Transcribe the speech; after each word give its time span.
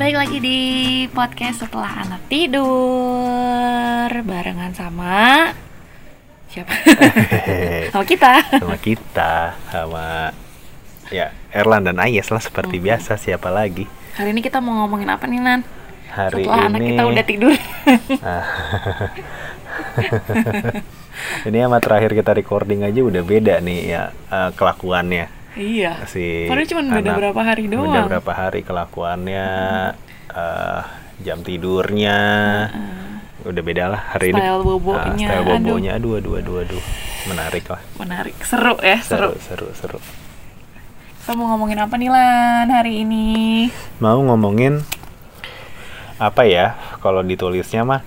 Baik 0.00 0.16
lagi 0.16 0.38
di 0.40 0.58
podcast 1.12 1.60
setelah 1.60 2.00
anak 2.00 2.24
tidur 2.32 2.64
barengan 4.24 4.72
sama 4.72 5.52
siapa? 6.48 6.72
sama 7.92 8.04
kita. 8.08 8.32
sama 8.56 8.76
kita 8.80 9.32
sama 9.68 10.32
ya 11.12 11.28
Erlan 11.52 11.84
dan 11.84 12.00
Ayes 12.00 12.32
lah 12.32 12.40
seperti 12.40 12.80
Hmm. 12.80 12.84
biasa 12.88 13.20
siapa 13.20 13.52
lagi 13.52 13.84
Hari 14.16 14.32
ini 14.32 14.40
kita 14.40 14.58
mau 14.58 14.80
ngomongin 14.80 15.12
apa 15.12 15.28
nih 15.28 15.38
Nan? 15.38 15.60
hari 16.10 16.42
Setelah 16.42 16.66
anak 16.66 16.80
ini 16.80 16.88
kita 16.90 17.02
udah 17.06 17.22
tidur. 17.22 17.54
ini 21.46 21.56
sama 21.60 21.78
terakhir 21.78 22.10
kita 22.16 22.32
recording 22.34 22.82
aja 22.82 22.98
udah 22.98 23.22
beda 23.22 23.62
nih 23.62 23.80
ya 23.86 24.02
eh, 24.10 24.50
kelakuannya 24.56 25.39
iya. 25.54 25.98
si 26.04 26.46
Padahal 26.46 26.66
cuma 26.66 26.82
beda 26.92 27.10
berapa 27.12 27.40
hari 27.40 27.64
beda 27.64 27.76
doang. 27.76 28.06
berapa 28.06 28.32
hari 28.32 28.60
kelakuannya 28.60 29.46
eh, 30.28 30.80
jam 31.20 31.38
tidurnya 31.40 32.18
udah 33.40 33.62
beda 33.62 33.84
lah 33.88 34.02
hari 34.10 34.30
ini 34.30 34.38
Style 34.38 34.60
bobonya, 34.60 35.00
Ah, 35.00 35.16
style 35.32 35.42
aduh. 35.42 35.54
bobonya 35.58 35.90
aduh 35.94 36.12
aduh 36.14 36.34
aduh 36.36 36.56
aduh 36.60 36.82
menarik 37.26 37.64
lah 37.66 37.80
Menarik, 37.96 38.36
seru 38.42 38.76
ya, 38.78 39.00
seru. 39.00 39.32
seru 39.38 39.68
seru 39.72 39.96
seru 39.96 40.00
Kita 41.20 41.32
mau 41.34 41.48
ngomongin 41.48 41.78
apa 41.78 41.94
nih 41.94 42.08
Lan 42.08 42.68
hari 42.68 42.92
ini? 43.00 43.68
mau 43.96 44.20
ngomongin 44.20 44.80
apa 46.16 46.44
ya 46.44 46.72
kalau 46.98 47.20
ditulisnya 47.20 47.80
mah 47.80 48.00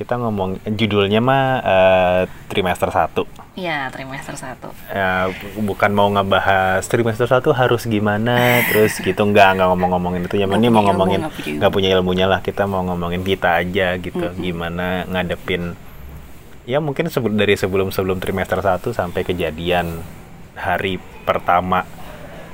kita 0.00 0.16
ngomong 0.16 0.64
judulnya 0.64 1.20
mah 1.20 1.44
eh, 1.60 2.22
trimester 2.48 2.88
1 2.88 3.40
Iya, 3.60 3.90
trimester 3.92 4.32
1. 4.32 4.72
Ya, 4.94 5.28
bukan 5.60 5.90
mau 5.92 6.08
ngebahas 6.08 6.80
trimester 6.86 7.28
1 7.28 7.44
harus 7.52 7.84
gimana 7.84 8.64
terus 8.70 8.96
gitu 8.96 9.20
nggak 9.20 9.58
nggak 9.58 9.68
ngomong-ngomongin 9.68 10.24
itu. 10.24 10.40
Yang 10.40 10.56
ini 10.56 10.68
mau 10.72 10.86
ngomongin 10.86 11.28
nggak 11.28 11.72
punya 11.74 11.92
ilmunya 11.92 12.24
lah 12.30 12.40
kita 12.40 12.64
mau 12.64 12.80
ngomongin 12.86 13.20
kita 13.20 13.60
aja 13.60 14.00
gitu 14.00 14.32
gimana 14.38 15.04
ngadepin. 15.10 15.76
Ya 16.64 16.80
mungkin 16.80 17.12
sebelum 17.12 17.36
dari 17.36 17.58
sebelum 17.58 17.92
sebelum 17.92 18.16
trimester 18.22 18.62
1 18.62 18.80
sampai 18.96 19.26
kejadian 19.28 20.00
hari 20.56 20.96
pertama 21.28 21.84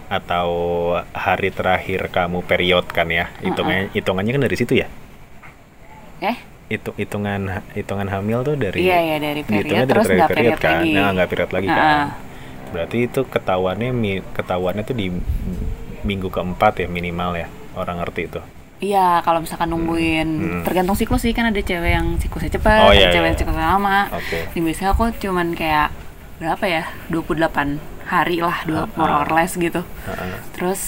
atau 0.09 0.49
hari 1.15 1.55
terakhir 1.55 2.11
kamu 2.11 2.43
period 2.47 2.87
kan 2.91 3.11
ya 3.11 3.31
hitungannya 3.43 3.95
hitungannya 3.95 4.33
kan 4.33 4.43
dari 4.43 4.57
situ 4.57 4.73
ya? 4.81 4.89
Eh? 6.25 6.56
Itu 6.67 6.91
hitungan 6.93 7.63
hitungan 7.73 8.09
hamil 8.09 8.43
tuh 8.43 8.55
dari 8.55 8.83
Iya, 8.83 8.99
iya, 9.01 9.17
dari 9.19 9.43
period, 9.43 9.71
dari 9.71 9.87
terus 9.87 10.05
terakhir 10.05 10.19
nggak 10.19 10.31
period 10.33 10.59
kan 10.59 10.77
lagi. 10.77 10.93
nah 10.93 11.09
nggak 11.15 11.29
period 11.29 11.51
lagi 11.51 11.69
Ah. 11.69 11.77
kan 11.77 11.99
berarti 12.67 12.97
itu 13.01 13.21
ketahuannya 13.23 13.91
ketahuannya 14.33 14.83
tuh 14.83 14.95
di 14.95 15.07
minggu 16.03 16.29
keempat 16.29 16.83
ya 16.83 16.87
minimal 16.87 17.35
ya 17.35 17.47
orang 17.75 18.03
ngerti 18.03 18.23
itu 18.27 18.41
Iya, 18.77 19.25
kalau 19.25 19.41
misalkan 19.41 19.73
nungguin 19.73 20.29
Hmm. 20.29 20.61
tergantung 20.61 20.93
siklus 20.93 21.25
sih 21.25 21.33
kan 21.33 21.49
ada 21.49 21.57
cewek 21.57 21.97
yang 21.97 22.21
siklusnya 22.21 22.61
cepat, 22.61 22.85
Oh, 22.85 22.93
ada 22.93 22.99
iya, 22.99 23.09
cewek 23.09 23.25
iya. 23.25 23.31
yang 23.33 23.39
siklusnya 23.41 23.69
lama. 23.73 23.99
Oke. 24.13 24.53
Yang 24.53 24.65
biasanya 24.69 24.91
aku 24.93 25.05
cuman 25.17 25.47
kayak 25.57 25.89
berapa 26.37 26.65
ya? 26.67 26.85
28 27.09 27.81
hari 28.05 28.45
lah, 28.45 28.61
dua 28.69 28.85
Ah, 28.85 28.93
more 28.93 29.09
ah. 29.11 29.21
or 29.25 29.33
less 29.33 29.57
gitu. 29.57 29.81
Heeh. 29.81 30.37
Terus 30.53 30.81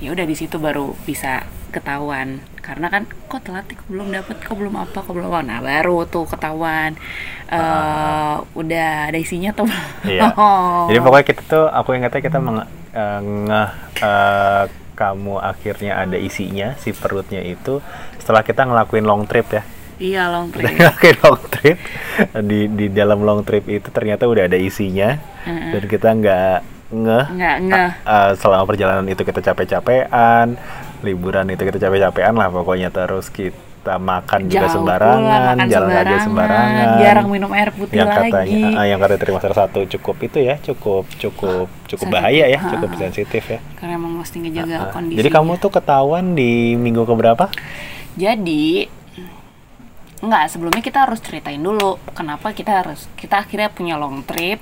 ya 0.00 0.16
udah 0.16 0.24
di 0.24 0.32
situ 0.32 0.56
baru 0.56 0.96
bisa 1.04 1.44
ketahuan. 1.68 2.40
Karena 2.68 2.92
kan 2.92 3.08
kok 3.08 3.40
telat 3.48 3.64
nih, 3.64 3.80
kok 3.80 3.88
belum 3.88 4.08
dapet, 4.12 4.36
kok 4.44 4.56
belum 4.60 4.76
apa, 4.76 4.98
kok 5.00 5.14
belum 5.16 5.32
apa. 5.32 5.40
Nah, 5.40 5.58
baru 5.64 6.04
tuh 6.04 6.28
ketahuan. 6.28 6.92
eh 7.48 8.34
udah 8.52 9.08
ada 9.08 9.16
isinya 9.16 9.56
tuh. 9.56 9.64
Iya. 10.04 10.36
Oh. 10.36 10.84
Jadi 10.92 11.00
pokoknya 11.00 11.24
kita 11.32 11.42
tuh 11.48 11.64
aku 11.64 11.96
ingatnya 11.96 12.20
kita 12.20 12.38
meng, 12.44 12.60
eh, 12.92 13.20
ngeh 13.24 13.70
eh, 14.04 14.64
kamu 14.92 15.40
akhirnya 15.40 15.96
ada 15.96 16.20
isinya 16.20 16.76
si 16.76 16.92
perutnya 16.92 17.40
itu 17.40 17.80
setelah 18.20 18.44
kita 18.44 18.68
ngelakuin 18.68 19.08
long 19.08 19.24
trip 19.24 19.48
ya. 19.48 19.62
Iya, 19.96 20.22
long 20.28 20.50
trip. 20.52 20.76
ngelakuin 20.76 21.16
long 21.24 21.40
trip 21.48 21.76
di 22.44 22.60
di 22.68 22.86
dalam 22.92 23.24
long 23.24 23.40
trip 23.48 23.64
itu 23.64 23.88
ternyata 23.88 24.28
udah 24.28 24.44
ada 24.44 24.60
isinya 24.60 25.16
Heeh. 25.48 25.72
dan 25.72 25.82
kita 25.88 26.08
nggak 26.12 26.58
ngeh 26.88 27.26
Nggak 27.30 27.56
ngeh. 27.62 27.90
Uh, 28.02 28.30
selama 28.34 28.64
perjalanan 28.64 29.04
itu 29.04 29.20
kita 29.20 29.40
capek-capean, 29.42 30.56
liburan 31.00 31.46
itu 31.48 31.62
kita 31.62 31.76
capek-capean 31.78 32.32
lah 32.32 32.48
pokoknya 32.48 32.88
terus 32.88 33.28
kita 33.28 33.60
makan 33.94 34.48
juga 34.48 34.68
Jauh 34.68 34.74
sembarangan, 34.74 35.20
pula, 35.20 35.36
makan 35.38 35.56
jalan 35.66 35.90
aja 35.94 36.16
sembarangan, 36.20 36.86
jarang 36.98 37.28
minum 37.28 37.50
air 37.52 37.70
putih 37.72 37.96
yang 37.96 38.08
lagi. 38.08 38.28
katanya 38.28 38.68
ah, 38.74 38.84
yang 38.84 38.98
katanya 38.98 39.20
trimester 39.20 39.52
satu 39.54 39.80
cukup 39.86 40.16
itu 40.22 40.38
ya, 40.40 40.54
cukup 40.58 41.04
cukup 41.14 41.66
cukup 41.86 42.04
Sensitif. 42.04 42.12
bahaya 42.12 42.44
ya, 42.46 42.58
Ha. 42.58 42.68
cukup 42.72 42.90
sensitif 42.96 43.42
ya. 43.44 43.60
Karena 43.76 43.92
emang 43.96 44.12
mesti 44.16 44.36
ngejaga 44.38 44.76
Ah, 44.78 44.88
kondisi. 44.90 45.16
Jadi 45.16 45.28
kamu 45.28 45.52
tuh 45.56 45.70
ketahuan 45.70 46.32
di 46.32 46.50
minggu 46.74 47.04
keberapa? 47.04 47.48
Jadi 48.14 48.88
Enggak, 50.18 50.50
sebelumnya 50.50 50.82
kita 50.82 51.06
harus 51.06 51.22
ceritain 51.22 51.62
dulu 51.62 51.94
kenapa 52.10 52.50
kita 52.50 52.82
harus 52.82 53.06
kita 53.14 53.38
akhirnya 53.38 53.70
punya 53.70 53.94
long 53.94 54.26
trip, 54.26 54.58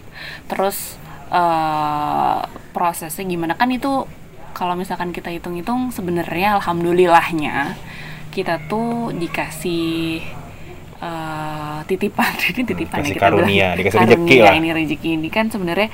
terus 0.53 1.01
eh 1.29 2.39
prosesnya 2.71 3.25
gimana 3.25 3.53
kan 3.53 3.69
itu 3.69 4.07
kalau 4.53 4.73
misalkan 4.73 5.11
kita 5.11 5.29
hitung-hitung 5.29 5.91
sebenarnya 5.91 6.57
alhamdulillahnya 6.57 7.75
kita 8.31 8.61
tuh 8.65 9.11
dikasih 9.11 10.23
eh 10.97 11.79
titipan 11.85 12.33
ini 12.49 12.63
titipan 12.63 12.99
Kasih 12.99 13.07
ya 13.07 13.15
kita 13.15 13.27
bilang. 13.27 13.37
karunia, 13.43 13.69
dikasih 13.73 13.99
Karunia 13.99 14.17
rezeki 14.17 14.37
lah. 14.41 14.55
ini 14.55 14.69
rezeki 14.73 15.09
ini 15.13 15.29
kan 15.29 15.47
sebenarnya 15.47 15.89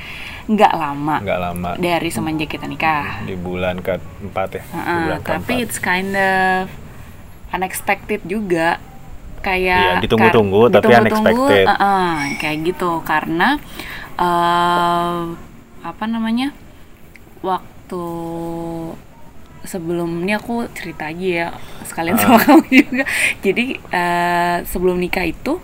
nggak 0.44 0.72
lama 0.74 1.16
Nggak 1.20 1.40
lama 1.40 1.70
dari 1.76 2.08
semenjak 2.08 2.48
kita 2.48 2.66
nikah 2.66 3.22
di 3.22 3.34
bulan 3.34 3.78
keempat 3.78 4.48
ya, 4.52 4.62
di 4.62 4.70
Heeh, 4.70 4.98
bulan 5.02 5.20
tapi 5.20 5.42
keempat. 5.54 5.64
it's 5.64 5.78
kind 5.78 6.12
of 6.12 6.70
unexpected 7.50 8.20
juga 8.24 8.78
kayak 9.40 9.98
Iya, 9.98 10.00
ditunggu-tunggu, 10.00 10.60
kar- 10.64 10.72
tapi 10.72 10.86
ditunggu-tunggu, 10.86 11.46
unexpected. 11.50 11.66
uh-uh, 11.68 12.10
kayak 12.38 12.56
gitu 12.64 12.90
karena 13.02 13.48
eh 14.14 15.20
apa 15.82 16.04
namanya 16.04 16.54
waktu 17.40 18.04
sebelum 19.62 20.22
ini 20.22 20.34
aku 20.34 20.66
cerita 20.72 21.06
aja 21.06 21.26
ya 21.26 21.48
sekalian 21.84 22.18
sama 22.18 22.38
kamu 22.40 22.64
juga 22.68 23.04
jadi 23.40 23.64
eh, 23.78 24.56
sebelum 24.66 24.98
nikah 24.98 25.22
itu 25.22 25.58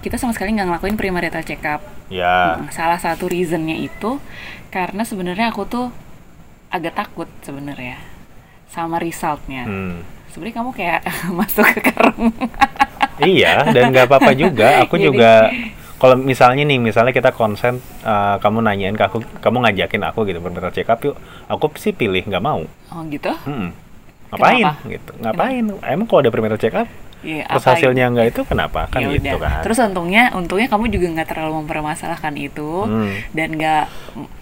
kita 0.00 0.16
sama 0.16 0.32
sekali 0.32 0.52
nggak 0.52 0.66
ngelakuin 0.66 0.96
premarital 0.96 1.42
check 1.42 1.64
up 1.64 1.80
Ya, 2.10 2.58
Hmm, 2.58 2.66
salah 2.74 2.98
satu 2.98 3.30
reasonnya 3.30 3.78
itu 3.78 4.18
karena 4.68 5.06
sebenarnya 5.06 5.54
aku 5.54 5.62
tuh 5.62 5.94
agak 6.68 6.98
takut 6.98 7.30
sebenarnya 7.40 8.02
sama 8.66 8.98
resultnya. 8.98 9.62
hmm. 9.62 10.02
Sebenarnya 10.26 10.56
kamu 10.58 10.70
kayak 10.74 11.00
masuk 11.38 11.70
ke 11.70 11.86
karung. 11.86 12.34
Iya, 13.22 13.62
dan 13.70 13.94
nggak 13.94 14.10
apa-apa 14.10 14.34
juga. 14.34 14.82
Aku 14.82 14.98
Jadi- 14.98 15.06
juga 15.06 15.54
kalau 16.00 16.16
misalnya 16.16 16.64
nih, 16.64 16.80
misalnya 16.80 17.12
kita 17.12 17.30
konsen, 17.30 17.76
eh, 18.00 18.36
kamu 18.40 18.64
nanyain 18.64 18.96
ke 18.96 19.04
aku, 19.04 19.20
kamu 19.38 19.56
ngajakin 19.62 20.02
aku 20.02 20.24
gitu 20.24 20.40
berbentar 20.40 20.72
check 20.72 20.88
up 20.88 20.98
yuk. 21.00 21.14
Aku 21.46 21.68
sih 21.76 21.92
pilih 21.92 22.24
nggak 22.24 22.40
mau. 22.40 22.64
oh 22.64 23.02
gitu? 23.06 23.28
Hmm. 23.44 23.76
Ngapain 24.30 24.62
Kenapa? 24.62 24.88
gitu? 24.88 25.12
Ngapain? 25.20 25.64
Emang 25.84 26.06
kalau 26.06 26.20
ada 26.22 26.30
prenatal 26.30 26.56
check 26.56 26.72
up, 26.72 26.88
Iya. 27.20 27.44
terus 27.46 27.66
hasilnya 27.66 28.04
nggak 28.08 28.26
itu 28.30 28.40
kenapa? 28.42 28.88
Kan 28.88 29.04
Ya 29.04 29.12
gitu 29.12 29.36
kan. 29.36 29.60
Terus 29.60 29.76
untungnya, 29.78 30.32
untungnya 30.32 30.66
kamu 30.66 30.88
juga 30.88 31.06
nggak 31.12 31.28
terlalu 31.28 31.52
mempermasalahkan 31.60 32.34
itu 32.34 32.86
Hmm. 32.86 33.12
dan 33.30 33.48
nggak 33.52 33.84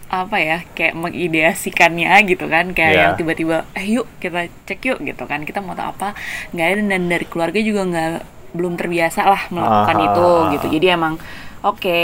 apa 0.09 0.37
ya 0.39 0.59
kayak 0.73 0.97
mengideasikannya 0.97 2.09
gitu 2.25 2.47
kan 2.47 2.73
kayak 2.73 2.93
Iya. 2.93 3.01
yang 3.03 3.13
tiba-tiba 3.15 3.57
eh 3.73 3.87
yuk 3.91 4.09
kita 4.19 4.49
cek 4.65 4.81
yuk 4.85 4.99
gitu 5.03 5.25
kan 5.25 5.45
kita 5.45 5.61
mau 5.61 5.77
tahu 5.77 5.93
apa 5.93 6.17
nggak 6.53 6.65
ada 6.67 6.83
dan 6.87 7.03
dari 7.07 7.27
keluarga 7.29 7.61
juga 7.61 7.85
nggak 7.85 8.11
belum 8.49 8.75
terbiasa 8.75 9.21
lah 9.23 9.43
melakukan 9.49 9.97
Ah, 9.97 10.05
itu 10.09 10.27
gitu 10.57 10.67
jadi 10.73 10.97
emang 10.97 11.21
oke 11.69 12.01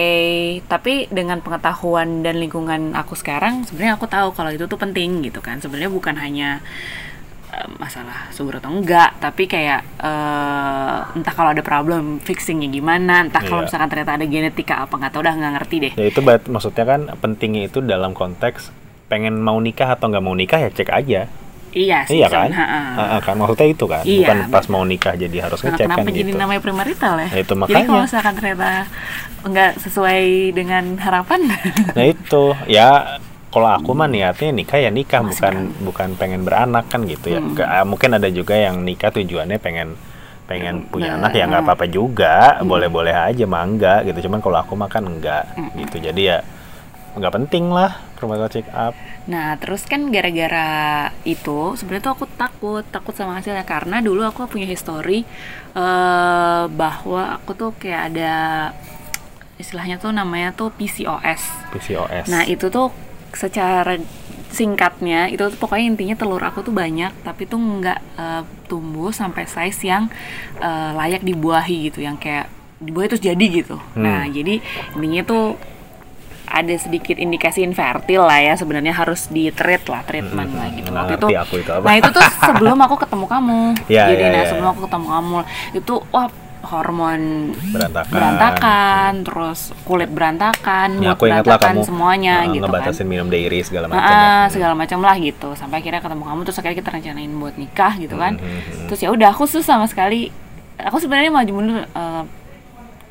tapi 0.67 1.09
dengan 1.09 1.41
pengetahuan 1.41 2.21
dan 2.21 2.37
lingkungan 2.37 2.93
aku 2.93 3.15
sekarang 3.15 3.65
sebenarnya 3.65 3.97
aku 3.97 4.07
tahu 4.07 4.29
kalau 4.31 4.51
itu 4.51 4.65
tuh 4.65 4.77
penting 4.77 5.23
gitu 5.23 5.41
kan 5.41 5.59
sebenarnya 5.59 5.89
bukan 5.89 6.15
hanya 6.17 6.61
eh, 7.51 7.69
masalah 7.77 8.29
subur 8.31 8.59
atau 8.59 8.69
enggak 8.69 9.17
tapi 9.19 9.47
kayak 9.47 9.81
eh, 9.99 10.99
entah 11.15 11.35
kalau 11.35 11.51
ada 11.51 11.63
problem 11.63 12.21
fixingnya 12.21 12.69
gimana 12.69 13.25
entah 13.25 13.41
kalau 13.41 13.63
Iya. 13.63 13.69
misalkan 13.69 13.89
ternyata 13.89 14.13
ada 14.15 14.27
genetika 14.27 14.75
apa 14.83 14.95
nggak 14.95 15.11
tahu 15.11 15.23
udah 15.25 15.35
nggak 15.35 15.53
ngerti 15.59 15.77
deh 15.81 15.93
Ya 15.97 16.07
itu 16.09 16.21
maksudnya 16.23 16.85
kan 16.85 17.01
pentingnya 17.19 17.67
itu 17.67 17.79
dalam 17.81 18.13
konteks 18.13 18.71
pengen 19.05 19.37
mau 19.39 19.61
nikah 19.61 19.89
atau 19.91 20.09
nggak 20.09 20.25
mau 20.25 20.33
nikah 20.33 20.59
ya 20.59 20.71
cek 20.71 20.91
aja. 20.91 21.29
Iya 21.75 21.99
sih 22.07 22.17
iya 22.17 22.29
kan? 22.31 22.49
ha-ha. 22.49 22.81
Ah, 22.95 23.07
ah, 23.15 23.21
kan 23.21 23.35
maksudnya 23.35 23.67
itu 23.69 23.85
kan. 23.85 24.03
Iya, 24.03 24.19
Bukan 24.25 24.39
pas 24.49 24.65
mau 24.69 24.83
nikah 24.83 25.15
jadi 25.15 25.37
harus 25.43 25.59
Nah, 25.59 25.67
ngecek 25.69 25.85
kenapa 25.85 26.01
kan 26.01 26.11
jadi 26.11 26.31
gitu. 26.31 26.39
namanya 26.39 26.61
premarital 26.63 27.15
ya? 27.19 27.29
Ya, 27.29 27.39
itu 27.41 27.51
Jadi 27.51 27.61
makanya. 27.61 27.85
kalau 27.85 28.03
misalkan 28.03 28.35
ternyata 28.35 28.71
nggak 29.45 29.73
sesuai 29.77 30.21
dengan 30.51 30.85
harapan, 30.97 31.41
Nah 31.93 32.05
itu 32.07 32.43
ya 32.65 32.89
kalau 33.49 33.71
aku 33.71 33.91
mah 33.93 34.07
niatnya 34.07 34.51
nikah 34.51 34.79
ya 34.79 34.91
nikah 34.91 35.21
Masih 35.21 35.35
bukan 35.37 35.55
bukan 35.83 36.09
pengen 36.15 36.43
beranak 36.43 36.89
kan 36.89 37.05
gitu 37.05 37.27
ya. 37.29 37.39
Hmm. 37.39 37.55
Ah, 37.61 37.85
mungkin 37.85 38.11
ada 38.13 38.27
juga 38.27 38.55
yang 38.55 38.81
nikah 38.81 39.11
tujuannya 39.11 39.59
pengen 39.59 39.95
pengen 40.45 40.85
punya 40.87 41.17
Nah, 41.17 41.25
anak 41.25 41.33
ya 41.35 41.45
nggak 41.47 41.61
hmm. 41.61 41.69
apa-apa 41.73 41.87
juga, 41.89 42.37
boleh-boleh 42.63 43.13
aja 43.13 43.45
mah 43.45 43.63
enggak 43.63 44.01
gitu. 44.07 44.27
Cuman 44.27 44.39
kalau 44.39 44.59
aku 44.59 44.73
mah 44.75 44.89
kan 44.89 45.03
enggak 45.03 45.45
Hmm. 45.55 45.71
gitu. 45.77 45.99
Jadi 45.99 46.23
ya 46.25 46.39
nggak 47.15 47.33
penting 47.33 47.71
lah 47.71 47.95
premature 48.25 48.61
check 48.61 48.69
up. 48.73 48.97
Nah, 49.29 49.61
terus 49.61 49.85
kan 49.85 50.09
gara-gara 50.09 51.13
itu 51.29 51.77
sebenarnya 51.77 52.05
tuh 52.09 52.15
aku 52.17 52.27
takut, 52.41 52.85
takut 52.89 53.13
sama 53.13 53.37
hasilnya 53.37 53.69
karena 53.69 54.01
dulu 54.01 54.25
aku 54.25 54.49
punya 54.49 54.65
histori 54.65 55.29
eh 55.77 56.65
bahwa 56.73 57.37
aku 57.37 57.53
tuh 57.53 57.71
kayak 57.77 58.03
ada 58.15 58.35
istilahnya 59.61 60.01
tuh 60.01 60.11
namanya 60.11 60.57
tuh 60.57 60.73
PCOS. 60.73 61.71
PCOS. 61.77 62.27
Nah, 62.33 62.43
itu 62.49 62.73
tuh 62.73 62.91
secara 63.35 64.01
singkatnya 64.55 65.27
itu 65.27 65.43
tuh 65.51 65.59
pokoknya 65.59 65.99
intinya 65.99 66.15
telur 66.15 66.39
aku 66.39 66.63
tuh 66.63 66.71
banyak 66.71 67.11
tapi 67.27 67.43
tuh 67.51 67.59
nggak 67.59 67.99
eh, 68.15 68.43
tumbuh 68.71 69.11
sampai 69.11 69.51
size 69.51 69.91
yang 69.91 70.07
eh, 70.63 70.91
layak 70.95 71.27
dibuahi 71.27 71.91
gitu, 71.91 72.07
yang 72.07 72.15
kayak 72.15 72.47
dibuahi 72.79 73.11
terus 73.11 73.25
jadi 73.25 73.47
gitu. 73.51 73.77
Hmm. 73.95 74.03
Nah, 74.03 74.23
jadi 74.31 74.63
intinya 74.95 75.23
tuh 75.27 75.45
ada 76.47 76.75
sedikit 76.75 77.17
indikasi 77.17 77.61
infertil 77.61 78.23
lah 78.23 78.39
ya 78.39 78.55
sebenarnya 78.55 78.93
harus 78.93 79.27
di 79.27 79.49
treat 79.49 79.85
lah 79.85 80.03
treatment 80.03 80.49
Mm-mm. 80.49 80.61
lah 80.61 80.69
gitu 80.71 80.89
Nggak 80.89 81.03
waktu 81.03 81.15
itu 81.17 81.27
aku 81.35 81.55
itu 81.59 81.71
apa. 81.71 81.85
nah 81.85 81.95
itu 81.95 82.09
tuh 82.11 82.25
sebelum 82.49 82.79
aku 82.79 82.97
ketemu 82.97 83.27
kamu 83.27 83.61
Ya, 83.87 84.05
jadi 84.07 84.23
ya, 84.23 84.29
nah 84.29 84.39
ya, 84.39 84.49
sebelum 84.49 84.67
ya. 84.67 84.73
aku 84.73 84.81
ketemu 84.83 85.07
kamu 85.09 85.39
itu 85.75 85.95
wah 86.11 86.29
hormon 86.65 87.21
Berantakan. 87.71 88.09
berantakan 88.09 89.13
terus 89.21 89.61
kulit 89.83 90.09
berantakan 90.09 90.89
Ya, 90.99 91.13
aku 91.13 91.29
ingat 91.29 91.45
lah 91.45 91.61
berantakan 91.61 91.69
kamu 91.71 91.83
semuanya 91.85 92.35
uh, 92.41 92.53
gitu 92.53 92.67
kan 92.67 92.93
minum 93.05 93.29
dairy 93.29 93.61
segala 93.61 93.85
macam. 93.87 94.01
Ah, 94.03 94.17
ya. 94.17 94.49
segala 94.49 94.73
macam 94.73 94.99
lah 94.99 95.17
gitu 95.17 95.49
sampai 95.53 95.77
akhirnya 95.79 96.01
ketemu 96.01 96.25
kamu 96.25 96.41
terus 96.43 96.59
akhirnya 96.59 96.79
kita 96.79 96.91
rencanain 96.91 97.33
buat 97.35 97.55
nikah 97.55 97.93
gitu 97.97 98.17
kan 98.17 98.33
Hmm, 98.35 98.45
hmm, 98.45 98.61
hmm. 98.65 98.87
terus 98.89 99.01
ya 99.01 99.09
udah 99.09 99.29
aku 99.29 99.45
tuh 99.45 99.61
sama 99.61 99.85
sekali 99.85 100.33
aku 100.75 100.97
sebenarnya 100.99 101.29
maju 101.29 101.53
mundur 101.53 101.77
eh, 101.85 102.23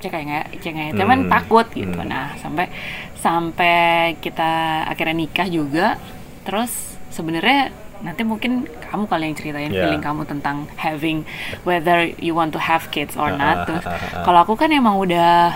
cek 0.02 0.12
kayak 0.12 0.46
cek 0.58 0.72
nggak 0.74 0.90
cuman 0.98 1.18
Hmm, 1.22 1.30
takut 1.30 1.68
gitu 1.72 1.94
hmm. 1.96 2.10
nah 2.10 2.34
sampai 2.36 2.68
sampai 3.24 3.80
kita 4.20 4.52
akhirnya 4.86 5.16
nikah 5.18 5.48
juga 5.48 5.96
terus 6.44 6.70
sebenarnya 7.10 7.72
nanti 8.04 8.22
mungkin 8.22 8.68
kamu 8.84 9.08
kali 9.08 9.24
yang 9.26 9.38
ceritain 9.38 9.72
Ya. 9.72 9.88
feeling 9.88 10.04
kamu 10.04 10.28
tentang 10.28 10.68
having 10.76 11.24
whether 11.64 12.04
you 12.20 12.36
want 12.36 12.52
to 12.52 12.60
have 12.60 12.92
kids 12.92 13.16
or 13.16 13.32
not 13.32 13.64
ah, 13.64 13.66
terus 13.66 13.84
kalau 14.22 14.44
aku 14.44 14.54
kan 14.54 14.68
emang 14.70 15.00
udah 15.00 15.56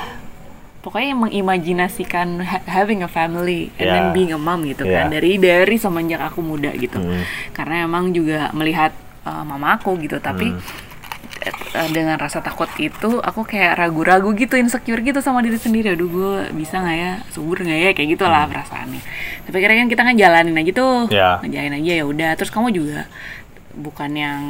pokoknya 0.80 1.12
mengimajinasikan 1.18 2.40
ha- 2.42 2.64
having 2.66 3.04
a 3.04 3.10
family 3.10 3.68
and 3.76 3.88
then 3.90 4.06
Ya. 4.08 4.14
being 4.14 4.32
a 4.32 4.40
mom 4.40 4.64
gitu 4.64 4.88
Ya. 4.88 5.04
kan 5.04 5.12
dari 5.12 5.36
dari 5.36 5.76
semenjak 5.76 6.24
aku 6.24 6.40
muda 6.40 6.72
gitu 6.72 6.96
Hmm. 6.96 7.28
karena 7.52 7.84
emang 7.84 8.16
juga 8.16 8.48
melihat 8.52 8.96
uh, 9.22 9.44
mama 9.44 9.76
aku 9.76 10.00
gitu 10.00 10.16
tapi 10.18 10.56
Hmm. 10.56 10.64
Eh, 11.40 11.90
dengan 11.90 12.18
rasa 12.18 12.40
takut 12.40 12.68
itu 12.78 13.20
aku 13.20 13.44
kayak 13.44 13.78
ragu-ragu 13.78 14.34
gitu 14.34 14.58
insecure 14.58 15.02
gitu 15.02 15.20
sama 15.22 15.42
diri 15.42 15.56
sendiri. 15.56 15.94
Aduh 15.94 16.10
gue 16.10 16.34
bisa 16.54 16.82
nggak 16.82 16.98
ya? 16.98 17.12
Subur 17.30 17.62
nggak 17.62 17.80
ya? 17.80 17.90
Kayak 17.94 18.10
gitulah 18.18 18.44
perasaannya. 18.50 19.02
Tapi 19.46 19.56
akhirnya 19.56 19.78
kan 19.86 19.90
kita 19.90 20.02
ngejalanin 20.08 20.56
aja 20.58 20.72
tuh. 20.74 20.96
Hmm. 21.08 21.14
Ya. 21.14 21.30
ngejalanin 21.42 21.76
aja 21.80 21.92
ya 22.00 22.06
udah. 22.06 22.32
Terus 22.36 22.52
kamu 22.52 22.68
juga 22.74 23.00
bukan 23.74 24.12
yang 24.14 24.42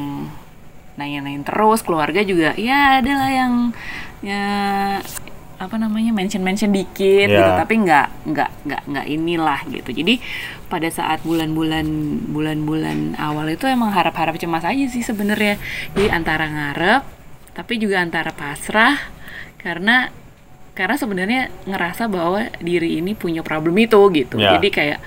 nanya-nanyain 0.95 1.43
terus. 1.43 1.83
Keluarga 1.83 2.21
juga 2.23 2.57
ya 2.57 3.03
ada 3.03 3.11
lah 3.13 3.31
yang 3.31 3.53
ya 4.25 4.43
apa 5.57 5.73
namanya 5.81 6.13
mention 6.13 6.45
mention 6.45 6.69
dikit 6.69 7.25
Ya. 7.25 7.41
gitu 7.41 7.51
tapi 7.57 7.81
nggak 7.81 8.07
nggak 8.29 8.49
nggak 8.65 8.81
nggak 8.93 9.05
inilah 9.09 9.59
gitu. 9.69 9.89
Jadi 9.89 10.21
pada 10.67 10.87
saat 10.87 11.23
bulan-bulan 11.23 11.87
bulan-bulan 12.27 13.15
awal 13.15 13.47
itu 13.47 13.65
emang 13.65 13.91
harap-harap 13.91 14.35
cemas 14.35 14.61
aja 14.61 14.85
sih 14.87 15.01
sebenarnya 15.01 15.55
jadi 15.95 16.11
antara 16.11 16.45
ngarep 16.45 17.03
tapi 17.51 17.79
juga 17.79 17.99
antara 17.99 18.29
pasrah 18.31 18.99
karena 19.57 20.11
karena 20.75 20.93
sebenarnya 20.93 21.41
ngerasa 21.65 22.05
bahwa 22.05 22.45
diri 22.59 22.99
ini 22.99 23.17
punya 23.17 23.41
problem 23.41 23.73
itu 23.75 23.97
gitu 24.13 24.37
Ya. 24.37 24.55
jadi 24.55 24.67
kayak 24.69 24.99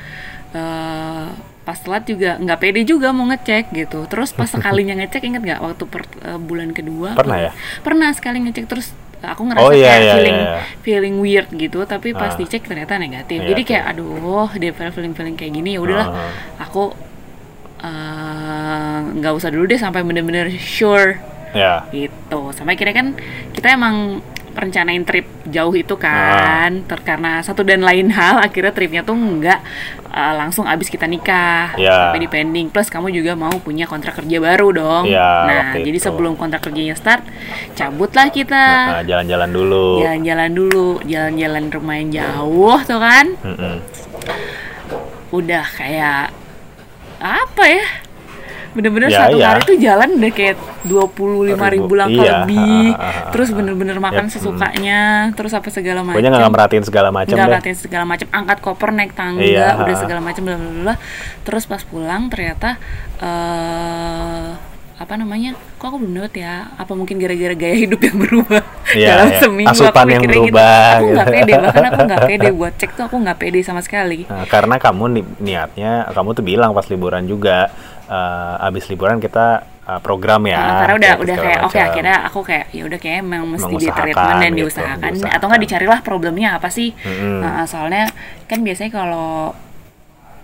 eh, 0.50 1.26
pas 1.60 1.78
telat 1.78 2.02
juga 2.02 2.34
nggak 2.34 2.58
pede 2.58 2.82
juga 2.82 3.12
mau 3.12 3.28
ngecek 3.28 3.70
gitu 3.70 4.08
terus 4.08 4.32
pas 4.32 4.48
sekalinya 4.48 4.96
ngecek 4.96 5.22
inget 5.22 5.42
nggak 5.44 5.60
waktu 5.60 5.84
per- 5.86 6.18
eh, 6.24 6.40
bulan 6.40 6.72
kedua 6.72 7.14
Pernah 7.14 7.38
ya? 7.38 7.50
pernah 7.84 8.10
sekali 8.10 8.42
ngecek 8.42 8.66
terus 8.66 8.90
aku 9.22 9.43
ngerasa 9.44 9.61
Oh, 9.61 9.70
iya, 9.70 9.84
kayak 9.87 10.00
iya, 10.00 10.12
feeling 10.14 10.38
iya, 10.38 10.49
iya. 10.49 10.61
feeling 10.81 11.17
weird 11.19 11.49
gitu 11.52 11.84
tapi 11.84 12.12
pas 12.12 12.32
Ah. 12.32 12.38
dicek 12.38 12.64
ternyata 12.64 12.96
negatif 12.96 13.37
Negatif. 13.37 13.50
jadi 13.50 13.62
kayak 13.62 13.84
aduh 13.90 14.49
dia 14.55 14.72
feeling 14.72 15.12
feeling 15.12 15.37
kayak 15.37 15.52
gini 15.52 15.76
ya 15.76 15.81
udahlah 15.81 16.08
Ah. 16.08 16.32
aku 16.58 16.96
eh, 17.81 18.99
nggak 19.14 19.32
usah 19.34 19.49
dulu 19.49 19.64
deh 19.67 19.76
sampai 19.76 20.00
bener-bener 20.00 20.52
sure 20.52 21.17
Ya. 21.50 21.82
gitu 21.90 22.52
sampai 22.52 22.76
akhirnya 22.76 22.94
kan 22.94 23.06
kita 23.50 23.75
emang 23.75 24.22
rencanain 24.55 25.02
trip 25.06 25.26
jauh 25.49 25.75
itu 25.75 25.94
kan. 25.97 26.85
Ter 26.85 27.00
karena 27.02 27.41
satu 27.41 27.62
dan 27.62 27.82
lain 27.82 28.11
hal 28.17 28.43
akhirnya 28.43 28.73
tripnya 28.75 29.02
tuh 29.02 29.14
nggak 29.14 29.61
uh, 30.11 30.35
langsung 30.37 30.67
abis 30.67 30.91
kita 30.91 31.06
nikah. 31.06 31.75
Ya. 31.79 32.11
sampai 32.11 32.20
di 32.25 32.29
pending 32.29 32.69
plus 32.69 32.91
kamu 32.91 33.14
juga 33.14 33.38
mau 33.38 33.52
punya 33.62 33.87
kontrak 33.87 34.19
kerja 34.20 34.38
baru 34.43 34.69
dong. 34.75 35.05
Ya, 35.08 35.31
nah 35.47 35.64
jadi 35.76 35.97
itu. 35.97 36.06
sebelum 36.11 36.35
kontrak 36.35 36.64
kerjanya 36.64 36.94
start 36.99 37.25
cabutlah 37.79 38.29
kita. 38.29 38.67
Nah, 39.00 39.05
jalan-jalan 39.06 39.50
dulu. 39.50 39.87
jalan-jalan 40.02 40.50
dulu. 40.53 40.88
Jalan-jalan 41.06 41.62
lumayan 41.70 42.08
jauh 42.11 42.79
tuh 42.85 43.00
kan. 43.00 43.26
Mm-mm. 43.46 43.76
udah 45.31 45.62
kayak 45.79 46.35
apa 47.23 47.64
ya 47.70 47.87
bener-bener 48.70 49.11
Ya, 49.11 49.26
satu 49.26 49.37
iya. 49.37 49.46
hari 49.50 49.61
tuh 49.64 49.76
jalan 49.76 50.08
udah 50.14 50.31
kayak 50.31 50.56
25 50.87 50.94
ribu 51.58 51.58
Ribu, 51.58 51.93
langkah 51.99 52.22
iya. 52.22 52.32
lebih 52.40 52.87
Ah, 52.90 53.02
ah, 53.02 53.11
ah, 53.11 53.31
terus 53.34 53.49
ah. 53.50 53.55
bener-bener 53.58 53.99
makan 53.99 54.25
Yap, 54.25 54.32
sesukanya 54.32 55.00
terus 55.34 55.52
apa 55.52 55.69
segala 55.69 56.00
macam 56.00 56.14
Pokoknya 56.17 56.31
nggak 56.32 56.52
merhatiin 56.55 56.84
segala 56.87 57.08
macam 57.11 57.34
nggak 57.34 57.43
deh. 57.43 57.50
perhatiin 57.50 57.78
segala 57.78 58.05
macam 58.06 58.26
angkat 58.31 58.58
koper 58.61 58.90
naik 58.90 59.12
tangga 59.12 59.43
Iya, 59.43 59.69
udah 59.76 59.94
ah. 59.94 59.99
segala 59.99 60.20
macam 60.22 60.43
bla 60.46 60.56
bla 60.56 60.70
bla 60.70 60.94
terus 61.43 61.64
pas 61.67 61.82
pulang 61.82 62.31
ternyata 62.31 62.78
eh 63.20 64.49
apa 65.00 65.17
namanya 65.17 65.56
kok 65.81 65.87
aku 65.88 65.96
belum 65.96 66.28
ya 66.28 66.76
apa 66.76 66.93
mungkin 66.93 67.17
gara-gara 67.17 67.56
gaya 67.56 67.72
hidup 67.72 68.05
yang 68.05 68.20
berubah 68.20 68.61
Iya, 68.93 69.08
dalam 69.08 69.28
iya. 69.32 69.38
seminggu 69.40 69.72
Asupan 69.72 69.96
aku 69.96 70.12
yang 70.12 70.20
mikirnya 70.20 70.37
berubah, 70.44 70.69
gitu. 70.69 70.93
aku 70.93 71.06
nggak 71.08 71.25
gitu. 71.25 71.37
pede 71.40 71.52
bahkan 71.56 71.84
aku 71.88 72.00
nggak 72.05 72.22
pede 72.28 72.49
buat 72.61 72.72
cek 72.76 72.90
tuh 72.93 73.05
aku 73.08 73.17
nggak 73.17 73.38
pede 73.40 73.58
sama 73.64 73.81
sekali 73.81 74.20
Nah, 74.28 74.44
karena 74.44 74.76
kamu 74.76 75.05
ni- 75.08 75.37
niatnya, 75.40 75.93
kamu 76.12 76.28
tuh 76.37 76.44
bilang 76.44 76.76
pas 76.76 76.84
liburan 76.84 77.25
juga, 77.25 77.72
eh, 78.10 78.66
abis 78.66 78.84
liburan 78.86 79.16
kita 79.16 79.46
eh, 79.86 80.00
program 80.00 80.42
ya. 80.44 80.58
Ah, 80.58 80.78
karena 80.82 80.94
udah 80.96 81.12
udah 81.20 81.36
kayak 81.36 81.60
oke 81.62 81.72
macam. 81.72 81.88
akhirnya 81.88 82.16
aku 82.26 82.40
kayak 82.42 82.66
ya 82.70 82.82
udah 82.84 82.98
kayak 82.98 83.20
memang 83.22 83.48
mesti 83.48 83.72
di 83.72 83.88
treatment 83.88 84.38
dan 84.38 84.50
gitu, 84.50 84.60
diusahakan 84.60 85.10
diusahakan. 85.12 85.36
atau 85.38 85.46
nggak 85.46 85.62
dicarilah 85.62 86.00
problemnya 86.00 86.48
apa 86.52 86.68
sih 86.68 86.90
Mm-mm. 86.96 87.38
Nah, 87.40 87.64
soalnya 87.64 88.10
kan 88.44 88.60
biasanya 88.60 88.90
kalau 88.92 89.54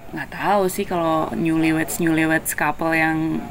nggak 0.06 0.30
tahu 0.30 0.62
sih 0.66 0.82
kalau 0.82 1.28
newlyweds 1.34 1.98
newlyweds 1.98 2.54
couple 2.54 2.90
yang 2.90 3.42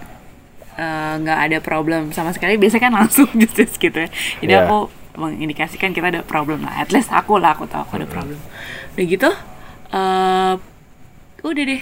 eh, 0.74 1.14
nggak 1.18 1.40
ada 1.46 1.58
problem 1.60 2.10
sama 2.10 2.32
sekali 2.32 2.56
biasanya 2.56 2.84
kan 2.84 2.94
langsung 2.96 3.28
justice 3.42 3.76
gitu 3.76 3.96
ya 3.98 4.10
jadi 4.40 4.54
Iya. 4.54 4.64
aku 4.66 4.78
mengindikasikan 5.16 5.92
kita 5.92 6.08
ada 6.10 6.22
problem 6.22 6.64
lah 6.64 6.76
at 6.76 6.92
least 6.92 7.08
aku 7.08 7.40
lah 7.40 7.56
aku 7.56 7.64
tahu 7.66 7.84
aku 7.84 7.94
ada 7.96 8.08
problem 8.08 8.40
udah 8.92 9.06
gitu 9.06 9.30
eh 9.92 10.54
udah 11.42 11.64
deh 11.66 11.82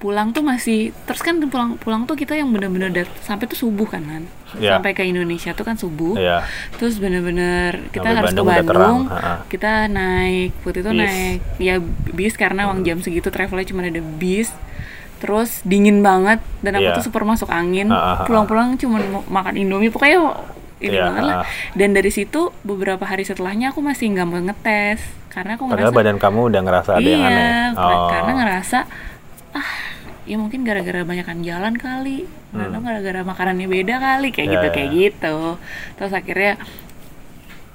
pulang 0.00 0.32
tuh 0.32 0.40
masih 0.40 0.96
terus 1.04 1.20
kan 1.20 1.36
pulang 1.44 1.76
pulang 1.76 2.08
tuh 2.08 2.16
kita 2.16 2.32
yang 2.32 2.48
bener-bener 2.48 3.04
sampai 3.20 3.44
tuh 3.44 3.58
subuh 3.58 3.84
kan 3.84 4.00
kan 4.00 4.24
Iya. 4.50 4.74
sampai 4.74 4.96
ke 4.96 5.04
Indonesia 5.04 5.52
tuh 5.52 5.62
kan 5.62 5.76
subuh 5.76 6.16
Iya. 6.16 6.42
terus 6.74 6.96
bener-bener 6.96 7.86
kita 7.92 8.02
Sampai 8.02 8.16
harus 8.16 8.28
Bandung 8.32 8.46
ke 8.46 8.54
Bandung 8.64 8.98
kita 9.46 9.72
naik 9.86 10.50
waktu 10.64 10.78
itu 10.80 10.90
Bis. 10.90 10.96
Hmm. 10.96 11.04
naik 11.04 11.40
ya 11.60 11.74
bis 12.10 12.34
karena 12.34 12.66
uang 12.66 12.80
jam 12.82 12.98
segitu 12.98 13.28
travelnya 13.28 13.68
cuma 13.68 13.84
ada 13.84 14.00
bis 14.00 14.50
terus 15.20 15.60
dingin 15.62 16.00
banget 16.00 16.40
dan 16.64 16.72
aku 16.74 16.88
Iya. 16.88 16.96
tuh 16.96 17.04
super 17.04 17.22
masuk 17.22 17.46
angin 17.46 17.92
pulang-pulang 18.24 18.74
cuma 18.74 18.98
makan 19.28 19.54
indomie 19.54 19.92
pokoknya 19.92 20.16
ini 20.80 20.96
Iya, 20.96 21.04
banget 21.06 21.22
lah 21.22 21.36
dan 21.76 21.92
dari 21.92 22.08
situ 22.08 22.50
beberapa 22.62 23.04
hari 23.04 23.22
setelahnya 23.22 23.70
aku 23.70 23.84
masih 23.84 24.08
nggak 24.10 24.24
mau 24.24 24.40
ngetes 24.40 25.04
karena 25.28 25.54
aku 25.54 25.68
Padahal 25.68 25.92
ngerasa 25.92 25.98
badan 26.00 26.16
kamu 26.16 26.40
udah 26.48 26.60
ngerasa 26.64 26.90
ada 26.96 27.04
yang 27.04 27.20
iya 27.20 27.28
aneh. 27.68 27.78
Oh. 27.78 28.08
karena 28.08 28.32
ngerasa 28.34 28.78
ah 29.52 29.70
ya 30.30 30.38
mungkin 30.38 30.62
gara-gara 30.62 31.02
banyakan 31.02 31.42
jalan 31.42 31.74
kali 31.74 32.22
atau 32.54 32.78
gara-gara 32.78 33.20
makanannya 33.26 33.66
beda 33.66 33.98
kali 33.98 34.30
kayak 34.30 34.46
Hmm. 34.46 34.54
Ya, 34.54 34.54
gitu 34.54 34.66
ya. 34.66 34.74
kayak 34.78 34.90
gitu 34.94 35.36
terus 35.98 36.12
akhirnya 36.14 36.52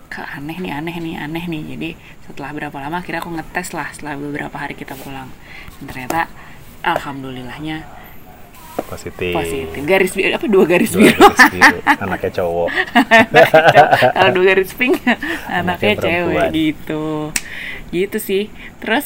ke 0.07 0.21
aneh 0.23 0.57
nih 0.63 0.71
aneh 0.71 0.95
nih 0.95 1.15
aneh 1.19 1.43
nih 1.43 1.61
jadi 1.75 1.89
setelah 2.23 2.55
berapa 2.55 2.77
lama 2.79 3.03
akhirnya 3.03 3.19
aku 3.19 3.35
ngetes 3.35 3.75
lah 3.75 3.91
setelah 3.91 4.15
beberapa 4.15 4.55
hari 4.55 4.71
kita 4.71 4.95
pulang 4.95 5.27
dan 5.77 5.85
ternyata 5.85 6.31
alhamdulillahnya 6.81 7.83
positif. 8.87 9.35
positif 9.35 9.83
garis 9.83 10.15
biru 10.15 10.31
apa 10.31 10.47
dua 10.47 10.63
garis 10.63 10.91
Dua 10.95 11.01
biru 11.11 11.19
garis 11.27 11.47
biru. 11.51 11.77
Anaknya 11.83 12.31
cowok. 12.31 12.69
kalau 14.15 14.31
dua 14.31 14.45
garis 14.45 14.71
pink 14.71 14.95
anaknya 15.03 15.19
Anaknya 15.51 15.93
cewek 15.99 16.47
gitu 16.55 17.05
gitu 17.91 18.17
sih 18.19 18.47
terus 18.79 19.03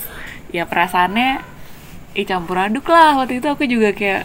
ya 0.50 0.65
perasaannya 0.65 1.41
ih 2.13 2.24
campur 2.24 2.58
aduk 2.58 2.86
lah. 2.86 3.18
Waktu 3.18 3.38
itu 3.38 3.48
aku 3.48 3.63
juga 3.63 3.92
kayak 3.92 4.24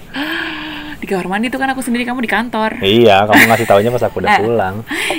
di 0.97 1.07
kamar 1.07 1.29
mandi 1.29 1.49
tuh 1.49 1.59
kan 1.59 1.69
aku 1.69 1.81
sendiri 1.81 2.03
kamu 2.03 2.21
di 2.21 2.31
kantor. 2.31 2.81
Iya, 2.81 3.25
kamu 3.25 3.43
ngasih 3.45 3.67
taunya 3.67 3.91
pas 3.91 4.03
aku 4.03 4.17
udah 4.19 4.31
Eh. 4.31 4.39
pulang. 4.41 4.77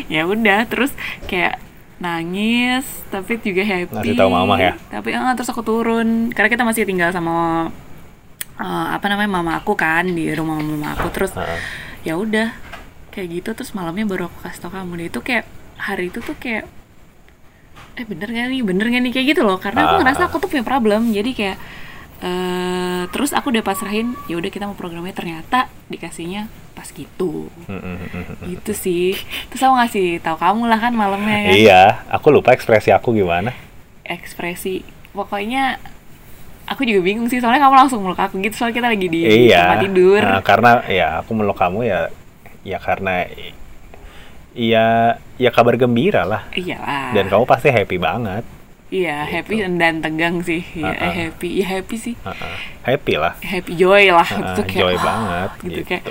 ya 0.08 0.22
udah 0.24 0.60
terus 0.66 0.90
kayak 1.26 1.62
nangis 1.98 2.84
tapi 3.08 3.38
juga 3.40 3.62
happy. 3.62 3.94
Ngasih 3.94 4.16
tahu 4.16 4.30
mama 4.30 4.56
ya? 4.58 4.74
tapi 4.88 5.14
ah, 5.14 5.34
terus 5.34 5.48
aku 5.48 5.62
turun. 5.62 6.32
Karena 6.32 6.50
kita 6.50 6.64
masih 6.64 6.84
tinggal 6.84 7.10
sama 7.10 7.70
eh, 8.56 8.88
apa 8.92 9.06
namanya 9.06 9.30
mama 9.32 9.52
aku 9.56 9.74
kan 9.74 10.06
di 10.06 10.32
rumah 10.32 10.58
mama 10.58 10.94
aku. 10.94 11.08
Terus 11.12 11.32
ya 12.02 12.16
udah 12.16 12.50
kayak 13.10 13.28
gitu. 13.32 13.50
Terus 13.54 13.72
malamnya 13.72 14.06
baru 14.06 14.28
aku 14.28 14.42
kasih 14.42 14.60
tau 14.60 14.72
kamu. 14.72 14.92
Deh 14.98 15.08
itu 15.08 15.20
kayak 15.22 15.46
hari 15.78 16.10
itu 16.10 16.18
tuh 16.20 16.34
kayak 16.36 16.66
eh 17.96 18.04
bener 18.04 18.28
gak 18.28 18.48
nih? 18.50 18.60
Bener 18.60 18.86
gak 18.90 19.02
nih? 19.02 19.12
Kayak 19.14 19.28
gitu 19.32 19.42
loh. 19.44 19.56
Karena 19.56 19.86
aku 19.86 19.94
Ah. 19.96 20.00
ngerasa 20.02 20.22
aku 20.28 20.36
tuh 20.38 20.50
punya 20.50 20.66
problem. 20.66 21.14
Jadi 21.14 21.32
kayak 21.32 21.58
eh 22.22 23.04
terus 23.12 23.36
aku 23.36 23.52
udah 23.52 23.62
pasrahin 23.62 24.16
ya 24.26 24.40
udah 24.40 24.50
kita 24.50 24.66
mau 24.66 24.74
programnya 24.74 25.12
ternyata 25.12 25.68
dikasihnya 25.88 26.48
pas 26.72 26.88
gitu 26.90 27.48
gitu 28.44 28.72
sih 28.72 29.16
terus 29.48 29.62
aku 29.62 29.74
ngasih 29.76 30.08
tahu 30.20 30.36
kamu 30.36 30.64
lah 30.68 30.80
kan 30.80 30.92
malamnya 30.92 31.48
kan 31.48 31.56
Iya, 31.56 31.84
aku 32.08 32.32
lupa 32.32 32.52
ekspresi 32.52 32.92
aku 32.92 33.16
gimana. 33.16 33.52
ekspresi 34.04 34.84
pokoknya 35.12 35.80
aku 36.66 36.82
juga 36.84 37.02
bingung 37.02 37.26
sih 37.26 37.38
soalnya 37.40 37.62
kamu 37.62 37.76
langsung 37.78 38.02
meluk 38.02 38.18
aku 38.18 38.42
gitu 38.42 38.58
soalnya 38.58 38.76
kita 38.76 38.88
lagi 38.90 39.08
di 39.08 39.22
iya. 39.24 39.60
tempat 39.70 39.78
tidur 39.86 40.22
Nah, 40.22 40.42
karena 40.42 40.72
ya 40.86 41.08
aku 41.22 41.32
meluk 41.34 41.58
kamu 41.58 41.80
ya 41.86 42.00
ya 42.66 42.78
karena 42.82 43.24
iya 44.56 45.16
ya 45.36 45.50
kabar 45.52 45.76
gembira 45.76 46.24
lah. 46.24 46.48
iyalah 46.56 47.12
Dan 47.14 47.28
kamu 47.28 47.44
pasti 47.46 47.70
happy 47.70 48.00
banget. 48.00 48.44
Iya 48.96 49.18
happy 49.24 49.60
dan 49.76 50.00
tegang 50.00 50.40
sih 50.40 50.64
ya 50.72 50.88
eh, 50.88 50.96
Uh-uh. 50.96 51.14
happy 51.28 51.50
ya 51.60 51.66
happy 51.70 51.96
sih 51.98 52.16
Heeh. 52.18 52.56
Happy 52.82 53.14
lah. 53.16 53.34
happy 53.38 53.72
joy 53.74 54.08
lah 54.08 54.24
Heeh, 54.24 54.40
itu 54.48 54.62
kayak 54.66 54.80
joy 54.80 54.94
ah, 54.94 55.02
banget 55.02 55.50
gitu, 55.60 55.70
gitu. 55.70 55.80
kayak 55.86 56.04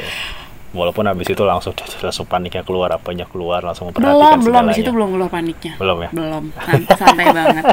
Walaupun 0.75 1.07
habis 1.07 1.31
itu 1.31 1.39
langsung 1.41 1.71
langsung 2.03 2.27
paniknya 2.27 2.61
keluar, 2.61 2.91
apanya 2.91 3.23
keluar, 3.25 3.63
langsung 3.63 3.89
belum 3.89 4.11
memperhatikan 4.11 4.11
belum 4.11 4.43
di 4.43 4.45
segalanya. 4.45 4.75
situ 4.77 4.91
belum 4.91 5.09
keluar 5.09 5.31
paniknya 5.31 5.73
Belum 5.79 5.99
ya? 6.03 6.11
belum 6.11 6.45
San- 6.59 6.87
santai 6.93 7.27
banget 7.39 7.65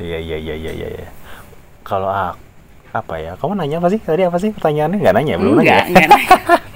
Iya 0.00 0.18
iya 0.18 0.36
iya 0.38 0.54
iya 0.56 0.72
iya. 0.72 0.88
iya. 0.96 1.08
Kalau 1.82 2.08
aku 2.08 2.40
apa 2.90 3.14
ya? 3.16 3.36
Kamu 3.36 3.52
nanya 3.52 3.78
apa 3.78 3.86
sih? 3.86 4.00
Tadi 4.00 4.24
apa 4.24 4.34
sih 4.34 4.50
pertanyaannya? 4.50 4.96
Nggak 4.96 5.14
nanya, 5.14 5.34
belum 5.36 5.52
enggak 5.54 5.76
nanya. 5.76 5.76
ya? 5.76 5.84
enggak 5.86 6.08
nanya. 6.08 6.28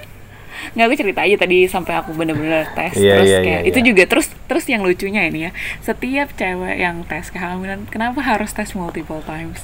Nggak, 0.70 0.84
aku 0.84 0.94
cerita 0.96 1.20
aja 1.20 1.36
tadi 1.36 1.58
sampai 1.66 1.92
aku 1.94 2.10
bener-bener 2.12 2.64
tes 2.70 2.92
Iya, 2.94 3.12
terus 3.14 3.28
iya, 3.28 3.38
kayak 3.38 3.60
iya, 3.60 3.68
itu 3.68 3.78
iya. 3.78 3.86
juga 3.86 4.02
terus 4.06 4.26
terus 4.42 4.64
yang 4.64 4.80
lucunya 4.80 5.22
ini 5.22 5.38
ya 5.42 5.50
setiap 5.80 6.32
cewek 6.32 6.76
yang 6.76 6.96
tes 7.02 7.28
kehamilan 7.28 7.84
kenapa 7.86 8.20
harus 8.20 8.50
tes 8.50 8.72
multiple 8.72 9.20
times 9.22 9.60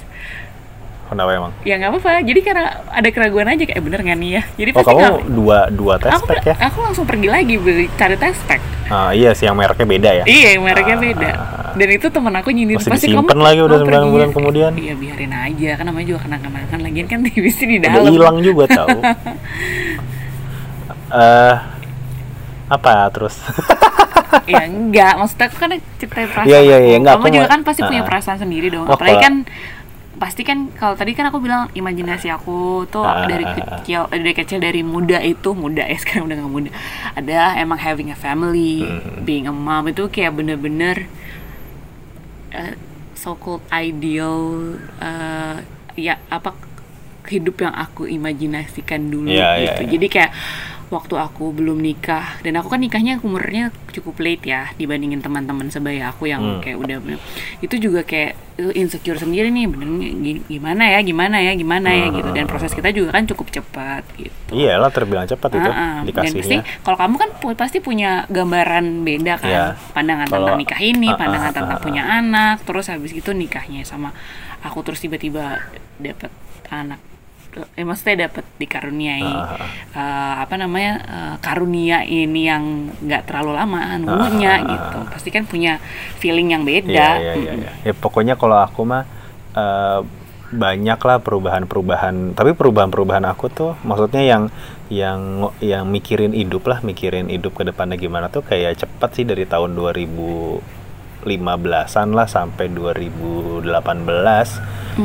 Kenapa 1.07 1.31
emang? 1.33 1.51
ya 1.61 1.75
nggak 1.75 1.91
apa-apa 1.91 2.23
jadi 2.23 2.41
karena 2.41 2.65
ada 2.87 3.09
keraguan 3.09 3.43
aja 3.45 3.65
kayak 3.65 3.81
bener 3.81 3.99
nggak 4.01 4.15
nih 4.17 4.31
ya 4.31 4.43
jadi 4.55 4.71
Oh 4.73 4.85
kamu 4.85 4.99
nggak- 5.01 5.27
dua 5.29 5.59
dua 5.69 5.95
tes 5.97 6.13
aku, 6.13 6.23
pack 6.25 6.45
ya? 6.45 6.55
aku 6.61 6.79
langsung 6.81 7.03
pergi 7.03 7.27
lagi 7.27 7.55
beli 7.57 7.91
cari 7.93 8.15
tes 8.15 8.39
pack 8.45 8.63
Ah, 8.87 9.11
iya 9.11 9.31
sih 9.33 9.47
yang 9.47 9.55
mereknya 9.55 9.87
beda 9.89 10.11
ya. 10.13 10.25
iya 10.25 10.55
mereknya 10.57 10.95
Ah. 10.95 11.03
beda 11.05 11.31
dan 11.73 11.89
itu 11.89 12.07
temen 12.09 12.31
aku 12.33 12.51
nyindir 12.51 12.75
Masih 12.77 12.91
pasti 12.91 13.07
kamu 13.09 13.27
lagi 13.33 13.61
udah 13.61 13.79
kamu 13.79 13.87
9 13.87 13.91
pergi." 13.93 14.09
bulan 14.09 14.29
kemudian. 14.33 14.71
iya 14.77 14.95
biarin 14.95 15.31
aja 15.33 15.71
kan 15.75 15.85
namanya 15.85 16.07
juga 16.09 16.21
kenang-kenangan 16.25 16.79
lagian 16.81 17.07
kan 17.07 17.19
TV 17.25 17.45
di 17.51 17.77
Udah 17.77 17.91
dalam 17.93 18.07
hilang 18.09 18.37
juga 18.41 18.65
tahu. 18.69 18.99
Eh 21.11 21.55
apa 22.71 23.11
terus? 23.11 23.35
ya 24.47 24.63
enggak 24.63 25.19
maksudnya 25.19 25.47
aku 25.51 25.57
kan 25.59 25.71
ceritain 25.99 26.29
perasaan 26.31 26.47
iya, 26.47 26.59
aku. 26.63 26.71
iya, 26.71 26.97
enggak, 27.03 27.15
kamu 27.19 27.27
aku 27.27 27.35
juga 27.35 27.49
kan 27.51 27.61
pasti 27.67 27.81
punya 27.83 28.03
Ah. 28.03 28.07
perasaan 28.07 28.39
sendiri 28.39 28.67
dong 28.71 28.87
Oh, 28.87 28.95
apalagi 28.95 29.19
kan 29.19 29.35
pasti 30.17 30.43
kan 30.45 30.69
kalau 30.77 30.95
tadi 30.95 31.17
kan 31.17 31.27
aku 31.27 31.41
bilang 31.41 31.67
imajinasi 31.73 32.31
aku 32.31 32.85
tuh 32.87 33.03
Ah, 33.03 33.27
dari 33.27 33.43
ah, 33.43 33.51
ah. 33.51 33.57
kecil 33.81 34.07
eh, 34.07 34.21
dari 34.21 34.35
kecil 34.37 34.59
dari 34.61 34.85
muda 34.85 35.19
itu 35.19 35.51
muda 35.51 35.83
ya 35.83 35.97
sekarang 35.97 36.31
udah 36.31 36.37
gak 36.39 36.53
muda 36.53 36.71
ada 37.11 37.59
emang 37.59 37.81
having 37.81 38.11
a 38.11 38.19
family 38.19 38.87
Hmm. 38.87 39.25
being 39.25 39.49
a 39.49 39.55
mom 39.55 39.89
itu 39.89 40.07
kayak 40.07 40.31
bener-bener 40.31 41.11
eh, 42.53 42.75
so 43.15 43.35
called 43.35 43.67
ideal 43.71 44.77
eh, 45.01 45.57
ya 45.97 46.23
apa 46.29 46.55
hidup 47.27 47.57
yang 47.61 47.73
aku 47.73 48.07
imajinasikan 48.07 49.07
dulu 49.07 49.27
Iya, 49.27 49.49
iya, 49.57 49.65
gitu 49.65 49.83
iya. 49.83 49.91
jadi 49.91 50.07
kayak 50.07 50.31
waktu 50.91 51.15
aku 51.15 51.51
belum 51.51 51.79
nikah 51.79 52.43
dan 52.43 52.55
aku 52.55 52.67
kan 52.67 52.79
nikahnya 52.79 53.17
umurnya 53.19 53.71
cukup 53.89 54.19
late 54.19 54.43
ya 54.45 54.75
dibandingin 54.75 55.19
teman-teman 55.19 55.67
sebaya 55.67 56.11
aku 56.11 56.27
yang 56.27 56.43
Hmm. 56.43 56.61
kayak 56.61 56.77
udah 56.77 56.97
itu 57.59 57.75
juga 57.79 58.03
kayak 58.03 58.35
insecure 58.73 59.17
sendiri 59.17 59.49
nih 59.49 59.65
bener 59.65 59.87
gi- 60.19 60.45
gimana 60.51 60.85
ya 60.89 61.01
gimana 61.01 61.39
ya 61.39 61.55
gimana 61.55 61.89
ya 61.89 62.11
gitu 62.11 62.29
dan 62.29 62.45
proses 62.45 62.71
kita 62.71 62.91
juga 62.91 63.15
kan 63.15 63.25
cukup 63.25 63.49
cepat 63.49 64.03
gitu 64.17 64.51
Iyalah 64.53 64.91
terbilang 64.91 65.25
cepat 65.25 65.51
itu 65.53 65.63
Ah, 65.63 65.71
ah. 65.71 65.97
Dan 66.03 66.11
pasti 66.13 66.37
dikasihnya. 66.37 66.63
kalau 66.83 66.99
kamu 66.99 67.15
kan 67.17 67.31
pu- 67.35 67.55
pasti 67.55 67.79
punya 67.79 68.27
gambaran 68.27 69.01
beda 69.01 69.39
kan, 69.39 69.49
Iya. 69.49 69.65
pandangan 69.95 70.27
Kalau- 70.27 70.43
tentang 70.45 70.59
nikah 70.59 70.81
ini, 70.81 71.07
ah, 71.07 71.17
pandangan 71.17 71.51
ah, 71.51 71.57
tentang 71.57 71.79
ah, 71.79 71.81
punya 71.81 72.03
anak, 72.05 72.57
terus 72.63 72.91
habis 72.91 73.13
itu 73.13 73.31
nikahnya 73.31 73.81
sama 73.83 74.11
aku 74.61 74.83
terus 74.83 74.99
tiba-tiba 74.99 75.63
dapat 75.97 76.29
anak, 76.69 76.99
eh 77.75 77.83
maksudnya 77.83 78.31
dapat 78.31 78.47
dikaruniai 78.63 79.27
ah, 79.27 79.59
eh, 79.95 80.35
apa 80.47 80.55
namanya 80.55 80.93
eh, 81.03 81.37
karunia 81.43 82.07
ini 82.07 82.47
yang 82.47 82.95
nggak 83.03 83.27
terlalu 83.27 83.59
lama 83.59 83.81
ah, 83.81 83.99
ah, 83.99 84.59
gitu, 84.63 84.99
pasti 85.11 85.29
kan 85.35 85.45
punya 85.47 85.83
feeling 86.23 86.55
yang 86.55 86.63
beda. 86.63 86.89
Iya 86.91 87.11
iya 87.19 87.33
iya. 87.35 87.53
iya. 87.59 87.71
Ya 87.91 87.93
pokoknya 87.95 88.39
kalau 88.39 88.59
aku 88.63 88.87
mah 88.87 89.03
eh, 89.55 90.01
banyak 90.51 90.99
lah 90.99 91.23
perubahan-perubahan. 91.23 92.35
Tapi 92.35 92.59
perubahan-perubahan 92.59 93.23
aku 93.31 93.47
tuh 93.51 93.79
maksudnya 93.87 94.23
yang 94.27 94.43
yang 94.91 95.51
yang 95.63 95.87
mikirin 95.87 96.35
hidup 96.35 96.67
lah, 96.67 96.83
mikirin 96.83 97.31
hidup 97.31 97.55
ke 97.55 97.63
depannya 97.63 97.95
gimana 97.95 98.27
tuh 98.27 98.43
kayak 98.43 98.83
cepet 98.83 99.11
sih 99.15 99.25
dari 99.27 99.47
tahun 99.47 99.79
2015-an 101.23 102.09
lah 102.11 102.27
sampai 102.27 102.67
2018. 102.69 103.63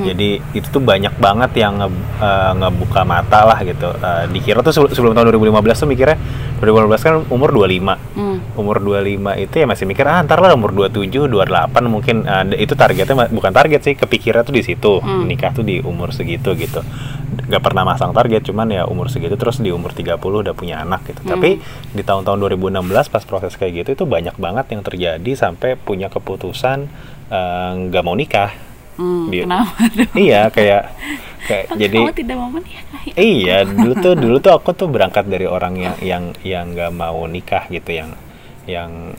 Jadi 0.04 0.30
itu 0.52 0.68
tuh 0.68 0.82
banyak 0.82 1.14
banget 1.16 1.52
yang 1.56 1.78
nge- 1.78 1.94
eh, 2.18 2.52
ngebuka 2.56 3.02
mata 3.04 3.46
lah 3.46 3.60
gitu. 3.62 3.94
Eh, 3.94 4.26
dikira 4.30 4.60
tuh 4.60 4.72
sebelum, 4.72 4.92
sebelum 4.92 5.14
tahun 5.14 5.30
2015 5.30 5.78
tuh 5.78 5.88
mikirnya 5.88 6.18
2015 6.58 7.02
kan 7.02 7.14
umur 7.28 7.54
25 7.54 7.96
Hmm. 8.12 8.25
Umur 8.56 8.80
25 8.80 9.06
itu 9.38 9.56
ya 9.56 9.66
masih 9.66 9.84
mikir 9.84 10.04
ah 10.04 10.20
ntar 10.20 10.38
lah 10.38 10.52
umur 10.52 10.72
27, 10.72 11.28
28 11.28 11.36
mungkin 11.86 12.16
d- 12.24 12.58
itu 12.58 12.74
targetnya 12.74 13.28
bukan 13.28 13.52
target 13.52 13.82
sih 13.82 13.94
kepikiran 13.94 14.42
tuh 14.42 14.52
di 14.52 14.62
situ 14.62 14.98
Hmm. 14.98 15.24
nikah 15.24 15.52
tuh 15.52 15.62
di 15.62 15.80
umur 15.80 16.10
segitu 16.10 16.52
gitu 16.54 16.80
nggak 17.38 17.60
pernah 17.60 17.84
masang 17.84 18.10
target 18.10 18.42
cuman 18.44 18.68
ya 18.70 18.84
umur 18.84 19.08
segitu 19.08 19.36
terus 19.36 19.58
di 19.58 19.70
umur 19.70 19.92
30 19.92 20.16
udah 20.18 20.52
punya 20.52 20.80
anak 20.80 21.04
gitu 21.06 21.22
tapi 21.22 21.60
di 21.90 22.02
tahun-tahun 22.02 22.38
2016 22.40 22.82
pas 23.06 23.24
proses 23.24 23.54
kayak 23.54 23.84
gitu 23.84 23.90
itu 23.94 24.06
banyak 24.06 24.36
banget 24.36 24.66
yang 24.70 24.82
terjadi 24.82 25.32
sampai 25.34 25.76
punya 25.76 26.08
keputusan 26.08 26.88
eh, 27.28 27.72
nggak 27.86 28.02
mau 28.02 28.14
nikah 28.14 28.52
Hmm, 28.96 29.28
Di- 29.28 29.44
kenapa 29.44 29.76
dong? 29.92 30.08
iya 30.16 30.48
kayak 30.48 30.88
kayak 31.44 31.66
jadi 31.76 32.00
Kamu 32.00 32.16
tidak 32.16 32.36
mau 32.38 32.48
menikah 32.48 32.80
ya? 33.04 33.14
Iya, 33.14 33.58
dulu 33.68 33.92
tuh 33.94 34.14
dulu 34.16 34.36
tuh 34.40 34.56
aku 34.56 34.72
tuh 34.72 34.88
berangkat 34.88 35.28
dari 35.28 35.44
orang 35.44 35.76
yang 35.76 35.96
yang 36.00 36.24
yang 36.42 36.66
nggak 36.72 36.96
mau 36.96 37.28
nikah 37.28 37.68
gitu, 37.68 37.92
yang 37.92 38.16
yang 38.66 39.14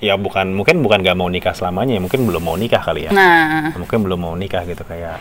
ya 0.00 0.16
bukan 0.16 0.56
mungkin 0.56 0.80
bukan 0.80 1.04
nggak 1.04 1.18
mau 1.18 1.28
nikah 1.28 1.52
selamanya, 1.52 1.98
ya 1.98 2.00
mungkin 2.00 2.24
belum 2.24 2.40
mau 2.40 2.56
nikah 2.56 2.80
kali 2.80 3.06
ya, 3.06 3.10
Nah, 3.12 3.76
mungkin 3.76 4.00
belum 4.00 4.18
mau 4.18 4.32
nikah 4.32 4.64
gitu 4.64 4.80
kayak 4.88 5.20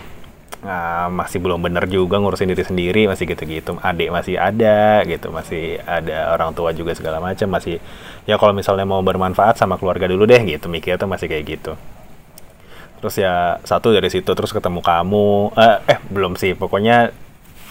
ah, 0.64 1.12
masih 1.12 1.44
belum 1.44 1.60
bener 1.60 1.84
juga 1.92 2.16
ngurusin 2.20 2.48
diri 2.52 2.64
sendiri 2.64 3.02
masih 3.12 3.28
gitu-gitu, 3.28 3.76
adik 3.84 4.08
masih 4.12 4.40
ada 4.40 5.04
gitu, 5.04 5.36
masih 5.36 5.84
ada 5.84 6.32
orang 6.32 6.56
tua 6.56 6.72
juga 6.72 6.96
segala 6.96 7.20
macam 7.20 7.48
masih 7.52 7.80
ya 8.24 8.40
kalau 8.40 8.56
misalnya 8.56 8.88
mau 8.88 9.04
bermanfaat 9.04 9.60
sama 9.60 9.76
keluarga 9.76 10.08
dulu 10.08 10.24
deh 10.24 10.40
gitu, 10.48 10.72
mikir 10.72 10.96
tuh 10.96 11.08
masih 11.12 11.28
kayak 11.28 11.60
gitu. 11.60 11.76
Terus 13.00 13.16
ya 13.16 13.60
satu 13.64 13.96
dari 13.96 14.12
situ 14.12 14.28
terus 14.28 14.52
ketemu 14.52 14.84
kamu 14.84 15.56
eh, 15.56 15.78
eh 15.96 16.00
belum 16.12 16.36
sih 16.36 16.56
pokoknya 16.56 17.16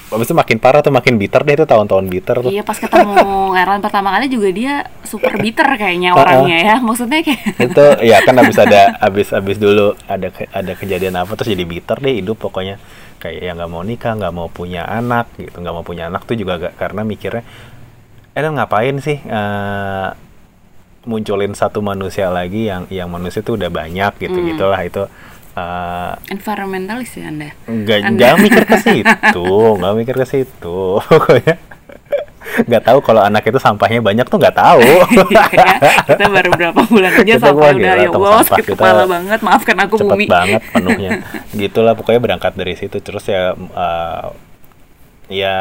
habis 0.09 0.25
itu 0.25 0.33
makin 0.33 0.57
parah 0.57 0.81
tuh 0.81 0.89
makin 0.89 1.15
bitter 1.15 1.41
deh 1.41 1.55
itu 1.55 1.65
tahun-tahun 1.65 2.05
bitter 2.07 2.37
tuh 2.41 2.49
Iya 2.49 2.63
pas 2.63 2.75
ketemu 2.75 3.15
Erlan 3.61 3.79
pertama 3.79 4.09
kali 4.11 4.27
juga 4.27 4.49
dia 4.49 4.75
super 5.03 5.37
bitter 5.37 5.69
kayaknya 5.75 6.13
orangnya 6.13 6.59
ya. 6.59 6.77
Maksudnya 6.79 7.21
kayak 7.21 7.41
itu 7.69 7.85
ya 8.03 8.19
kan 8.21 8.35
habis 8.35 8.57
ada 8.65 8.97
habis 8.99 9.29
habis 9.31 9.57
dulu 9.57 9.93
ada 10.05 10.29
ke- 10.29 10.49
ada 10.49 10.73
kejadian 10.73 11.15
apa 11.15 11.33
terus 11.33 11.53
jadi 11.53 11.63
bitter 11.63 11.97
deh 11.99 12.15
hidup 12.17 12.37
pokoknya 12.39 12.81
kayak 13.19 13.41
yang 13.43 13.57
nggak 13.57 13.69
mau 13.69 13.83
nikah 13.83 14.13
nggak 14.15 14.31
mau 14.31 14.49
punya 14.49 14.83
anak 14.83 15.29
gitu 15.35 15.59
nggak 15.59 15.73
mau 15.73 15.83
punya 15.83 16.07
anak 16.07 16.23
tuh 16.23 16.35
juga 16.35 16.57
gak, 16.59 16.75
karena 16.77 17.03
mikirnya 17.03 17.43
eh 18.31 18.41
dan 18.41 18.55
ngapain 18.55 18.95
sih 18.99 19.19
eh, 19.19 20.09
munculin 21.03 21.53
satu 21.53 21.81
manusia 21.81 22.29
lagi 22.29 22.69
yang 22.69 22.85
yang 22.89 23.09
manusia 23.09 23.41
tuh 23.41 23.57
udah 23.57 23.69
banyak 23.69 24.13
gitu 24.19 24.35
Hmm. 24.35 24.49
gitulah 24.49 24.81
itu 24.81 25.03
eh, 25.59 26.13
environmentalis 26.31 27.11
ya 27.13 27.27
Anda. 27.27 27.51
nggak 27.65 27.99
nggak 28.15 28.33
mikir 28.39 28.63
ke 28.65 28.77
situ 28.87 29.49
nggak 29.75 29.95
mikir 29.97 30.15
ke 30.15 30.27
situ 30.27 30.81
pokoknya 31.11 31.57
nggak 32.59 32.83
tahu 32.83 32.99
kalau 33.05 33.21
anak 33.21 33.45
itu 33.45 33.61
sampahnya 33.61 34.01
banyak 34.01 34.25
tuh 34.25 34.41
nggak 34.41 34.57
tahu 34.57 34.81
Iya, 35.31 35.45
kita 36.09 36.25
baru 36.27 36.51
berapa 36.57 36.81
bulan 36.81 37.13
aja 37.13 37.25
Kita 37.29 37.39
sampai 37.45 37.55
gua 37.55 37.69
udah 37.77 37.95
ya 37.95 38.09
Allah 38.09 38.31
sampah 38.33 38.47
sakit 38.49 38.65
kita 38.65 38.73
kepala 38.75 39.03
banget. 39.05 39.39
Maafkan 39.45 39.77
aku 39.79 39.95
cepet 39.97 40.17
bumi. 40.17 40.27
banget 40.27 40.63
penuhnya 40.73 41.11
gitulah 41.53 41.93
pokoknya 41.93 42.21
berangkat 42.25 42.53
dari 42.57 42.75
situ 42.75 42.97
terus 42.99 43.29
ya 43.29 43.53
eh, 43.53 44.27
ya 45.29 45.57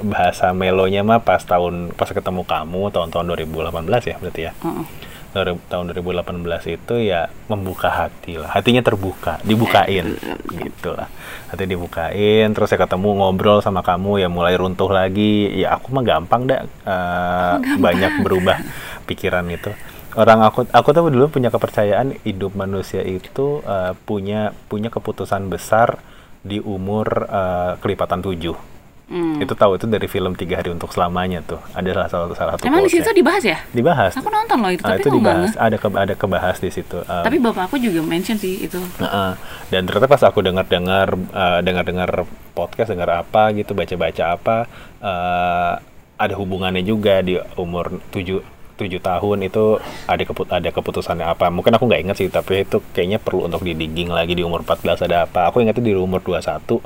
bahasa 0.00 0.56
melonya 0.56 1.04
mah 1.04 1.20
pas 1.20 1.44
tahun 1.44 1.92
pas 1.92 2.08
ketemu 2.08 2.40
kamu 2.40 2.88
tahun-tahun 2.88 3.24
2018 3.44 3.84
ya 4.08 4.16
berarti 4.16 4.40
ya 4.48 4.52
Heeh. 4.64 4.84
dari 4.88 5.17
tahun 5.44 5.92
2018 5.92 6.74
itu 6.80 6.94
ya 7.02 7.28
membuka 7.50 7.90
hati 7.90 8.38
lah. 8.38 8.50
Hatinya 8.54 8.80
terbuka 8.80 9.42
dibukain 9.44 10.16
gitu 10.54 10.94
lah. 10.94 11.10
Hati 11.50 11.64
dibukain 11.66 12.50
terus 12.54 12.70
saya 12.70 12.86
ketemu 12.86 13.20
ngobrol 13.20 13.60
sama 13.60 13.84
kamu 13.84 14.22
ya 14.22 14.28
mulai 14.30 14.56
runtuh 14.56 14.88
lagi. 14.88 15.52
Ya 15.58 15.76
aku 15.76 15.92
mah 15.92 16.04
gampang 16.06 16.48
dah 16.48 16.62
eh, 16.64 17.54
banyak 17.76 18.24
berubah 18.24 18.62
pikiran 19.10 19.44
itu. 19.50 19.74
Orang 20.16 20.40
aku 20.40 20.64
aku 20.72 20.88
tuh 20.90 21.12
dulu 21.12 21.28
punya 21.28 21.52
kepercayaan 21.52 22.22
hidup 22.24 22.56
manusia 22.56 23.04
itu 23.04 23.60
eh, 23.66 23.92
punya 24.06 24.56
punya 24.66 24.88
keputusan 24.88 25.50
besar 25.50 26.00
di 26.40 26.62
umur 26.62 27.28
eh, 27.28 27.72
kelipatan 27.82 28.22
tujuh 28.22 28.77
Hmm. 29.08 29.40
itu 29.40 29.56
tahu 29.56 29.80
itu 29.80 29.88
dari 29.88 30.04
film 30.04 30.36
tiga 30.36 30.60
hari 30.60 30.68
untuk 30.68 30.92
selamanya 30.92 31.40
tuh. 31.40 31.56
Ada 31.72 31.88
salah 31.96 32.08
satu 32.08 32.34
salah 32.36 32.52
satu 32.54 32.68
Emang 32.68 32.84
di 32.84 32.92
situ 32.92 33.08
dibahas 33.10 33.40
ya? 33.40 33.56
dibahas. 33.72 34.12
Aku 34.12 34.28
nonton 34.28 34.60
loh 34.60 34.68
itu, 34.68 34.84
Ah, 34.84 34.92
tapi 34.92 35.00
itu 35.00 35.10
dibahas. 35.10 35.56
ada 35.56 35.76
ke, 35.76 35.88
ada 35.88 36.14
kebahas 36.14 36.56
di 36.58 36.68
situ 36.68 37.00
Um, 37.00 37.24
Tapi 37.24 37.40
bapak 37.40 37.62
aku 37.66 37.80
juga 37.80 38.04
mention 38.04 38.36
sih 38.36 38.60
itu. 38.60 38.76
Heeh. 38.76 39.30
dan 39.68 39.80
ternyata 39.82 40.06
pas 40.06 40.20
aku 40.22 40.40
dengar-dengar 40.40 41.08
eh, 41.16 41.60
dengar-dengar 41.62 42.28
podcast 42.52 42.90
dengar 42.90 43.08
apa 43.18 43.48
gitu 43.52 43.72
baca-baca 43.72 44.24
apa 44.30 44.56
eh, 45.00 45.72
ada 46.14 46.34
hubungannya 46.34 46.82
juga 46.82 47.22
di 47.22 47.38
umur 47.54 48.02
7 48.10 48.44
tujuh 48.76 49.00
tahun 49.00 49.38
itu 49.42 49.64
ada 50.04 50.22
keput 50.22 50.46
ada 50.48 50.68
keputusannya 50.68 51.24
apa. 51.24 51.48
Mungkin 51.48 51.72
aku 51.72 51.84
nggak 51.86 52.02
ingat 52.04 52.16
sih 52.16 52.28
tapi 52.28 52.62
itu 52.62 52.78
kayaknya 52.92 53.18
perlu 53.18 53.46
untuk 53.46 53.62
didigging 53.62 54.06
lagi 54.08 54.32
di 54.32 54.44
umur 54.44 54.62
14 54.62 55.02
ada 55.02 55.24
apa. 55.24 55.48
Aku 55.48 55.58
ingat 55.58 55.78
di 55.78 55.90
umur 55.90 56.20
21 56.20 56.78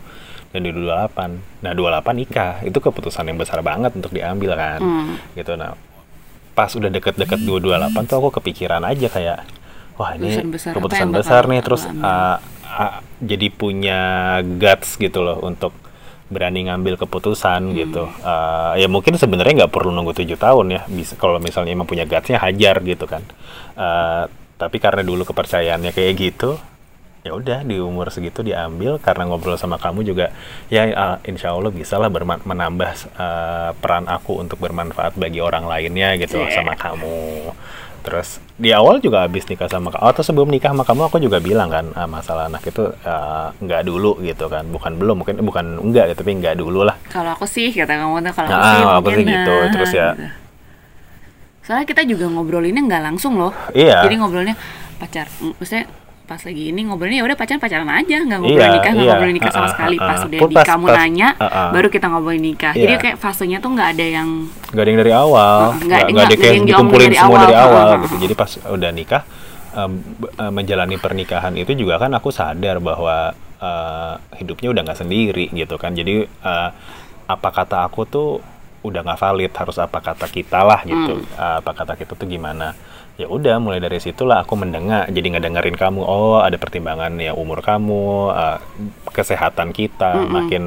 dan 0.52 0.60
di 0.62 0.70
28 0.70 1.64
nah 1.64 1.72
28 1.72 2.20
nikah. 2.20 2.52
Itu 2.62 2.78
keputusan 2.78 3.24
yang 3.26 3.40
besar 3.40 3.64
banget 3.64 3.96
untuk 3.96 4.12
diambil 4.12 4.54
kan? 4.54 4.80
Hmm. 4.80 5.16
gitu. 5.34 5.56
Nah 5.56 5.74
pas 6.52 6.68
udah 6.68 6.92
deket-deket 6.92 7.40
228 7.48 8.08
tuh 8.12 8.16
aku 8.20 8.30
kepikiran 8.40 8.84
aja 8.84 9.08
kayak 9.08 9.38
wah 9.96 10.12
ini 10.12 10.36
Keputusan 10.36 10.48
besar 10.52 10.72
keputusan 10.76 11.08
besar 11.08 11.42
bakal 11.48 11.52
nih 11.56 11.60
terus 11.64 11.82
uh, 11.88 12.36
uh, 12.68 12.96
jadi 13.24 13.46
punya 13.48 14.00
guts 14.60 15.00
gitu 15.00 15.24
loh 15.24 15.40
untuk 15.40 15.72
berani 16.32 16.68
ngambil 16.68 16.96
keputusan 16.96 17.72
Hmm. 17.72 17.76
gitu. 17.76 18.04
Uh, 18.24 18.72
ya 18.76 18.88
mungkin 18.88 19.16
sebenarnya 19.20 19.64
nggak 19.64 19.72
perlu 19.72 19.92
nunggu 19.92 20.16
tujuh 20.16 20.36
tahun 20.40 20.66
ya. 20.72 20.80
Bisa 20.88 21.16
kalau 21.20 21.36
misalnya 21.40 21.76
emang 21.76 21.88
punya 21.88 22.08
gutsnya 22.08 22.40
hajar 22.40 22.80
gitu 22.84 23.04
kan. 23.04 23.20
Uh, 23.76 24.28
tapi 24.56 24.80
karena 24.80 25.02
dulu 25.04 25.26
kepercayaannya 25.26 25.90
kayak 25.90 26.12
gitu 26.16 26.54
ya 27.22 27.30
udah 27.30 27.62
di 27.62 27.78
umur 27.78 28.10
segitu 28.10 28.42
diambil 28.42 28.98
karena 28.98 29.30
ngobrol 29.30 29.54
sama 29.54 29.78
kamu 29.78 30.02
juga 30.02 30.34
ya 30.66 30.90
uh, 30.90 31.16
insya 31.22 31.54
Allah 31.54 31.70
bisa 31.70 31.94
lah 31.94 32.10
menambah 32.10 32.90
uh, 33.14 33.70
peran 33.78 34.10
aku 34.10 34.42
untuk 34.42 34.58
bermanfaat 34.58 35.14
bagi 35.14 35.38
orang 35.38 35.70
lainnya 35.70 36.18
gitu 36.18 36.42
Yeah. 36.42 36.50
sama 36.50 36.74
kamu 36.74 37.54
terus 38.02 38.42
di 38.58 38.74
awal 38.74 38.98
juga 38.98 39.22
habis 39.22 39.46
nikah 39.46 39.70
sama 39.70 39.94
kamu 39.94 40.02
atau 40.02 40.22
sebelum 40.26 40.50
nikah 40.50 40.74
sama 40.74 40.82
kamu 40.82 41.06
aku 41.06 41.22
juga 41.22 41.38
bilang 41.38 41.70
kan 41.70 41.94
ah, 41.94 42.10
masalah 42.10 42.50
anak 42.50 42.66
itu 42.66 42.90
uh, 42.90 43.54
nggak 43.62 43.86
dulu 43.86 44.18
gitu 44.26 44.50
kan 44.50 44.66
bukan 44.66 44.98
belum 44.98 45.22
mungkin 45.22 45.38
bukan 45.46 45.78
enggak 45.78 46.10
gitu 46.10 46.26
tapi 46.26 46.34
nggak 46.42 46.58
dulu 46.58 46.82
lah 46.82 46.98
Kalau 47.06 47.38
aku 47.38 47.46
sih 47.46 47.70
kata 47.70 48.02
kamu 48.02 48.26
tuh 48.26 48.34
kalau 48.34 48.48
Nah, 48.50 48.58
aku 48.58 48.66
sih 48.66 48.82
aku 48.82 48.90
mungkin 48.90 49.14
sih 49.14 49.26
gitu. 49.30 49.54
nah, 49.54 49.70
Terus 49.70 49.90
ya- 49.94 50.14
gitu. 50.18 50.24
Soalnya 51.62 51.86
kita 51.86 52.02
juga 52.02 52.26
ngobrolinnya 52.26 52.82
nggak 52.90 53.02
langsung 53.06 53.38
loh. 53.38 53.54
Iya. 53.70 54.02
Jadi 54.02 54.14
ngobrolnya 54.18 54.58
pacar, 54.98 55.30
maksudnya 55.62 55.86
pas 56.22 56.38
lagi 56.38 56.64
ini 56.68 56.80
ngobrolnya 56.82 57.18
ya 57.18 57.24
udah 57.24 57.34
pacaran 57.34 57.58
pacaran 57.58 57.88
aja 57.88 58.16
nggak 58.18 58.38
ngobrol 58.38 58.56
Iya, 58.58 58.72
nikah 58.72 58.90
nggak 58.90 59.02
iya. 59.02 59.12
ngobrolin 59.12 59.34
nikah 59.34 59.50
sama 59.50 59.60
Uh-uh, 59.60 59.72
sekali 59.72 59.96
pas 59.98 60.08
uh-uh. 60.12 60.26
udah 60.26 60.38
Pun 60.38 60.48
di 60.48 60.54
pas- 60.54 60.66
kamu 60.66 60.84
pas- 60.84 60.96
nanya 60.96 61.28
uh-uh. 61.34 61.68
baru 61.70 61.88
kita 61.88 62.06
ngobrolin 62.06 62.42
nikah 62.42 62.72
jadi 62.74 62.92
Iya. 62.92 63.02
kayak 63.02 63.16
fasenya 63.18 63.58
tuh 63.58 63.70
nggak 63.70 63.88
ada 63.90 64.06
yang 64.08 64.28
nggak 64.70 64.80
ada 64.80 64.88
yang 64.88 65.00
dari 65.00 65.12
awal 65.12 65.58
Uh, 65.68 65.82
nggak- 65.82 66.06
nggak 66.08 66.26
ada 66.26 66.46
yang 66.48 66.64
dikumpulin 66.64 67.06
dari 67.06 67.16
semua 67.16 67.28
awal. 67.28 67.42
dari 67.42 67.56
awal 67.56 67.82
Uh, 67.82 67.90
uh, 67.90 67.98
gitu 68.00 68.14
uh. 68.14 68.20
jadi 68.20 68.34
pas 68.34 68.50
udah 68.70 68.90
nikah 68.90 69.22
b- 69.72 70.30
eh, 70.34 70.52
menjalani 70.52 70.96
pernikahan 70.96 71.52
itu 71.54 71.72
juga 71.74 71.96
kan 71.96 72.10
aku 72.10 72.28
sadar 72.28 72.76
bahwa 72.78 73.16
eh, 73.58 74.14
hidupnya 74.36 74.68
udah 74.68 74.82
nggak 74.84 74.98
sendiri 74.98 75.46
gitu 75.50 75.74
kan 75.74 75.92
jadi 75.92 76.14
eh, 76.24 76.68
apa 77.24 77.48
kata 77.50 77.82
aku 77.82 78.04
tuh 78.04 78.28
udah 78.82 79.00
nggak 79.00 79.16
valid 79.16 79.52
harus 79.52 79.76
apa 79.76 79.98
kata 79.98 80.26
kita 80.26 80.60
lah 80.60 80.80
gitu 80.82 81.18
Hmm. 81.18 81.26
Eh, 81.34 81.56
apa 81.58 81.70
kata 81.72 81.92
kita 81.94 82.12
tuh 82.12 82.26
gimana 82.26 82.74
ya 83.20 83.26
udah 83.28 83.60
mulai 83.60 83.78
dari 83.78 84.00
situlah 84.00 84.42
aku 84.42 84.56
mendengar 84.56 85.06
jadi 85.08 85.36
ngedengerin 85.36 85.76
kamu. 85.76 86.00
Oh 86.02 86.40
ada 86.40 86.56
pertimbangan 86.56 87.12
ya 87.20 87.32
umur 87.36 87.60
kamu 87.60 88.04
eh, 88.32 88.58
kesehatan 89.12 89.70
kita 89.70 90.24
Mm-mm. 90.24 90.32
makin 90.32 90.62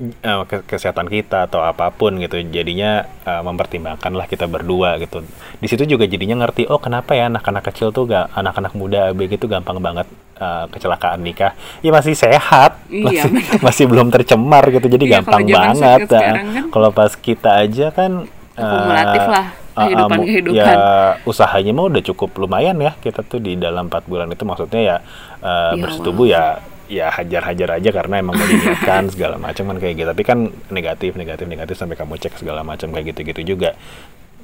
eh, 0.00 0.42
ke- 0.46 0.64
kesehatan 0.64 1.10
kita 1.10 1.50
atau 1.50 1.60
apa 1.62 1.90
pun 1.90 2.16
gitu. 2.16 2.38
Jadinya 2.48 3.04
eh, 3.26 3.42
mempertimbangkanlah 3.42 4.26
kita 4.26 4.46
berdua 4.46 4.96
gitu. 5.02 5.22
Di 5.58 5.66
situ 5.66 5.84
juga 5.84 6.06
jadinya 6.06 6.46
ngerti 6.46 6.70
oh 6.70 6.78
kenapa 6.78 7.12
ya 7.18 7.26
anak-anak 7.28 7.66
kecil 7.72 7.90
tuh 7.90 8.06
gak 8.06 8.30
anak-anak 8.32 8.72
muda 8.78 9.10
tuh 9.36 9.48
gampang 9.50 9.78
banget 9.82 10.06
eh, 10.38 10.64
kecelakaan 10.70 11.20
nikah. 11.20 11.52
Ya 11.84 11.90
masih 11.92 12.14
sehat 12.14 12.78
Iya, 12.88 13.04
masih 13.04 13.28
bener. 13.30 13.58
masih 13.66 13.84
belum 13.90 14.08
tercemar 14.14 14.64
gitu 14.70 14.86
jadi 14.86 15.04
Iya, 15.04 15.14
gampang 15.20 15.42
kalau 15.44 15.56
banget. 15.60 16.08
kan 16.08 16.34
kalau 16.70 16.90
pas 16.94 17.12
kita 17.14 17.50
aja 17.62 17.90
kan 17.92 18.26
Akumulatif 18.58 19.22
lah, 19.22 19.46
ah, 19.78 19.80
ah, 19.80 19.86
kehidupan- 19.86 20.20
kehidupan. 20.26 20.58
ya 20.58 20.74
usahanya 21.22 21.70
mah 21.70 21.86
udah 21.86 22.02
cukup 22.02 22.34
lumayan 22.36 22.74
ya. 22.82 22.98
Kita 22.98 23.22
tuh 23.22 23.38
di 23.38 23.54
dalam 23.54 23.86
empat 23.86 24.10
bulan 24.10 24.26
itu 24.28 24.42
maksudnya 24.42 24.80
ya 24.82 24.96
eh, 25.38 25.72
Iya, 25.72 25.80
bersetubuh 25.80 26.26
ya 26.26 26.44
ya 26.88 27.12
hajar-hajar 27.12 27.78
aja 27.78 27.90
karena 27.92 28.18
emang 28.18 28.34
mau 28.34 28.48
diniatkan 28.48 29.06
segala 29.14 29.38
macam 29.38 29.70
kan 29.70 29.76
kayak 29.78 29.94
gitu. 30.02 30.08
Tapi 30.10 30.22
kan 30.26 30.38
negatif 30.68 31.14
negatif 31.14 31.46
negatif 31.46 31.74
sampai 31.78 31.94
kamu 31.94 32.18
cek 32.18 32.34
segala 32.36 32.66
macam 32.66 32.90
kayak 32.90 33.14
gitu-gitu 33.14 33.54
juga. 33.54 33.78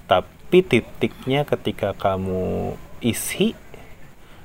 Tapi 0.06 0.62
titiknya 0.62 1.42
ketika 1.42 1.96
kamu 1.96 2.76
isi 3.00 3.58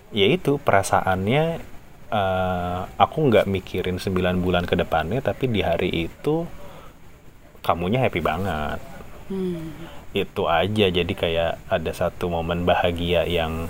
yaitu 0.10 0.58
perasaannya 0.58 1.62
eh, 2.10 2.82
aku 2.98 3.18
nggak 3.30 3.46
mikirin 3.46 4.02
9 4.02 4.10
bulan 4.42 4.66
ke 4.66 4.74
depannya 4.74 5.22
tapi 5.22 5.46
di 5.46 5.62
hari 5.62 6.10
itu 6.10 6.50
kamunya 7.62 8.02
happy 8.02 8.18
banget 8.18 8.80
Hmm. 9.30 9.70
itu 10.12 10.44
aja. 10.46 10.86
Jadi 10.90 11.14
kayak 11.14 11.62
ada 11.70 11.92
satu 11.94 12.28
momen 12.28 12.66
bahagia 12.66 13.24
yang 13.24 13.70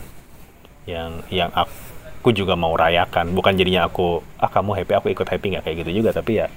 yang 0.88 1.20
yang 1.28 1.52
aku 1.52 2.32
juga 2.32 2.56
mau 2.56 2.74
rayakan. 2.74 3.36
Bukan 3.36 3.60
jadinya 3.60 3.86
aku 3.86 4.24
ah 4.40 4.48
kamu 4.48 4.80
happy 4.80 4.94
aku 4.96 5.08
ikut 5.12 5.28
happy. 5.28 5.46
Nggak 5.52 5.64
kayak 5.68 5.78
gitu 5.84 5.92
juga. 6.00 6.16
Tapi 6.16 6.40
ya 6.40 6.48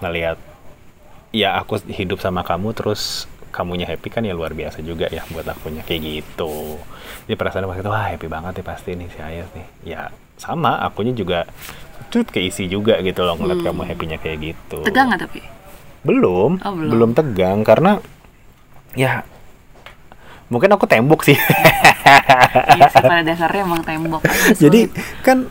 ngelihat 0.00 0.36
ya 1.32 1.56
aku 1.56 1.80
hidup 1.88 2.20
sama 2.20 2.44
kamu 2.44 2.76
terus 2.76 3.24
kamunya 3.52 3.84
happy 3.84 4.08
kan 4.08 4.24
ya 4.24 4.32
luar 4.32 4.52
biasa 4.52 4.80
juga 4.80 5.08
ya 5.08 5.24
buat 5.32 5.48
akunya. 5.48 5.80
Kayak 5.82 6.02
gitu. 6.20 6.76
Jadi 7.24 7.36
perasaan 7.36 7.64
waktu 7.64 7.80
itu 7.80 7.90
wah 7.90 8.06
happy 8.08 8.28
banget 8.28 8.52
nih 8.60 8.66
pasti 8.68 8.90
nih 8.92 9.08
si 9.08 9.18
Ayas 9.18 9.48
nih. 9.56 9.66
Ya 9.82 10.00
sama 10.36 10.76
akunya 10.80 11.16
juga 11.16 11.48
cut 12.12 12.28
keisi 12.28 12.68
juga 12.68 13.00
gitu 13.00 13.24
loh 13.24 13.40
ngeliat 13.40 13.64
kamu 13.64 13.88
happynya 13.88 14.18
kayak 14.20 14.52
gitu. 14.52 14.84
Tegang 14.84 15.08
nggak 15.08 15.24
tapi? 15.24 15.40
Belum, 16.02 16.58
Oh, 16.66 16.74
belum. 16.74 16.90
belum 16.90 17.10
tegang 17.14 17.62
karena 17.62 18.02
ya 18.92 19.24
mungkin 20.48 20.68
aku 20.68 20.84
tembok 20.84 21.24
sih. 21.24 21.32
iya 22.76 22.84
sih 22.92 23.00
pada 23.00 23.24
dasarnya 23.24 23.64
emang 23.64 23.80
tembok 23.80 24.20
Jadi 24.62 24.92
kan 25.24 25.48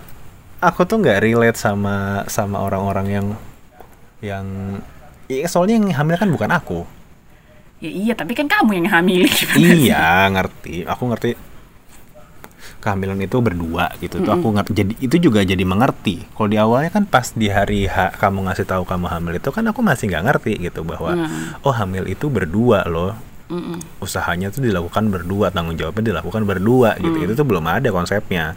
aku 0.62 0.86
tuh 0.86 1.02
nggak 1.02 1.26
relate 1.26 1.58
sama 1.58 2.22
sama 2.30 2.62
orang-orang 2.62 3.08
yang 3.10 3.28
yang 4.22 4.46
ya, 5.26 5.50
soalnya 5.50 5.82
yang 5.82 5.90
hamil 5.98 6.16
kan 6.16 6.30
bukan 6.30 6.52
aku. 6.54 6.80
ya 7.82 7.90
iya 7.90 8.14
tapi 8.14 8.38
kan 8.38 8.46
kamu 8.46 8.78
yang 8.78 8.88
hamil 8.94 9.26
sih? 9.34 9.50
iya, 9.58 10.30
ngerti. 10.30 10.86
Aku 10.86 11.10
ngerti 11.10 11.34
kehamilan 12.78 13.18
itu 13.22 13.38
berdua 13.38 13.94
gitu 14.02 14.22
tuh 14.22 14.34
aku 14.34 14.58
ngerti 14.58 14.74
jadi 14.74 14.94
itu 14.98 15.30
juga 15.30 15.46
jadi 15.46 15.62
mengerti 15.62 16.26
kalau 16.34 16.50
di 16.50 16.58
awalnya 16.58 16.90
kan 16.90 17.06
pas 17.06 17.30
di 17.30 17.46
hari 17.46 17.86
H 17.86 18.18
kamu 18.18 18.50
ngasih 18.50 18.66
tahu 18.66 18.90
kamu 18.90 19.06
hamil 19.06 19.34
itu 19.38 19.54
kan 19.54 19.62
aku 19.70 19.86
masih 19.86 20.10
nggak 20.10 20.26
ngerti 20.26 20.52
gitu 20.58 20.82
bahwa 20.82 21.14
Hmm. 21.14 21.62
oh 21.62 21.70
hamil 21.70 22.10
itu 22.10 22.26
berdua 22.26 22.82
loh 22.90 23.14
Mm-mm. 23.52 23.78
usahanya 24.00 24.48
tuh 24.48 24.64
dilakukan 24.64 25.12
berdua 25.12 25.52
tanggung 25.52 25.76
jawabnya 25.76 26.16
dilakukan 26.16 26.48
berdua 26.48 26.96
gitu 26.98 27.12
Hmm. 27.14 27.26
itu 27.28 27.34
tuh 27.36 27.44
belum 27.44 27.68
ada 27.68 27.92
konsepnya 27.92 28.56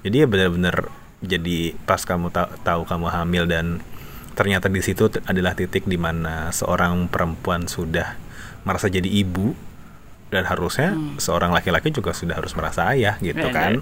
jadi 0.00 0.24
ya 0.24 0.26
benar-benar 0.26 0.88
jadi 1.20 1.76
pas 1.84 2.00
kamu 2.00 2.32
ta- 2.32 2.48
tahu 2.64 2.88
kamu 2.88 3.06
hamil 3.12 3.44
dan 3.44 3.84
ternyata 4.32 4.66
di 4.66 4.80
situ 4.80 5.12
adalah 5.28 5.52
titik 5.52 5.84
di 5.84 6.00
mana 6.00 6.48
seorang 6.48 7.04
perempuan 7.06 7.68
sudah 7.68 8.16
merasa 8.64 8.88
jadi 8.88 9.04
ibu 9.04 9.52
dan 10.32 10.48
harusnya 10.48 10.96
seorang 11.18 11.52
laki-laki 11.52 11.92
juga 11.92 12.16
sudah 12.16 12.40
harus 12.40 12.56
merasa 12.56 12.88
ayah 12.90 13.20
gitu 13.20 13.36
Benar. 13.42 13.52
kan 13.52 13.72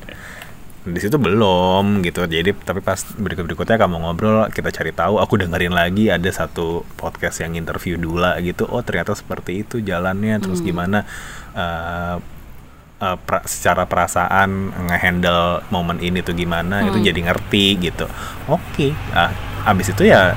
di 0.87 1.01
situ 1.03 1.19
belum 1.19 2.01
gitu. 2.07 2.25
Jadi 2.25 2.55
tapi 2.55 2.79
pas 2.81 2.99
berikut 3.19 3.45
berikutnya 3.45 3.77
kamu 3.77 3.99
ngobrol 4.03 4.47
kita 4.53 4.71
cari 4.71 4.93
tahu 4.95 5.19
aku 5.19 5.41
dengerin 5.41 5.75
lagi 5.75 6.09
ada 6.09 6.29
satu 6.31 6.87
podcast 6.95 7.43
yang 7.43 7.59
interview 7.59 7.99
Dula 7.99 8.39
gitu. 8.45 8.65
Oh 8.71 8.81
ternyata 8.85 9.17
seperti 9.17 9.67
itu 9.67 9.83
jalannya. 9.83 10.39
Terus 10.39 10.63
gimana 10.63 11.03
eh, 11.53 12.17
eh, 12.99 13.17
pra- 13.25 13.45
secara 13.45 13.85
perasaan 13.85 14.71
ngehandle 14.89 15.67
momen 15.69 15.99
ini 16.01 16.23
tuh 16.23 16.33
gimana 16.37 16.87
itu 16.87 16.99
jadi 17.03 17.21
ngerti 17.27 17.65
gitu. 17.83 18.07
Oke. 18.49 18.95
Ah, 19.13 19.35
abis 19.67 19.93
itu 19.93 20.07
ya 20.07 20.33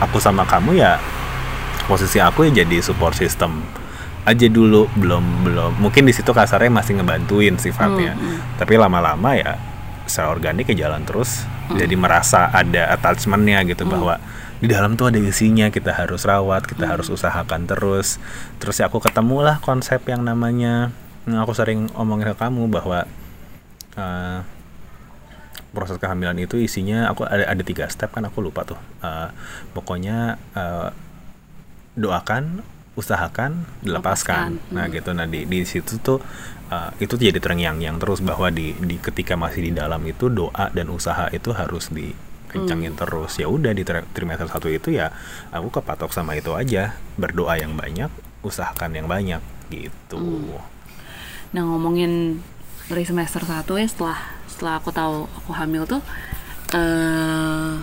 aku 0.00 0.16
sama 0.18 0.48
kamu 0.48 0.80
ya 0.80 0.96
posisi 1.86 2.22
aku 2.22 2.48
ya 2.48 2.62
jadi 2.64 2.80
support 2.80 3.18
system 3.18 3.60
aja 4.30 4.46
dulu 4.46 4.86
belum 4.94 5.44
belum. 5.44 5.72
Mungkin 5.82 6.06
di 6.06 6.14
situ 6.14 6.30
kasarnya 6.30 6.70
masih 6.70 7.02
ngebantuin 7.02 7.58
sifatnya 7.58 8.14
Hmm, 8.14 8.38
tapi 8.58 8.78
lama-lama 8.78 9.34
ya 9.36 9.58
secara 10.06 10.30
organik 10.34 10.70
ya 10.74 10.86
jalan 10.86 11.02
terus. 11.06 11.46
Jadi 11.70 11.94
merasa 11.94 12.50
ada 12.50 12.90
attachmentnya 12.90 13.62
gitu 13.62 13.86
bahwa 13.86 14.18
di 14.60 14.68
dalam 14.68 14.98
tuh 14.98 15.08
ada 15.08 15.16
isinya 15.22 15.72
kita 15.72 15.94
harus 15.94 16.26
rawat 16.26 16.66
kita 16.66 16.84
harus 16.84 17.06
usahakan 17.08 17.64
terus. 17.70 18.18
Terus 18.58 18.76
ya 18.82 18.90
aku 18.90 18.98
ketemulah 18.98 19.62
konsep 19.62 20.02
yang 20.10 20.26
namanya 20.26 20.90
yang 21.24 21.40
aku 21.40 21.54
sering 21.54 21.86
omongin 21.94 22.34
ke 22.34 22.36
kamu 22.36 22.66
bahwa 22.66 23.06
eh, 23.94 24.38
proses 25.70 25.96
kehamilan 26.02 26.36
itu 26.42 26.58
isinya 26.58 27.06
aku 27.06 27.22
ada 27.22 27.46
ada 27.46 27.62
tiga 27.62 27.86
step 27.86 28.10
kan 28.10 28.26
aku 28.26 28.42
lupa 28.42 28.66
tuh. 28.66 28.80
Eh, 29.00 29.28
pokoknya 29.72 30.36
eh, 30.58 30.88
doakan 31.96 32.60
usahakan 33.00 33.64
dilepaskan. 33.80 34.60
Lepaskan, 34.60 34.76
nah 34.76 34.86
gitu. 34.92 35.10
Nah 35.16 35.24
di 35.24 35.48
di 35.48 35.64
situ 35.64 35.96
tuh 35.98 36.20
uh, 36.68 36.92
itu 37.00 37.16
jadi 37.16 37.40
terngiang-ngiang 37.40 37.96
terus 37.96 38.20
bahwa 38.20 38.52
di 38.52 38.76
di 38.76 39.00
ketika 39.00 39.34
masih 39.34 39.68
di 39.68 39.72
dalam 39.72 40.04
itu 40.04 40.28
doa 40.28 40.68
dan 40.70 40.92
usaha 40.92 41.32
itu 41.32 41.56
harus 41.56 41.88
dikencangin 41.88 42.94
terus. 42.94 43.40
Ya 43.40 43.48
udah 43.48 43.72
di 43.72 43.82
tri- 43.82 44.06
trimester 44.12 44.46
satu 44.46 44.68
itu 44.68 44.92
ya 44.92 45.10
aku 45.50 45.80
kepatok 45.80 46.12
sama 46.12 46.36
itu 46.36 46.52
aja. 46.52 46.94
Berdoa 47.16 47.56
yang 47.56 47.74
banyak 47.74 48.12
usahakan 48.44 48.96
yang 48.96 49.08
banyak 49.08 49.40
gitu. 49.72 50.20
Nah 51.50 51.62
ngomongin 51.66 52.44
dari 52.90 53.06
semester 53.06 53.42
1 53.42 53.66
ya 53.66 53.86
setelah 53.86 54.18
setelah 54.50 54.74
aku 54.82 54.90
tahu 54.90 55.30
aku 55.30 55.50
hamil 55.54 55.86
tuh 55.86 56.02
eh 56.74 57.74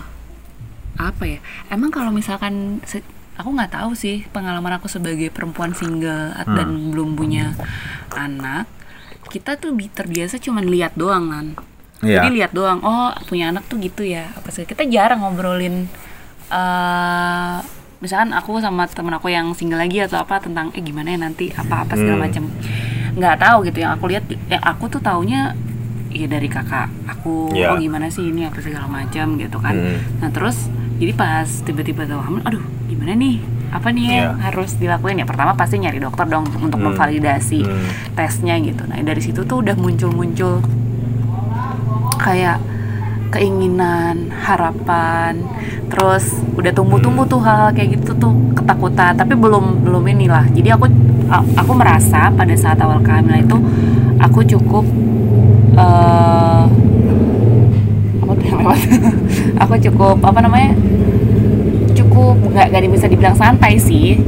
apa 0.98 1.24
ya? 1.24 1.38
Emang 1.70 1.94
kalau 1.94 2.10
misalkan 2.10 2.82
aku 3.38 3.48
nggak 3.48 3.72
tahu 3.72 3.94
sih 3.94 4.26
pengalaman 4.28 4.74
aku 4.74 4.86
sebagai 4.86 5.28
perempuan 5.28 5.72
single 5.72 6.34
at- 6.34 6.50
dan 6.50 6.68
belum 6.88 7.14
punya 7.14 7.54
anak, 8.10 8.66
kita 9.26 9.54
tuh 9.54 9.72
bi- 9.72 9.88
terbiasa 9.88 10.36
cuman 10.36 10.64
lihat 10.64 10.92
doang 10.92 11.28
kan. 11.28 11.46
Iya. 12.00 12.20
Jadi 12.20 12.28
lihat 12.36 12.52
doang. 12.52 12.78
Oh 12.80 13.08
punya 13.24 13.48
anak 13.48 13.64
tuh 13.64 13.78
gitu 13.78 14.02
ya. 14.02 14.30
Apa 14.32 14.48
sih? 14.48 14.64
Kita 14.64 14.82
jarang 14.84 15.20
ngobrolin. 15.20 15.86
eh 16.48 17.56
misalkan 17.98 18.32
aku 18.32 18.56
sama 18.56 18.86
temen 18.86 19.12
aku 19.12 19.28
yang 19.28 19.52
single 19.52 19.76
lagi 19.76 20.00
atau 20.00 20.16
apa 20.16 20.38
tentang 20.38 20.70
eh 20.70 20.80
gimana 20.80 21.10
ya 21.10 21.18
nanti 21.18 21.50
apa 21.52 21.82
apa 21.82 21.92
segala 21.92 22.14
Hmm. 22.14 22.24
macam 22.24 22.44
nggak 23.12 23.36
tahu 23.36 23.56
gitu 23.66 23.78
yang 23.78 23.92
aku 23.92 24.04
lihat 24.06 24.24
yang 24.46 24.62
aku 24.62 24.88
tuh 24.88 24.98
taunya 24.98 25.52
ya 26.08 26.24
dari 26.24 26.48
kakak 26.48 26.88
aku 27.04 27.52
Iya. 27.52 27.68
oh 27.68 27.76
gimana 27.76 28.08
sih 28.08 28.24
ini 28.24 28.46
apa 28.46 28.58
segala 28.58 28.88
macam 28.88 29.36
gitu 29.36 29.58
kan 29.58 29.74
Hmm. 29.74 29.98
nah 30.18 30.30
terus 30.30 30.70
jadi 30.96 31.12
pas 31.12 31.44
tiba-tiba 31.60 32.06
tahu 32.06 32.20
hamil 32.22 32.40
aduh 32.44 32.64
gimana 32.98 33.14
nih 33.14 33.36
apa 33.68 33.94
nih 33.94 34.04
yang 34.04 34.34
Iya. 34.34 34.42
harus 34.42 34.74
dilakuin 34.74 35.22
ya 35.22 35.26
pertama 35.28 35.54
pasti 35.54 35.78
nyari 35.78 36.02
dokter 36.02 36.26
dong 36.26 36.50
untuk 36.58 36.82
Hmm. 36.82 36.90
memvalidasi 36.90 37.62
Hmm. 37.62 37.86
tesnya 38.12 38.58
gitu 38.58 38.82
nah 38.84 38.98
dari 38.98 39.22
situ 39.22 39.46
tuh 39.46 39.62
udah 39.62 39.78
muncul-muncul 39.78 40.58
kayak 42.18 42.58
keinginan, 43.28 44.32
harapan, 44.32 45.44
terus 45.92 46.32
udah 46.56 46.72
tumbuh-tumbuh 46.72 47.28
tuh 47.28 47.44
hal 47.44 47.76
kayak 47.76 48.00
gitu 48.00 48.16
tuh 48.16 48.32
ketakutan, 48.56 49.12
tapi 49.14 49.36
belum 49.36 49.84
belum 49.84 50.00
inilah. 50.08 50.48
Jadi 50.48 50.72
aku 50.72 50.88
aku 51.52 51.72
merasa 51.76 52.32
pada 52.32 52.56
saat 52.56 52.80
awal 52.80 53.04
kehamilan 53.04 53.44
itu 53.44 53.56
aku 54.16 54.40
cukup 54.48 54.80
lewat? 58.58 58.80
aku 59.62 59.74
cukup 59.76 60.16
apa 60.24 60.38
namanya? 60.40 60.72
Cukup 62.18 62.50
nggak 62.50 62.66
nggak 62.68 62.90
bisa 62.90 63.06
dibilang 63.06 63.32
santai 63.32 63.78
sih, 63.78 64.18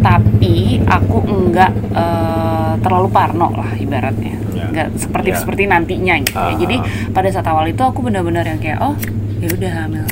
tapi 0.00 0.80
aku 0.82 1.18
enggak 1.22 1.70
eh, 1.92 2.72
terlalu 2.80 3.08
parno 3.08 3.52
lah 3.52 3.70
ibaratnya 3.76 4.34
Ya. 4.52 4.68
nggak 4.68 4.88
seperti 4.96 5.28
Ya. 5.28 5.36
seperti 5.36 5.62
nantinya 5.64 6.14
gitu 6.18 6.34
ya 6.34 6.48
Ah. 6.48 6.54
jadi 6.54 6.76
pada 7.10 7.28
saat 7.28 7.46
awal 7.46 7.66
itu 7.66 7.80
aku 7.80 8.00
benar-benar 8.00 8.44
yang 8.44 8.58
kayak 8.58 8.78
oh 8.80 8.94
ya 9.38 9.48
udah 9.48 9.72
hamil 9.76 10.04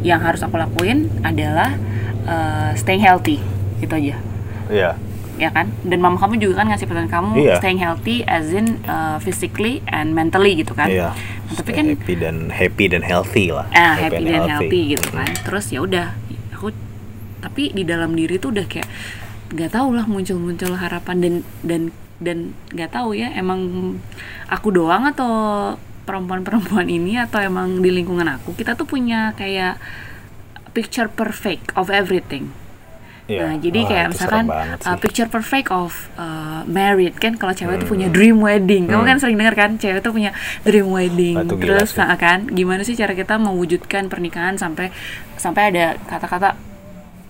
yang 0.00 0.20
harus 0.20 0.40
aku 0.40 0.56
lakuin 0.56 1.10
adalah 1.20 1.74
eh, 2.22 2.70
staying 2.74 3.00
healthy 3.00 3.40
gitu 3.78 3.92
aja 3.92 4.16
Iya. 4.66 4.90
ya 5.34 5.48
kan 5.50 5.68
dan 5.82 5.98
mama 5.98 6.16
kamu 6.16 6.38
juga 6.38 6.62
kan 6.62 6.70
ngasih 6.70 6.86
pesan 6.86 7.08
kamu 7.08 7.30
Iya. 7.36 7.56
staying 7.58 7.76
healthy 7.76 8.22
as 8.22 8.48
in 8.48 8.78
uh, 8.84 9.18
physically 9.18 9.82
and 9.86 10.12
mentally 10.12 10.54
gitu 10.54 10.72
kan 10.72 10.86
Iya. 10.86 11.10
Nah, 11.10 11.54
tapi 11.54 11.70
kan 11.72 11.84
happy 11.90 12.14
dan 12.16 12.36
happy 12.48 12.84
dan 12.86 13.02
healthy 13.02 13.50
lah. 13.50 13.66
ah 13.70 13.94
happy 13.94 14.16
and 14.16 14.26
dan 14.28 14.42
healthy 14.48 14.80
gitu 14.92 15.08
Mhm. 15.08 15.16
kan 15.18 15.28
terus 15.42 15.66
ya 15.68 15.80
udah 15.80 16.06
aku 16.08 16.23
tapi 17.44 17.76
di 17.76 17.84
dalam 17.84 18.16
diri 18.16 18.40
tuh 18.40 18.56
udah 18.56 18.64
kayak 18.64 18.88
nggak 19.52 19.70
tahu 19.76 19.92
lah 19.92 20.08
muncul-muncul 20.08 20.72
harapan 20.80 21.16
dan 21.20 21.34
dan 21.60 21.82
dan 22.18 22.38
nggak 22.72 22.96
tahu 22.96 23.12
ya 23.12 23.28
emang 23.36 23.60
aku 24.48 24.72
doang 24.72 25.04
atau 25.12 25.30
perempuan-perempuan 26.08 26.88
ini 26.88 27.20
atau 27.20 27.44
emang 27.44 27.84
di 27.84 27.92
lingkungan 27.92 28.24
aku 28.40 28.56
kita 28.56 28.72
tuh 28.72 28.88
punya 28.88 29.36
kayak 29.36 29.76
picture 30.72 31.12
perfect 31.12 31.70
of 31.76 31.92
everything 31.92 32.48
Iya. 33.24 33.40
Nah, 33.40 33.56
jadi 33.56 33.80
Wah, 33.80 33.88
kayak 33.88 34.06
misalkan 34.12 34.44
uh, 34.52 34.96
picture 35.00 35.30
perfect 35.32 35.72
of 35.72 36.12
uh, 36.20 36.60
married 36.68 37.16
kan 37.16 37.40
kalau 37.40 37.56
cewek 37.56 37.80
tuh 37.80 37.88
punya 37.88 38.12
dream 38.12 38.36
wedding. 38.44 38.84
Kamu 38.84 39.00
Hmm. 39.00 39.08
kan 39.08 39.16
sering 39.16 39.40
dengar 39.40 39.56
kan 39.56 39.80
cewek 39.80 40.04
tuh 40.04 40.12
punya 40.12 40.36
dream 40.60 40.92
wedding. 40.92 41.40
Terus 41.48 41.96
nah, 41.96 42.12
kan 42.20 42.52
gimana 42.52 42.84
sih 42.84 42.92
cara 42.92 43.16
kita 43.16 43.40
mewujudkan 43.40 44.12
pernikahan 44.12 44.60
sampai 44.60 44.92
sampai 45.40 45.72
ada 45.72 45.96
kata-kata 46.04 46.52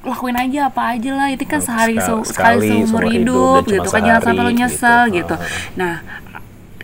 lakuin 0.04 0.36
aja 0.36 0.68
apa 0.68 0.82
aja 0.92 1.10
lah 1.12 1.28
itu 1.28 1.44
kan 1.44 1.58
Hmm, 1.58 1.66
sehari 1.66 1.96
sekal- 1.96 2.20
se- 2.20 2.30
sekali 2.30 2.56
sekali 2.56 2.68
seumur 2.68 2.84
seumur 2.86 3.04
hidup, 3.06 3.62
hidup 3.62 3.72
gitu 3.74 3.88
kan 3.88 4.00
jangan 4.02 4.20
sampai 4.22 4.34
lo 4.36 4.42
sehari, 4.44 4.58
nyesel 4.58 5.02
gitu. 5.04 5.16
gitu. 5.16 5.34
Ah. 5.34 5.48
Nah, 5.74 5.94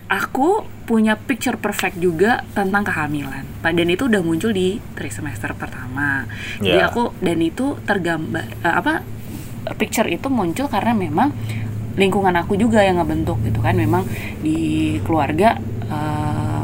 aku 0.07 0.47
punya 0.83 1.15
picture 1.15 1.55
perfect 1.55 1.95
juga 1.97 2.43
tentang 2.51 2.83
kehamilan. 2.83 3.47
Dan 3.63 3.87
itu 3.87 4.05
udah 4.05 4.19
muncul 4.19 4.51
di 4.51 4.75
trimester 4.91 5.55
pertama. 5.55 6.27
Jadi 6.57 6.75
Ya. 6.75 6.89
aku 6.89 7.15
dan 7.17 7.39
itu 7.39 7.79
tergambar 7.81 8.43
eh, 8.43 8.73
apa 8.73 9.05
picture 9.73 10.09
itu 10.09 10.27
muncul 10.27 10.67
karena 10.67 10.91
memang 10.91 11.31
lingkungan 11.93 12.33
aku 12.33 12.55
juga 12.55 12.81
yang 12.81 12.97
ngebentuk 12.97 13.39
gitu 13.41 13.61
kan. 13.61 13.71
Memang 13.73 14.03
di 14.41 14.57
keluarga 15.01 15.55
eh, 15.85 16.61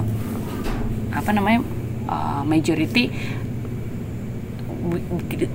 apa 1.14 1.30
namanya 1.32 1.64
eh, 2.06 2.42
majority 2.44 3.04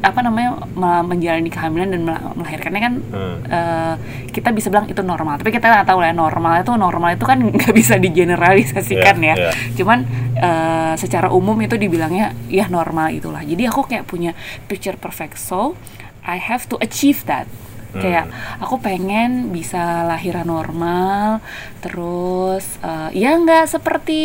apa 0.00 0.20
namanya 0.20 0.50
me- 0.70 1.04
menjalani 1.06 1.48
kehamilan 1.48 1.88
dan 1.88 2.00
mela- 2.02 2.32
melahirkannya 2.32 2.80
kan 2.80 2.94
Hmm. 3.04 3.36
eh, 3.44 3.94
kita 4.30 4.50
bisa 4.50 4.68
bilang 4.68 4.86
itu 4.86 5.00
normal 5.00 5.36
tapi 5.36 5.50
kita 5.50 5.64
nggak 5.64 5.86
tahu 5.86 5.98
lah 5.98 6.08
ya, 6.08 6.16
normal 6.16 6.52
itu 6.58 6.72
normal 6.72 7.10
itu 7.12 7.24
kan 7.24 7.38
nggak 7.56 7.72
bisa 7.72 7.96
digeneralisasikan 7.96 9.16
Iya, 9.16 9.26
ya 9.26 9.34
iya. 9.38 9.50
cuman 9.74 9.98
eh, 10.34 10.94
secara 10.96 11.28
umum 11.28 11.56
itu 11.58 11.74
dibilangnya 11.74 12.32
ya 12.46 12.66
normal 12.66 13.10
itulah 13.10 13.40
jadi 13.40 13.68
aku 13.68 13.84
kayak 13.84 14.04
punya 14.04 14.32
picture 14.64 14.96
perfect 14.96 15.36
so 15.36 15.74
I 16.22 16.38
have 16.38 16.64
to 16.66 16.78
achieve 16.78 17.26
that 17.26 17.46
kayak 17.92 18.24
Hmm. 18.24 18.64
aku 18.64 18.80
pengen 18.80 19.50
bisa 19.50 19.76
lahiran 20.02 20.46
normal 20.46 21.44
terus 21.82 22.64
eh, 22.80 23.10
ya 23.14 23.34
nggak 23.34 23.68
seperti 23.68 24.22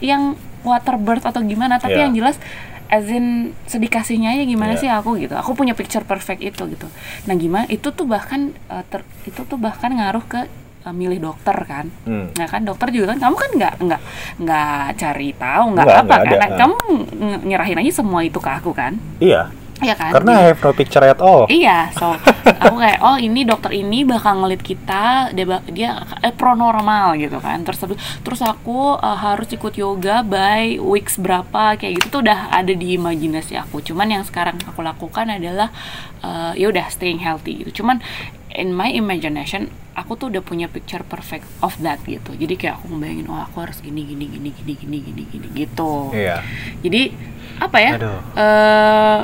yang 0.00 0.34
water 0.60 0.96
birth 0.96 1.22
atau 1.22 1.38
gimana 1.40 1.76
tapi 1.76 1.94
Iya. 1.94 2.02
yang 2.02 2.14
jelas 2.16 2.36
as 2.86 3.06
in 3.06 3.26
sedikasihnya 3.64 4.32
aja 4.32 4.44
gimana 4.44 4.72
Iya. 4.72 4.78
sih 4.78 4.88
aku 4.88 5.16
gitu 5.16 5.32
aku 5.32 5.52
punya 5.52 5.72
picture 5.72 6.02
perfect 6.02 6.40
itu 6.40 6.62
gitu 6.66 6.86
nah 7.24 7.34
gimana 7.34 7.64
itu 7.66 7.88
tuh 7.88 8.04
bahkan 8.04 8.50
eh, 8.66 8.84
ter- 8.84 9.06
itu 9.22 9.40
tuh 9.40 9.56
bahkan 9.56 9.90
ngaruh 9.90 10.22
ke 10.22 10.40
eh, 10.80 10.92
milih 10.92 11.20
dokter 11.22 11.56
kan 11.62 11.88
Hmm. 12.02 12.28
Nah 12.30 12.44
kan 12.44 12.60
dokter 12.60 12.88
juga 12.88 13.12
kan 13.12 13.18
kamu 13.20 13.34
kan 13.34 13.50
nggak 13.54 13.74
nggak 13.80 14.00
nggak 14.38 14.84
cari 14.94 15.30
tahu 15.32 15.64
nggak 15.72 15.86
apa 15.86 16.02
nggak 16.02 16.18
kan 16.18 16.28
ada. 16.28 16.36
Nah, 16.36 16.50
kamu 16.54 16.76
ng- 17.14 17.42
nyerahin 17.44 17.78
aja 17.78 17.92
semua 17.94 18.20
itu 18.20 18.36
ke 18.36 18.50
aku 18.50 18.70
kan 18.70 19.00
Iya. 19.18 19.48
Iya 19.84 19.94
kan 20.00 20.10
Karena 20.16 20.32
I 20.40 20.44
have 20.48 20.60
no 20.64 20.72
picture 20.72 21.04
at 21.04 21.20
all. 21.20 21.44
Iya, 21.52 21.92
so 21.92 22.16
aku 22.64 22.76
kayak 22.80 23.00
oh 23.04 23.20
ini 23.20 23.44
dokter 23.44 23.76
ini 23.76 24.08
bakal 24.08 24.40
ngelit 24.40 24.64
kita 24.64 25.30
dia 25.36 25.60
dia 25.68 25.90
eh, 26.24 26.32
pro 26.32 26.56
normal 26.56 27.20
gitu 27.20 27.36
kan. 27.38 27.60
Terus 27.68 28.00
terus 28.24 28.40
aku 28.40 28.96
eh, 28.96 29.18
harus 29.20 29.48
ikut 29.52 29.76
yoga 29.76 30.24
by 30.24 30.80
weeks 30.80 31.20
berapa 31.20 31.76
kayak 31.76 32.00
gitu 32.00 32.06
tuh 32.08 32.20
udah 32.24 32.48
ada 32.48 32.72
di 32.72 32.96
imajinasi 32.96 33.60
aku. 33.60 33.84
Cuman 33.84 34.08
yang 34.08 34.24
sekarang 34.24 34.56
aku 34.64 34.80
lakukan 34.80 35.28
adalah 35.28 35.68
eh, 36.24 36.52
ya 36.56 36.72
udah 36.72 36.88
staying 36.88 37.20
healthy 37.20 37.60
gitu. 37.60 37.84
Cuman 37.84 38.00
in 38.54 38.70
my 38.72 38.88
imagination 38.88 39.68
aku 39.94 40.18
tuh 40.18 40.26
udah 40.30 40.42
punya 40.42 40.66
picture 40.70 41.02
perfect 41.06 41.46
of 41.62 41.74
that 41.82 42.02
gitu. 42.06 42.34
Jadi 42.34 42.54
kayak 42.58 42.82
aku 42.82 42.90
membayangin 42.90 43.26
oh 43.30 43.38
aku 43.38 43.62
harus 43.62 43.78
gini 43.82 44.02
gini 44.06 44.26
gini 44.26 44.50
gini 44.50 44.72
gini 44.74 44.98
gini 45.02 45.22
gini 45.28 45.46
gitu. 45.54 46.10
Iya. 46.14 46.42
Jadi 46.82 47.02
apa 47.62 47.78
ya? 47.78 47.92
Aduh. 47.98 48.18
eh, 48.34 49.20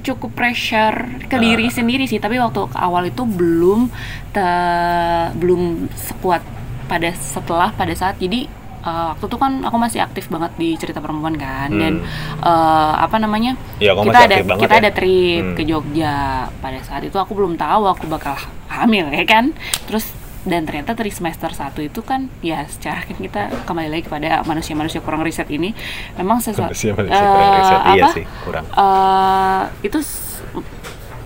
cukup 0.00 0.30
pressure 0.32 0.96
ke 1.24 1.34
Ah. 1.34 1.40
diri 1.40 1.68
sendiri 1.68 2.04
sih. 2.04 2.16
Tapi 2.16 2.36
waktu 2.36 2.60
ke 2.66 2.78
awal 2.78 3.06
itu 3.06 3.22
belum 3.22 3.88
te- 4.30 5.28
belum 5.34 5.62
sekuat 5.90 6.42
pada 6.84 7.10
setelah 7.12 7.70
pada 7.70 7.92
saat 7.92 8.16
jadi 8.16 8.48
eh, 8.80 9.04
waktu 9.08 9.24
itu 9.24 9.36
kan 9.36 9.60
aku 9.60 9.76
masih 9.76 10.00
aktif 10.00 10.26
banget 10.26 10.52
di 10.54 10.72
cerita 10.74 10.98
perempuan 10.98 11.34
kan 11.34 11.68
dan 11.70 12.00
eh, 12.40 12.92
apa 12.96 13.16
namanya 13.16 13.58
kamu 13.76 14.02
kita 14.02 14.08
masih 14.14 14.24
ada 14.24 14.36
kita 14.56 14.74
ya. 14.74 14.80
ada 14.80 14.90
trip 14.90 15.42
Hmm. 15.42 15.54
ke 15.54 15.62
Jogja 15.62 16.16
pada 16.54 16.78
saat 16.80 17.02
itu 17.02 17.14
aku 17.14 17.32
belum 17.32 17.54
tahu 17.54 17.82
aku 17.86 18.06
bakal 18.06 18.38
hamil 18.68 19.08
ya 19.08 19.24
kan 19.24 19.52
terus 19.84 20.08
dan 20.48 20.64
ternyata 20.64 20.96
dari 20.96 21.12
semester 21.12 21.52
1 21.52 21.76
itu 21.78 22.00
kan 22.00 22.26
ya 22.40 22.64
secara 22.64 23.04
kan 23.04 23.16
kita 23.16 23.42
kembali 23.62 23.88
lagi 23.88 24.02
kepada 24.08 24.40
manusia-manusia 24.42 24.98
kurang 24.98 25.20
riset 25.20 25.46
ini. 25.48 25.76
Memang 26.16 26.40
sesuatu 26.40 26.72
kurang 26.72 27.04
riset, 27.04 27.80
iya 27.92 28.06
sih, 28.10 28.24
kurang. 28.42 28.64
eh, 28.66 29.62
itu 29.84 30.00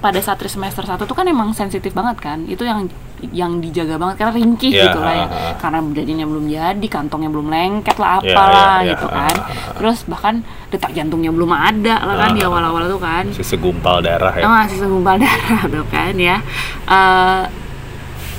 pada 0.02 0.18
saat 0.18 0.42
semester 0.42 0.82
1 0.82 0.98
tuh 0.98 1.14
kan 1.14 1.22
emang 1.24 1.54
sensitif 1.54 1.94
banget 1.94 2.18
kan. 2.18 2.42
Itu 2.44 2.66
yang 2.66 2.90
yang 3.30 3.62
dijaga 3.62 4.02
banget 4.02 4.18
karena 4.18 4.35
ringkih 4.35 4.74
Iya, 4.74 4.90
gitu 4.90 4.98
lah 4.98 5.14
ya. 5.14 5.26
ha, 5.30 5.30
ha. 5.30 5.50
karena 5.54 5.78
jadinya 5.94 6.26
belum 6.26 6.44
jadi 6.50 6.87
kantongnya 6.90 7.30
belum 7.30 7.54
lengket 7.54 7.94
lah 8.02 8.18
Iya, 8.18 8.35
apalah 8.35 8.58
iya, 8.58 8.82
iya, 8.82 8.90
gitu 8.98 9.06
ha, 9.06 9.14
kan. 9.14 9.37
ha, 9.38 9.46
ha. 9.46 9.70
terus 9.78 9.98
bahkan 10.11 10.35
detak 10.74 10.90
jantungnya 10.90 11.30
belum 11.30 11.54
ada 11.54 12.02
lah 12.02 12.18
kan 12.18 12.35
di 12.35 12.42
awal-awal 12.42 12.90
tuh 12.90 12.98
kan. 12.98 13.30
Si 13.30 13.46
segumpal 13.46 14.02
darah 14.02 14.35
ya. 14.35 14.42
Oh, 14.42 14.50
masih 14.50 14.74
segumpal 14.82 15.14
darah 15.22 15.62
tuh 15.70 15.87
kan 15.87 16.14
ya. 16.18 16.42
Eh, 16.82 17.42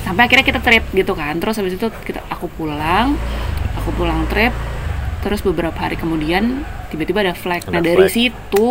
sampai 0.04 0.28
akhirnya 0.28 0.44
kita 0.44 0.60
trip 0.60 0.84
gitu 0.92 1.16
kan. 1.16 1.34
Terus 1.40 1.56
habis 1.56 1.74
itu 1.74 1.88
kita 2.04 2.20
aku 2.28 2.46
pulang 2.52 3.16
aku 3.80 3.90
pulang 3.96 4.28
trip. 4.28 4.52
Terus 5.24 5.40
beberapa 5.40 5.74
hari 5.74 5.96
kemudian 5.96 6.62
tiba-tiba 6.92 7.24
ada 7.24 7.32
flag. 7.32 7.64
Nah 7.72 7.80
Ada 7.80 7.96
dari 7.96 8.06
flag. 8.06 8.12
situ 8.12 8.66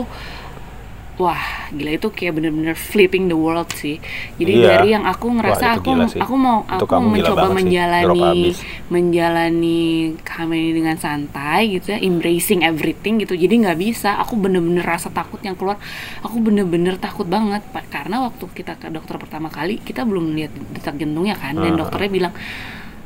wah 1.13 1.69
gila 1.69 1.93
itu 1.93 2.09
kayak 2.09 2.33
bener-bener 2.33 2.73
flipping 2.73 3.29
the 3.29 3.37
world 3.37 3.69
sih 3.77 4.01
jadi 4.41 4.51
Iya. 4.53 4.65
dari 4.65 4.87
yang 4.97 5.05
aku 5.05 5.29
ngerasa 5.29 5.61
Wah, 5.61 5.77
aku 5.77 5.89
aku 6.17 6.35
mau 6.35 6.57
Itu 6.65 6.85
aku 6.89 7.05
mencoba 7.05 7.53
menjalani 7.53 8.49
menjalani 8.89 9.81
kehamilan 10.21 10.63
ini 10.63 10.71
dengan 10.73 10.97
santai 10.97 11.77
gitu 11.77 11.93
ya 11.93 12.01
embracing 12.01 12.65
everything 12.65 13.21
gitu 13.21 13.37
jadi 13.37 13.53
nggak 13.53 13.77
bisa 13.77 14.17
aku 14.17 14.33
bener-bener 14.35 14.81
rasa 14.81 15.13
takut 15.13 15.37
yang 15.41 15.53
keluar 15.53 15.77
aku 16.21 16.41
bener-bener 16.41 16.97
takut 16.97 17.25
banget 17.25 17.61
Pak. 17.69 17.93
karena 17.93 18.25
waktu 18.25 18.45
kita 18.49 18.73
ke 18.75 18.89
dokter 18.89 19.21
pertama 19.21 19.47
kali 19.47 19.77
kita 19.77 20.01
belum 20.03 20.33
lihat 20.33 20.49
detak 20.73 20.97
jantungnya 20.97 21.37
kan 21.37 21.53
dan 21.53 21.73
Ah. 21.73 21.85
dokternya 21.85 22.09
bilang 22.09 22.33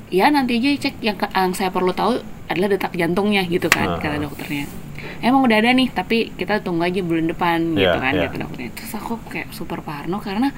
ya 0.08 0.32
nanti 0.32 0.56
aja 0.56 0.88
cek 0.88 1.04
yang, 1.04 1.20
yang 1.20 1.52
saya 1.52 1.68
perlu 1.68 1.92
tahu 1.92 2.16
adalah 2.48 2.72
detak 2.72 2.96
jantungnya 2.96 3.44
gitu 3.44 3.68
kan 3.68 3.96
Ah. 3.96 4.00
kata 4.00 4.24
dokternya 4.24 4.87
emang 5.20 5.42
udah 5.46 5.58
ada 5.60 5.72
nih 5.74 5.90
tapi 5.92 6.32
kita 6.34 6.62
tunggu 6.62 6.86
aja 6.86 7.02
bulan 7.02 7.28
depan 7.30 7.74
gitu 7.74 7.88
Iya, 7.88 8.02
kan 8.02 8.14
iya. 8.16 8.26
kata 8.28 8.38
dokternya 8.44 8.72
terus 8.74 8.92
aku 8.96 9.14
kayak 9.28 9.50
super 9.52 9.80
parno 9.82 10.18
karena 10.20 10.50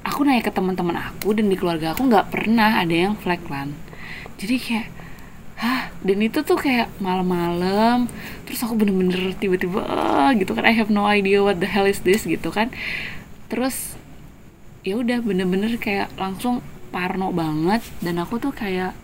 aku 0.00 0.24
nanya 0.24 0.42
ke 0.44 0.52
teman-teman 0.52 0.96
aku 0.96 1.36
dan 1.36 1.46
di 1.46 1.56
keluarga 1.60 1.92
aku 1.92 2.08
nggak 2.08 2.32
pernah 2.32 2.80
ada 2.80 2.94
yang 2.94 3.14
flatland 3.16 3.76
jadi 4.40 4.56
kayak 4.56 4.88
hah? 5.60 5.92
Dan 6.00 6.24
itu 6.24 6.40
tuh 6.40 6.56
kayak 6.56 6.88
malam-malam 7.04 8.08
terus 8.48 8.64
aku 8.64 8.80
bener-bener 8.80 9.36
tiba-tiba 9.36 9.84
"Ah," 9.84 10.32
gitu 10.32 10.56
kan. 10.56 10.64
I 10.64 10.72
have 10.72 10.88
no 10.88 11.04
idea 11.04 11.44
what 11.44 11.60
the 11.60 11.68
hell 11.68 11.84
is 11.84 12.00
this 12.00 12.24
gitu 12.24 12.48
kan. 12.48 12.72
Terus 13.52 14.00
ya 14.80 14.96
udah 14.96 15.20
bener-bener 15.20 15.76
kayak 15.76 16.08
langsung 16.16 16.64
parno 16.88 17.28
banget. 17.36 17.84
Dan 18.00 18.16
aku 18.16 18.40
tuh 18.40 18.56
kayak 18.56 18.96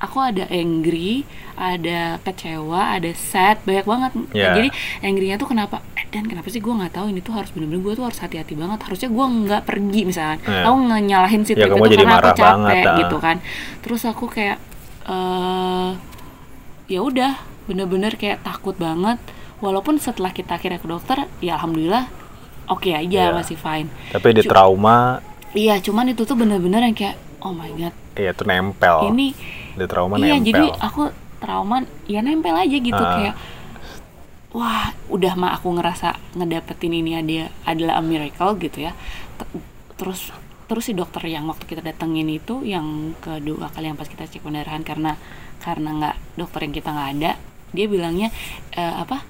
aku 0.00 0.16
ada 0.16 0.48
angry, 0.48 1.28
ada 1.54 2.16
kecewa, 2.24 2.96
ada 2.96 3.12
sad, 3.12 3.60
banyak 3.68 3.84
banget. 3.84 4.12
Ya. 4.32 4.56
Jadi 4.56 4.68
angry-nya 5.04 5.36
tuh 5.36 5.52
kenapa? 5.52 5.84
Eh, 5.94 6.08
dan 6.08 6.24
kenapa 6.24 6.48
sih 6.48 6.58
gue 6.58 6.72
nggak 6.72 6.96
tahu 6.96 7.12
ini 7.12 7.20
tuh 7.20 7.36
harus 7.36 7.52
bener-bener 7.52 7.84
gue 7.84 7.92
tuh 8.00 8.04
harus 8.08 8.18
hati-hati 8.18 8.56
banget. 8.56 8.80
Harusnya 8.80 9.08
gue 9.12 9.26
nggak 9.44 9.62
pergi 9.68 10.00
misalnya. 10.08 10.38
Ya. 10.40 10.64
Aku 10.66 10.76
nyalahin 10.80 11.42
si 11.44 11.52
kamu 11.52 11.76
itu 11.76 11.94
jadi 11.94 12.04
karena 12.08 12.16
aku 12.16 12.30
capek 12.32 12.40
banget, 12.48 12.84
ah. 12.88 12.96
gitu 13.04 13.16
kan. 13.20 13.36
Terus 13.84 14.02
aku 14.08 14.24
kayak 14.26 14.58
eh 15.04 15.90
ya 16.90 17.00
udah 17.04 17.38
bener-bener 17.68 18.16
kayak 18.16 18.40
takut 18.40 18.74
banget. 18.80 19.20
Walaupun 19.60 20.00
setelah 20.00 20.32
kita 20.32 20.56
akhirnya 20.56 20.80
ke 20.80 20.88
dokter, 20.88 21.28
ya 21.44 21.60
alhamdulillah 21.60 22.08
oke 22.70 22.88
aja 22.88 23.22
Ya. 23.28 23.34
masih 23.34 23.58
fine. 23.58 23.90
tapi 24.14 24.30
di 24.32 24.46
trauma 24.46 25.18
Iya, 25.50 25.82
cuman 25.82 26.14
itu 26.14 26.22
tuh 26.22 26.38
bener-bener 26.38 26.78
yang 26.86 26.94
kayak 26.94 27.18
oh 27.42 27.50
my 27.50 27.74
god, 27.74 27.90
ya 28.14 28.30
itu 28.30 28.46
nempel 28.46 29.10
ini 29.10 29.34
di 29.74 29.86
trauma 29.86 30.14
iya 30.16 30.34
nempel 30.34 30.46
jadi 30.46 30.64
aku 30.78 31.02
trauma 31.38 31.76
ya 32.06 32.20
nempel 32.20 32.54
aja 32.54 32.76
gitu 32.76 32.96
Ah. 32.96 33.12
kayak 33.16 33.34
wah 34.50 34.90
udah 35.06 35.32
mah 35.38 35.54
aku 35.54 35.70
ngerasa 35.72 36.08
ngedapetin 36.34 36.90
ini 36.92 37.14
ada 37.14 37.32
adalah 37.64 37.98
a 37.98 38.02
miracle 38.02 38.58
gitu 38.58 38.82
ya 38.82 38.92
T- 39.38 39.62
terus 39.94 40.34
terus 40.66 40.86
si 40.86 40.94
dokter 40.94 41.22
yang 41.26 41.46
waktu 41.46 41.66
kita 41.66 41.82
datengin 41.82 42.26
itu 42.26 42.62
yang 42.62 43.14
kedua 43.18 43.70
kali 43.70 43.90
yang 43.90 43.98
pas 43.98 44.06
kita 44.06 44.26
cek 44.26 44.42
pendarahan 44.42 44.82
karena 44.82 45.14
karena 45.58 45.90
nggak 45.94 46.16
dokter 46.34 46.66
yang 46.66 46.74
kita 46.74 46.88
nggak 46.90 47.10
ada 47.18 47.30
dia 47.70 47.86
bilangnya 47.86 48.28
eh, 48.72 48.94
apa 48.96 49.22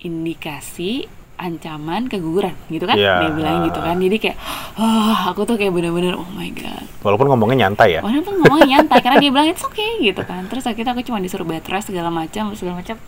indikasi 0.00 1.04
ancaman 1.36 2.06
keguguran 2.06 2.56
gitu 2.66 2.84
kan 2.84 2.96
Iya. 2.96 3.20
dia 3.20 3.30
bilang 3.30 3.56
gitu 3.64 3.76
kan 3.76 3.96
jadi 3.96 4.16
kayak 4.18 4.36
wah 4.74 5.28
aku 5.28 5.44
tuh 5.44 5.54
kayak 5.54 5.70
bener-bener 5.70 6.12
oh 6.12 6.28
my 6.30 6.48
god 6.50 6.84
walaupun 7.00 7.28
ngomongnya 7.28 7.56
nyantai 7.64 7.88
ya 7.90 8.00
Walaupun 8.00 8.40
ngomongnya 8.40 8.66
nyantai 8.74 8.98
karena 8.98 9.16
dia 9.18 9.30
bilang 9.30 9.46
it's 9.46 9.62
okay 9.62 10.00
gitu 10.00 10.22
kan. 10.22 10.44
Terus 10.46 10.64
akhirnya 10.64 10.90
aku 10.90 11.02
cuma 11.02 11.18
disuruh 11.18 11.44
bed 11.44 11.62
rest 11.66 11.86
segala 11.86 12.08
macam 12.08 12.50
segala 12.52 12.80
macam. 12.80 12.98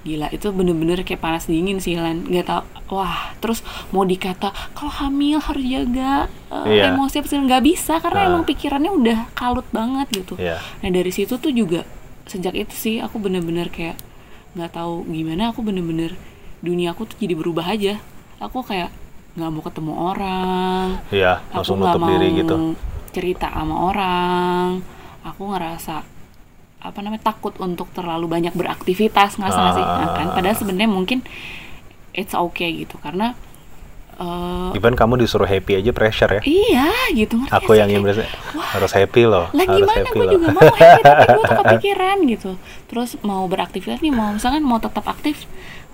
Gila 0.00 0.26
itu 0.28 0.48
bener-bener 0.48 1.04
kayak 1.04 1.20
panas 1.20 1.44
dingin 1.44 1.76
sih 1.76 1.94
Lan. 1.94 2.24
Gak 2.24 2.48
tau 2.48 2.64
wah 2.90 3.36
terus 3.36 3.60
mau 3.90 4.02
dikata 4.02 4.48
kalau 4.72 4.88
hamil 4.90 5.38
harus 5.38 5.60
jaga 5.62 6.26
eh, 6.64 6.80
Iya. 6.80 6.90
emosi 6.90 7.20
apa 7.20 7.28
nggak 7.30 7.62
bisa 7.62 8.00
karena 8.00 8.18
Ah. 8.18 8.28
emang 8.32 8.42
pikirannya 8.42 8.90
udah 8.90 9.18
kalut 9.32 9.68
banget 9.70 10.08
gitu. 10.10 10.34
Iya. 10.34 10.56
Nah 10.80 10.88
dari 10.88 11.12
situ 11.12 11.36
tuh 11.36 11.52
juga 11.52 11.84
sejak 12.24 12.56
itu 12.56 12.72
sih 12.72 12.96
aku 12.98 13.20
bener-bener 13.20 13.68
kayak 13.68 14.00
nggak 14.50 14.72
tahu 14.72 15.04
gimana 15.06 15.50
aku 15.50 15.60
bener-bener 15.60 16.16
dunia 16.60 16.90
aku 16.90 17.04
tuh 17.04 17.16
jadi 17.16 17.32
berubah 17.32 17.66
aja. 17.66 17.96
Aku 18.38 18.60
kayak 18.60 18.88
nggak 19.30 19.48
mau 19.48 19.62
ketemu 19.62 19.92
orang, 19.94 20.86
Iya, 21.08 21.38
aku 21.46 21.54
langsung 21.56 21.78
nutup 21.78 21.98
mau 21.98 22.08
diri 22.10 22.28
gitu. 22.36 22.54
cerita 23.10 23.46
sama 23.48 23.74
orang 23.84 24.66
aku 25.20 25.42
ngerasa 25.48 26.02
apa 26.80 26.98
namanya 26.98 27.26
takut 27.26 27.52
untuk 27.58 27.90
terlalu 27.90 28.26
banyak 28.26 28.50
beraktivitas 28.52 29.34
nggak 29.34 29.50
salah 29.50 29.72
sih 29.72 29.82
Nah, 29.82 30.08
kan 30.12 30.26
Ah. 30.26 30.32
padahal 30.32 30.56
sebenarnya 30.56 30.88
mungkin 30.88 31.18
it's 32.12 32.32
okay 32.32 32.72
gitu 32.76 32.96
karena 32.96 33.34
eh, 34.14 34.74
Even 34.74 34.94
kamu 34.94 35.18
disuruh 35.18 35.44
happy 35.44 35.76
aja 35.76 35.90
pressure 35.90 36.30
ya. 36.32 36.42
iya 36.42 36.88
gitu 37.10 37.36
ngerti 37.36 37.54
Aku 37.56 37.72
yang 37.72 37.86
sih? 37.86 37.96
yang 37.96 38.04
harus 38.64 38.92
happy 38.92 39.22
loh, 39.24 39.46
lah 39.48 39.64
harus 39.64 39.78
gimana 39.80 39.98
happy 40.00 40.10
gue 40.12 40.24
loh. 40.24 40.32
juga 40.32 40.46
mau 40.50 40.62
happy 40.68 41.00
tapi 41.02 41.24
gue 41.28 41.44
tuh 41.44 41.56
kepikiran 41.62 42.16
gitu 42.26 42.50
terus 42.86 43.10
mau 43.20 43.44
beraktivitas 43.44 43.98
nih 43.98 44.10
mau 44.10 44.30
misalkan 44.30 44.60
mau 44.60 44.78
tetap 44.78 45.04
aktif 45.04 45.44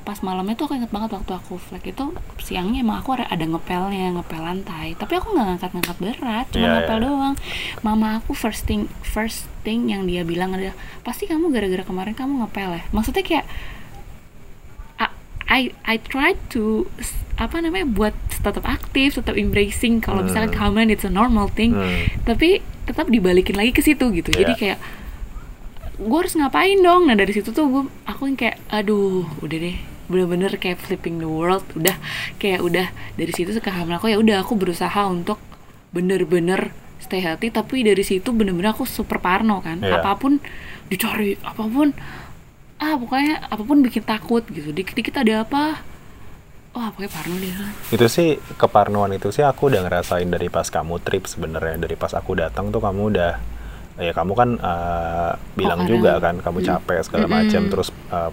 pas 0.07 0.23
malamnya 0.23 0.55
tuh 0.55 0.65
aku 0.65 0.79
inget 0.79 0.89
banget 0.89 1.11
waktu 1.13 1.33
aku 1.35 1.59
flag 1.59 1.83
itu 1.83 2.15
siangnya 2.39 2.79
emang 2.81 3.03
aku 3.03 3.11
ada, 3.13 3.27
ada 3.27 3.43
ngepelnya 3.43 4.15
ngepel 4.15 4.39
lantai 4.39 4.95
tapi 4.95 5.13
aku 5.13 5.35
nggak 5.35 5.47
ngangkat-ngangkat 5.51 5.97
berat 5.99 6.47
cuma 6.49 6.63
Iya, 6.63 6.71
ngepel 6.79 6.97
iya. 6.97 7.05
doang 7.05 7.35
mama 7.83 8.09
aku 8.17 8.31
first 8.33 8.63
thing 8.65 8.87
first 9.03 9.51
thing 9.61 9.87
yang 9.87 10.07
dia 10.07 10.23
bilang 10.23 10.55
adalah 10.55 10.73
pasti 11.03 11.27
kamu 11.27 11.51
gara-gara 11.51 11.83
kemarin 11.83 12.15
kamu 12.15 12.39
ngepel 12.41 12.71
ya 12.73 12.83
maksudnya 12.91 13.21
kayak 13.21 13.47
I 14.97 15.11
I, 15.49 15.61
I 15.85 15.97
try 16.01 16.35
to 16.53 16.87
apa 17.37 17.59
namanya 17.59 17.85
buat 17.85 18.15
tetap 18.33 18.63
aktif 18.63 19.15
tetap 19.15 19.35
embracing 19.35 19.99
kalau 19.99 20.23
misalkan 20.23 20.49
Hmm. 20.49 20.57
kehamilan 20.57 20.89
it's 20.89 21.03
a 21.03 21.11
normal 21.11 21.47
thing 21.49 21.71
Hmm. 21.73 22.07
tapi 22.23 22.59
tetap 22.83 23.07
dibalikin 23.07 23.55
lagi 23.55 23.71
ke 23.71 23.81
situ 23.81 24.07
gitu 24.13 24.31
jadi 24.31 24.53
Iya. 24.53 24.57
kayak 24.57 24.79
gue 25.99 26.19
harus 26.19 26.35
ngapain 26.35 26.79
dong 26.79 27.05
nah 27.05 27.15
dari 27.15 27.33
situ 27.33 27.51
tuh 27.51 27.67
gue 27.67 27.83
aku 28.05 28.23
yang 28.25 28.37
kayak 28.37 28.63
aduh 28.69 29.27
udah 29.39 29.59
deh 29.59 29.77
bener-bener 30.07 30.55
kayak 30.57 30.79
flipping 30.83 31.19
the 31.19 31.29
world 31.29 31.63
udah 31.75 31.97
kayak 32.39 32.63
udah 32.63 32.87
dari 33.19 33.33
situ 33.35 33.55
kehamilan 33.59 33.99
aku 33.99 34.11
ya 34.11 34.19
udah 34.19 34.43
aku 34.43 34.55
berusaha 34.55 35.07
untuk 35.07 35.39
bener-bener 35.91 36.71
stay 37.03 37.23
healthy 37.23 37.51
tapi 37.51 37.87
dari 37.87 38.03
situ 38.03 38.35
bener-bener 38.35 38.75
aku 38.75 38.87
super 38.89 39.19
parno 39.23 39.63
kan. 39.63 39.83
Iya. 39.83 40.03
apa 40.03 40.19
pun 40.19 40.39
dicari 40.87 41.35
apa 41.43 41.63
pun 41.67 41.91
ah 42.77 42.95
pokoknya 42.95 43.49
apa 43.49 43.63
pun 43.65 43.81
bikin 43.81 44.05
takut 44.05 44.45
gitu 44.53 44.69
dikit-dikit 44.71 45.17
ada 45.17 45.43
apa 45.49 45.81
wah 46.77 46.93
pokoknya 46.93 47.11
parno 47.11 47.35
deh. 47.41 47.53
Itu 47.89 48.07
sih 48.13 48.37
keparnoan 48.61 49.17
itu 49.17 49.33
sih 49.33 49.41
aku 49.41 49.73
udah 49.73 49.89
ngerasain 49.89 50.29
dari 50.29 50.53
pas 50.53 50.69
kamu 50.69 51.01
trip 51.01 51.25
sebenarnya, 51.25 51.81
dari 51.89 51.97
pas 51.97 52.13
aku 52.13 52.37
datang 52.37 52.69
tuh 52.69 52.85
kamu 52.85 53.03
udah 53.17 53.33
ya 53.97 54.13
kamu 54.13 54.33
kan 54.37 54.51
eh, 54.61 55.31
bilang 55.57 55.81
karena- 55.85 55.91
juga 55.91 56.13
kan 56.21 56.37
kamu 56.45 56.59
capek 56.61 57.01
segala 57.01 57.25
macam 57.33 57.63
terus 57.73 57.89
eh, 58.13 58.31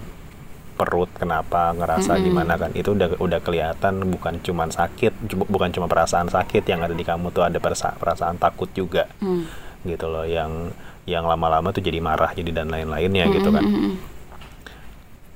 perut 0.74 1.06
kenapa 1.14 1.70
ngerasa 1.72 2.18
Mm-mm. 2.18 2.24
gimana 2.26 2.54
kan 2.58 2.70
itu 2.74 2.92
udah 2.92 3.16
udah 3.22 3.40
kelihatan 3.40 4.02
bukan 4.10 4.42
cuman 4.42 4.74
sakit 4.74 5.14
bukan 5.46 5.70
cuma 5.70 5.86
perasaan 5.86 6.26
sakit 6.26 6.66
yang 6.66 6.82
ada 6.82 6.92
di 6.92 7.06
kamu 7.06 7.30
tuh 7.30 7.46
ada 7.46 7.62
perasa- 7.62 7.94
perasaan 7.94 8.36
takut 8.36 8.66
juga 8.74 9.06
hmm. 9.22 9.42
gitu 9.86 10.10
loh 10.10 10.26
yang 10.26 10.74
yang 11.06 11.24
lama-lama 11.24 11.70
tuh 11.70 11.84
jadi 11.84 12.00
marah 12.02 12.34
jadi 12.34 12.50
dan 12.50 12.72
lain-lainnya 12.72 13.30
gitu 13.30 13.48
kan 13.48 13.62
Mm, 13.62 13.72
mm, 13.72 13.84
mm, 13.86 13.94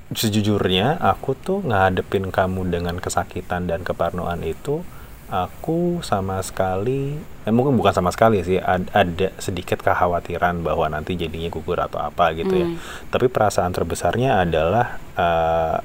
sejujurnya 0.09 0.97
aku 0.97 1.37
tuh 1.37 1.61
ngadepin 1.61 2.33
kamu 2.33 2.65
dengan 2.73 2.97
kesakitan 2.97 3.69
dan 3.69 3.85
keparnoan 3.85 4.41
itu 4.41 4.81
aku 5.29 6.01
sama 6.01 6.41
sekali 6.41 7.13
eh, 7.45 7.53
mungkin 7.53 7.73
bukan 7.73 7.93
sama 7.93 8.09
sekali 8.09 8.41
sih 8.41 8.57
ad- 8.57 8.89
ada 8.91 9.29
sedikit 9.37 9.79
kekhawatiran 9.79 10.59
bahwa 10.59 10.89
nanti 10.89 11.13
jadinya 11.13 11.47
gugur 11.47 11.77
atau 11.77 12.01
apa 12.01 12.33
gitu 12.33 12.51
ya. 12.51 12.67
Hmm. 12.67 12.77
tapi 13.07 13.25
perasaan 13.25 13.69
terbesarnya 13.69 14.41
adalah 14.41 14.97
eh, 15.13 15.75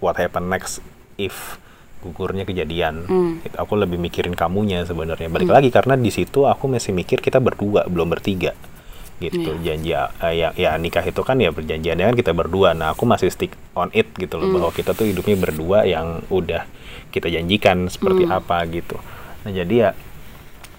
what 0.00 0.16
happen 0.16 0.48
next 0.48 0.80
if 1.16 1.60
gugurnya 1.96 2.46
kejadian. 2.46 3.02
Gitu, 3.42 3.56
aku 3.58 3.74
lebih 3.74 3.98
mikirin 3.98 4.30
kamunya 4.32 4.86
sebenarnya. 4.86 5.26
Balik 5.26 5.50
lagi 5.50 5.68
karena 5.68 5.98
di 5.98 6.14
situ 6.14 6.46
aku 6.46 6.70
masih 6.70 6.94
mikir 6.94 7.18
kita 7.18 7.42
berdua 7.42 7.82
belum 7.88 8.06
bertiga. 8.06 8.54
Gitu 9.16 9.42
Iya. 9.42 9.58
janji 9.64 9.90
eh, 9.96 10.34
ya, 10.36 10.48
ya 10.54 10.70
nikah 10.76 11.02
itu 11.02 11.18
kan 11.24 11.40
ya 11.40 11.50
perjanjiannya 11.50 12.12
kan 12.12 12.14
kita 12.14 12.30
berdua. 12.30 12.76
Nah 12.76 12.92
aku 12.92 13.08
masih 13.08 13.32
stick 13.32 13.56
on 13.74 13.88
it 13.90 14.12
gitu 14.14 14.36
loh 14.36 14.54
bahwa 14.54 14.70
kita 14.70 14.92
tuh 14.92 15.08
hidupnya 15.08 15.34
berdua 15.34 15.82
yang 15.82 16.22
udah 16.28 16.68
kita 17.16 17.32
janjikan 17.32 17.88
seperti 17.88 18.28
apa 18.28 18.60
gitu. 18.68 19.00
Nah 19.48 19.52
jadi 19.56 19.74
ya 19.74 19.90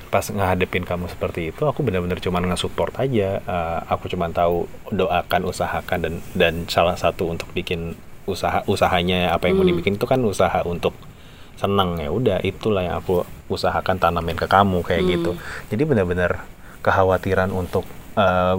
pas 0.07 0.23
ngadepin 0.23 0.87
kamu 0.87 1.11
seperti 1.11 1.51
itu 1.51 1.67
aku 1.67 1.83
benar-benar 1.83 2.21
cuman 2.21 2.47
nge-support 2.53 2.95
aja. 3.01 3.41
Eh, 3.41 3.79
aku 3.89 4.07
cuman 4.07 4.31
tahu 4.31 4.69
doakan 4.93 5.41
usahakan 5.49 5.99
dan 5.99 6.13
dan 6.37 6.53
salah 6.69 6.95
satu 6.95 7.27
untuk 7.27 7.49
bikin 7.51 7.97
usaha 8.27 8.61
usahanya 8.67 9.31
apa 9.31 9.47
yang 9.47 9.59
mau 9.59 9.67
dibikin 9.67 9.95
itu 9.95 10.05
kan 10.05 10.21
usaha 10.23 10.61
untuk 10.63 10.93
senang. 11.57 11.97
Ya 11.97 12.13
udah 12.13 12.37
itulah 12.45 12.85
yang 12.85 13.01
aku 13.01 13.25
usahakan 13.49 13.97
tanamin 13.97 14.37
ke 14.37 14.45
kamu 14.45 14.85
kayak 14.85 15.03
gitu. 15.09 15.31
Jadi 15.73 15.83
benar-benar 15.83 16.45
kekhawatiran 16.85 17.51
untuk 17.51 17.83
eh, 18.15 18.55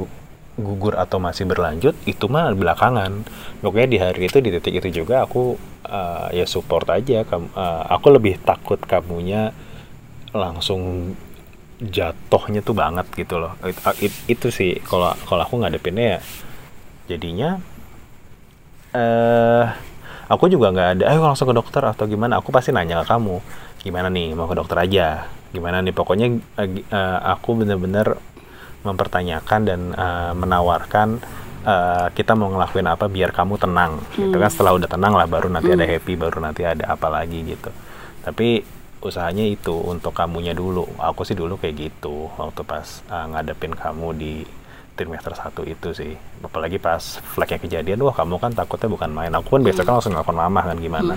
gugur 0.59 0.95
atau 0.99 1.19
masih 1.23 1.47
berlanjut 1.47 1.95
itu 2.05 2.27
mah 2.27 2.51
belakangan. 2.53 3.23
Pokoknya 3.63 3.89
di 3.89 3.99
hari 4.03 4.21
itu 4.27 4.39
di 4.43 4.51
titik 4.55 4.75
itu 4.83 4.89
juga 5.05 5.23
aku 5.27 5.55
eh, 5.87 6.27
ya 6.43 6.47
support 6.51 6.87
aja 6.91 7.23
Kam- 7.23 7.53
eh, 7.55 7.83
aku 7.95 8.07
lebih 8.17 8.35
takut 8.43 8.79
kamunya 8.83 9.55
langsung 10.35 11.15
jatuhnya 11.79 12.61
tuh 12.67 12.75
banget 12.75 13.07
gitu 13.15 13.39
loh. 13.39 13.55
It- 13.63 14.03
it- 14.11 14.23
itu 14.27 14.49
sih 14.51 14.83
kalau 14.83 15.15
kalau 15.29 15.43
aku 15.47 15.63
ngadepinnya 15.63 16.19
ya 16.19 16.21
jadinya 17.09 17.51
eh 18.93 19.65
aku 20.29 20.45
juga 20.53 20.73
nggak 20.75 20.89
ada 21.01 21.05
ayo 21.13 21.21
langsung 21.25 21.49
ke 21.49 21.55
dokter 21.57 21.81
atau 21.85 22.05
gimana 22.09 22.41
aku 22.41 22.53
pasti 22.53 22.71
nanya 22.73 23.01
ke 23.05 23.13
kamu 23.13 23.37
gimana 23.85 24.09
nih 24.13 24.35
mau 24.37 24.49
ke 24.51 24.57
dokter 24.59 24.77
aja? 24.81 25.07
Gimana 25.55 25.81
nih? 25.81 25.95
Pokoknya 25.97 26.27
eh, 26.61 27.19
aku 27.25 27.63
bener-bener 27.65 28.19
mempertanyakan 28.89 29.61
dan 29.65 29.81
eh, 29.93 30.33
menawarkan 30.33 31.09
eh, 31.65 32.07
kita 32.17 32.33
mau 32.33 32.49
ngelakuin 32.49 32.89
apa 32.89 33.07
biar 33.07 33.31
kamu 33.31 33.55
tenang 33.61 34.01
gitu 34.17 34.37
kan. 34.37 34.51
Setelah 34.51 34.73
udah 34.77 34.89
tenang 34.89 35.13
lah 35.15 35.29
baru 35.29 35.53
nanti 35.53 35.71
ada 35.73 35.85
happy 35.85 36.15
baru 36.17 36.41
nanti 36.41 36.65
ada 36.65 36.97
apa 36.97 37.09
lagi 37.13 37.45
gitu. 37.45 37.71
Tapi 38.25 38.65
usahanya 38.99 39.47
itu 39.47 39.75
untuk 39.77 40.17
kamunya 40.17 40.57
dulu. 40.57 40.89
Aku 40.99 41.23
sih 41.23 41.39
dulu 41.39 41.61
kayak 41.61 41.77
gitu 41.77 42.33
waktu 42.35 42.63
pas 42.65 43.05
eh, 43.07 43.27
ngadepin 43.31 43.77
kamu 43.77 44.09
di 44.17 44.35
trimester 44.99 45.37
satu 45.37 45.63
itu 45.63 45.95
sih. 45.95 46.13
Apalagi 46.43 46.81
pas 46.83 47.21
flagnya 47.37 47.61
kejadian 47.61 48.03
wah 48.03 48.17
kamu 48.17 48.41
kan 48.41 48.51
takutnya 48.57 48.89
bukan 48.89 49.11
main. 49.13 49.31
Aku 49.37 49.59
kan 49.59 49.63
biasa 49.63 49.85
kan 49.85 50.01
langsung 50.01 50.17
nelfon 50.17 50.35
mama 50.35 50.65
kan 50.65 50.81
gimana 50.81 51.15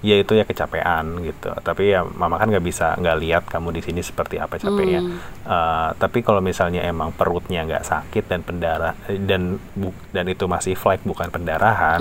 ya 0.00 0.16
itu 0.16 0.32
ya 0.32 0.42
kecapean 0.42 1.22
gitu. 1.22 1.52
Tapi 1.60 1.92
ya 1.92 2.04
mama 2.04 2.36
kan 2.36 2.48
nggak 2.48 2.64
bisa 2.64 2.96
nggak 2.96 3.16
lihat 3.20 3.42
kamu 3.46 3.72
di 3.72 3.82
sini 3.82 4.00
seperti 4.00 4.36
apa 4.36 4.56
capeknya. 4.56 5.00
Eh, 5.44 5.88
tapi 5.96 6.20
kalau 6.20 6.40
misalnya 6.40 6.82
emang 6.82 7.12
perutnya 7.12 7.62
nggak 7.62 7.84
sakit 7.84 8.24
dan 8.26 8.40
pendarah 8.40 8.92
dan 9.06 9.56
bu- 9.72 9.96
dan 10.10 10.26
itu 10.26 10.44
masih 10.44 10.74
flag 10.74 11.00
bukan 11.02 11.28
pendarahan 11.28 12.00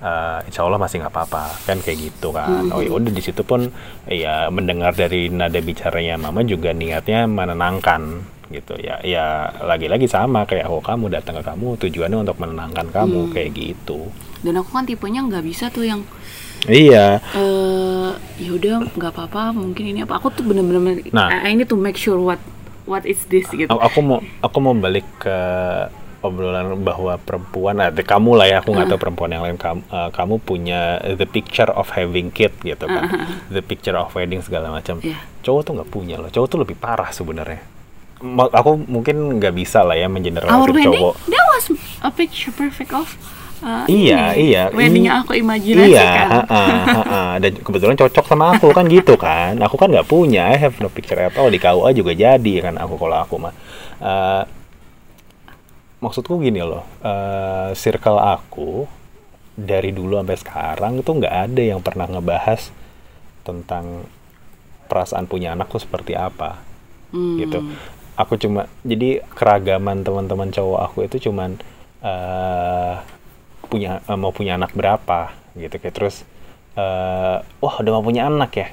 eh, 0.00 0.38
insya 0.46 0.62
Allah 0.62 0.76
masih 0.76 1.00
nggak 1.00 1.12
apa-apa. 1.12 1.44
Kan 1.64 1.78
kayak 1.80 1.98
gitu 2.00 2.28
kan. 2.30 2.68
Oh 2.70 2.80
ya 2.80 2.90
udah 2.92 3.08
di 3.08 3.22
situ 3.22 3.40
pun 3.40 3.70
ya 4.04 4.48
mendengar 4.48 4.92
dari 4.92 5.28
nada 5.28 5.58
bicaranya 5.58 6.18
mama 6.18 6.42
juga 6.42 6.72
niatnya 6.72 7.24
menenangkan 7.24 8.02
gitu. 8.52 8.76
Ya 8.76 9.00
ya 9.00 9.24
lagi-lagi 9.64 10.04
sama 10.04 10.44
kayak 10.44 10.68
oh 10.68 10.84
kamu 10.84 11.08
datang 11.08 11.40
ke 11.40 11.42
kamu 11.42 11.80
tujuannya 11.80 12.18
untuk 12.20 12.36
menenangkan 12.36 12.92
kamu 12.92 13.32
kayak 13.32 13.50
gitu. 13.56 14.12
Dan 14.44 14.60
aku 14.60 14.76
kan 14.76 14.84
tipenya 14.84 15.24
nggak 15.24 15.40
bisa 15.40 15.72
tuh 15.72 15.88
yang 15.88 16.04
iya. 16.68 17.20
Eh 17.36 18.10
ya 18.44 18.50
udah 18.54 18.74
nggak 18.94 19.12
apa-apa 19.14 19.54
mungkin 19.54 19.84
ini 19.94 20.00
apa. 20.02 20.18
Aku 20.18 20.32
tuh 20.34 20.42
bener-bener 20.46 21.04
Nah. 21.14 21.30
I 21.30 21.52
I 21.52 21.58
need 21.58 21.70
to 21.70 21.78
make 21.78 21.98
sure 21.98 22.18
what 22.18 22.40
what 22.84 23.04
is 23.04 23.24
this 23.28 23.48
gitu. 23.52 23.70
Aku 23.70 24.00
mau 24.00 24.20
aku 24.40 24.58
mau 24.60 24.74
balik 24.76 25.06
ke 25.20 25.36
obrolan 26.24 26.80
bahwa 26.80 27.20
perempuan 27.20 27.76
ada 27.84 28.00
kamu 28.00 28.32
lah 28.32 28.46
ya 28.48 28.56
aku 28.64 28.72
nggak 28.72 28.88
tahu 28.96 29.00
perempuan 29.00 29.30
yang 29.36 29.44
lain. 29.44 29.60
Kamu 29.60 29.80
eh, 29.84 30.10
kamu 30.10 30.34
punya 30.40 30.80
the 31.20 31.28
picture 31.28 31.68
of 31.68 31.92
having 31.92 32.32
kid 32.32 32.52
gitu 32.64 32.88
kan. 32.88 33.28
The 33.52 33.60
picture 33.60 33.94
of 33.94 34.10
wedding 34.16 34.40
segala 34.40 34.72
macam. 34.72 35.04
Iya. 35.04 35.20
cowok 35.44 35.60
tuh 35.68 35.72
nggak 35.76 35.90
punya 35.92 36.16
loh. 36.16 36.32
Cowok 36.32 36.48
tuh 36.48 36.58
lebih 36.64 36.76
parah 36.80 37.12
sebenarnya. 37.12 37.60
Aku 38.56 38.80
mungkin 38.88 39.36
nggak 39.36 39.52
bisa 39.52 39.84
lah 39.84 40.00
ya 40.00 40.08
mengeneralisir 40.08 40.72
wedding? 40.72 40.96
cowok. 40.96 41.14
That 41.28 41.44
was 41.52 41.64
a 42.00 42.08
picture 42.08 42.52
perfect 42.56 42.96
of 42.96 43.12
uh, 43.64 43.84
Iya, 43.88 44.36
ini, 44.36 44.52
iya. 44.52 44.62
wedding 44.68 45.08
yang 45.08 45.24
aku 45.24 45.32
imajinasikan 45.34 45.88
Iya, 45.88 46.44
ha-ha, 46.44 46.64
ha-ha. 46.84 47.22
dan 47.40 47.52
kebetulan 47.56 47.96
cocok 47.96 48.24
sama 48.24 48.52
aku 48.52 48.68
kan 48.70 48.84
gitu 48.86 49.16
kan. 49.16 49.56
Aku 49.58 49.74
kan 49.74 49.88
nggak 49.88 50.04
punya, 50.04 50.52
I 50.52 50.60
have 50.60 50.76
no 50.78 50.86
picture 50.86 51.16
at 51.16 51.32
all 51.34 51.48
di 51.48 51.56
KUA 51.56 51.96
juga 51.96 52.12
jadi 52.12 52.54
kan 52.60 52.76
aku 52.76 52.94
kalau 52.94 53.16
aku 53.16 53.34
mah. 53.40 53.54
Eh, 53.98 54.42
maksudku 55.98 56.36
gini 56.38 56.60
loh, 56.60 56.84
eh, 57.00 57.72
circle 57.72 58.20
aku 58.20 58.84
dari 59.54 59.90
dulu 59.90 60.18
sampai 60.18 60.36
sekarang 60.36 60.92
itu 60.98 61.08
nggak 61.08 61.34
ada 61.48 61.62
yang 61.64 61.80
pernah 61.80 62.04
ngebahas 62.04 62.68
tentang 63.40 64.04
perasaan 64.84 65.24
punya 65.24 65.54
anak 65.54 65.70
tuh 65.70 65.80
seperti 65.80 66.12
apa 66.12 66.60
Hmm. 67.08 67.38
gitu. 67.38 67.58
Aku 68.14 68.34
cuma 68.34 68.66
jadi 68.82 69.22
keragaman 69.32 70.02
teman-teman 70.02 70.50
cowok 70.50 70.80
aku 70.82 71.06
itu 71.06 71.30
cuman 71.30 71.54
eh 72.02 72.94
punya 73.74 73.98
eh, 74.00 74.14
mau 74.14 74.30
punya 74.30 74.54
anak 74.54 74.70
berapa 74.72 75.20
gitu 75.54 75.74
kayak 75.76 75.94
terus 75.94 76.16
eh 76.74 77.36
wah 77.58 77.74
udah 77.76 77.92
mau 77.92 78.02
punya 78.02 78.26
anak 78.26 78.50
ya 78.54 78.68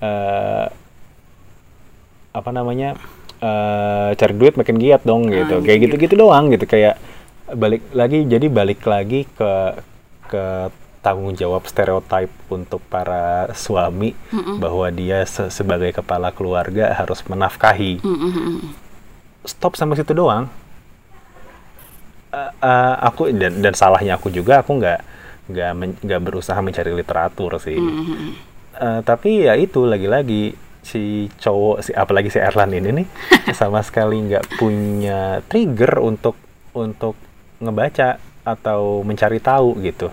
eh 0.00 0.66
apa 2.32 2.50
namanya 2.50 2.96
eh 3.38 4.10
cari 4.14 4.34
duit 4.34 4.54
makin 4.54 4.76
giat 4.76 5.02
dong 5.02 5.28
gitu 5.28 5.56
Ah, 5.56 5.60
kayak 5.60 5.78
gitu. 5.80 5.88
gitu-gitu 5.90 6.14
doang 6.18 6.48
gitu 6.48 6.64
kayak 6.64 6.96
balik 7.52 7.82
lagi 7.92 8.24
jadi 8.24 8.46
balik 8.48 8.80
lagi 8.84 9.28
ke 9.28 9.52
ke 10.28 10.44
tanggung 11.02 11.34
jawab 11.34 11.66
stereotip 11.66 12.30
untuk 12.48 12.78
para 12.86 13.50
suami 13.52 14.14
bahwa 14.56 14.86
dia 14.88 15.26
se- 15.26 15.50
sebagai 15.50 15.90
kepala 15.92 16.30
keluarga 16.30 16.94
harus 16.94 17.20
menafkahi 17.26 17.98
Mm, 18.00 18.08
mm, 18.08 18.30
mm, 18.30 18.44
mm. 18.62 18.70
stop 19.44 19.74
sampai 19.74 19.98
situ 19.98 20.14
doang. 20.14 20.46
Eh, 22.32 22.50
eh, 22.64 22.94
aku 23.04 23.28
dan 23.36 23.60
dan 23.60 23.74
salahnya 23.76 24.16
aku 24.16 24.32
juga 24.32 24.64
aku 24.64 24.80
nggak 24.80 25.00
nggak 25.52 25.70
men- 25.76 26.00
nggak 26.00 26.20
berusaha 26.24 26.56
mencari 26.64 26.88
literatur 26.96 27.60
sih. 27.60 27.76
Mm, 27.76 27.92
mm, 27.92 28.06
mm. 28.08 28.32
Eh, 28.72 29.00
tapi 29.04 29.44
ya 29.44 29.52
itu 29.52 29.84
lagi-lagi 29.84 30.56
si 30.80 31.28
cowok 31.38 31.76
si 31.84 31.90
apalagi 31.92 32.32
si 32.32 32.40
Erlan 32.40 32.72
ini 32.72 32.90
nih 33.04 33.06
sama 33.60 33.84
sekali 33.84 34.16
nggak 34.18 34.56
punya 34.56 35.44
trigger 35.44 36.00
untuk 36.00 36.34
untuk 36.72 37.14
ngebaca 37.60 38.16
atau 38.42 39.04
mencari 39.06 39.38
tahu 39.38 39.78
gitu 39.84 40.08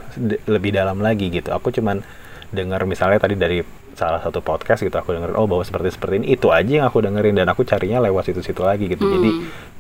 lebih 0.45 0.75
dalam 0.75 0.99
lagi 0.99 1.32
gitu. 1.32 1.55
Aku 1.55 1.71
cuman 1.71 2.03
dengar 2.51 2.84
misalnya 2.84 3.17
tadi 3.23 3.39
dari 3.39 3.63
salah 4.00 4.24
satu 4.24 4.40
podcast 4.40 4.80
gitu 4.80 4.96
aku 4.96 5.12
dengerin 5.12 5.36
oh 5.36 5.44
bahwa 5.44 5.68
seperti 5.68 5.92
seperti 5.92 6.24
ini 6.24 6.40
itu 6.40 6.48
aja 6.48 6.72
yang 6.72 6.88
aku 6.88 7.04
dengerin 7.04 7.36
dan 7.36 7.52
aku 7.52 7.68
carinya 7.68 8.00
lewat 8.00 8.32
situ-situ 8.32 8.64
lagi 8.64 8.88
gitu. 8.88 9.04
Jadi 9.04 9.30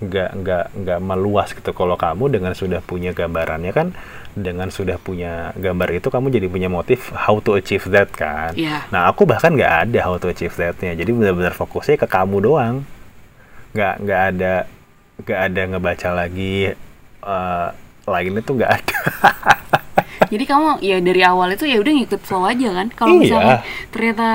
nggak 0.03 0.29
nggak 0.43 0.65
nggak 0.83 0.99
meluas 0.99 1.55
gitu. 1.55 1.71
Kalau 1.71 1.95
kamu 1.95 2.27
dengan 2.27 2.51
sudah 2.51 2.83
punya 2.83 3.15
gambarannya 3.15 3.71
kan 3.71 3.87
dengan 4.35 4.67
sudah 4.67 4.99
punya 4.99 5.55
gambar 5.55 5.95
itu 5.95 6.11
kamu 6.11 6.27
jadi 6.29 6.47
punya 6.51 6.67
motif 6.67 7.15
how 7.15 7.39
to 7.39 7.55
achieve 7.55 7.87
that 7.87 8.11
kan. 8.11 8.51
Iya. 8.53 8.85
nah 8.91 9.07
aku 9.07 9.23
bahkan 9.23 9.55
nggak 9.55 9.89
ada 9.89 9.99
how 10.03 10.19
to 10.19 10.27
achieve 10.27 10.51
that-nya. 10.59 10.99
Jadi 10.99 11.15
benar-benar 11.15 11.55
fokusnya 11.55 11.95
ke 11.95 12.07
kamu 12.11 12.43
doang. 12.43 12.83
Nggak 13.71 13.95
nggak 14.03 14.21
ada 14.35 14.53
nggak 15.23 15.39
ada 15.51 15.61
ngebaca 15.71 16.09
lagi 16.11 16.71
eh 17.19 17.69
lainnya 18.09 18.41
tuh 18.41 18.55
nggak 18.57 18.73
ada 18.73 18.97
Jadi 20.29 20.43
kamu 20.45 20.67
ya 20.79 20.97
dari 20.99 21.21
awal 21.21 21.51
itu 21.51 21.65
ya 21.65 21.77
udah 21.77 21.91
ngikut 21.91 22.21
flow 22.21 22.45
aja 22.45 22.69
kan. 22.71 22.87
Kalau 22.89 23.13
Iya. 23.13 23.21
misalnya 23.21 23.55
ternyata 23.89 24.27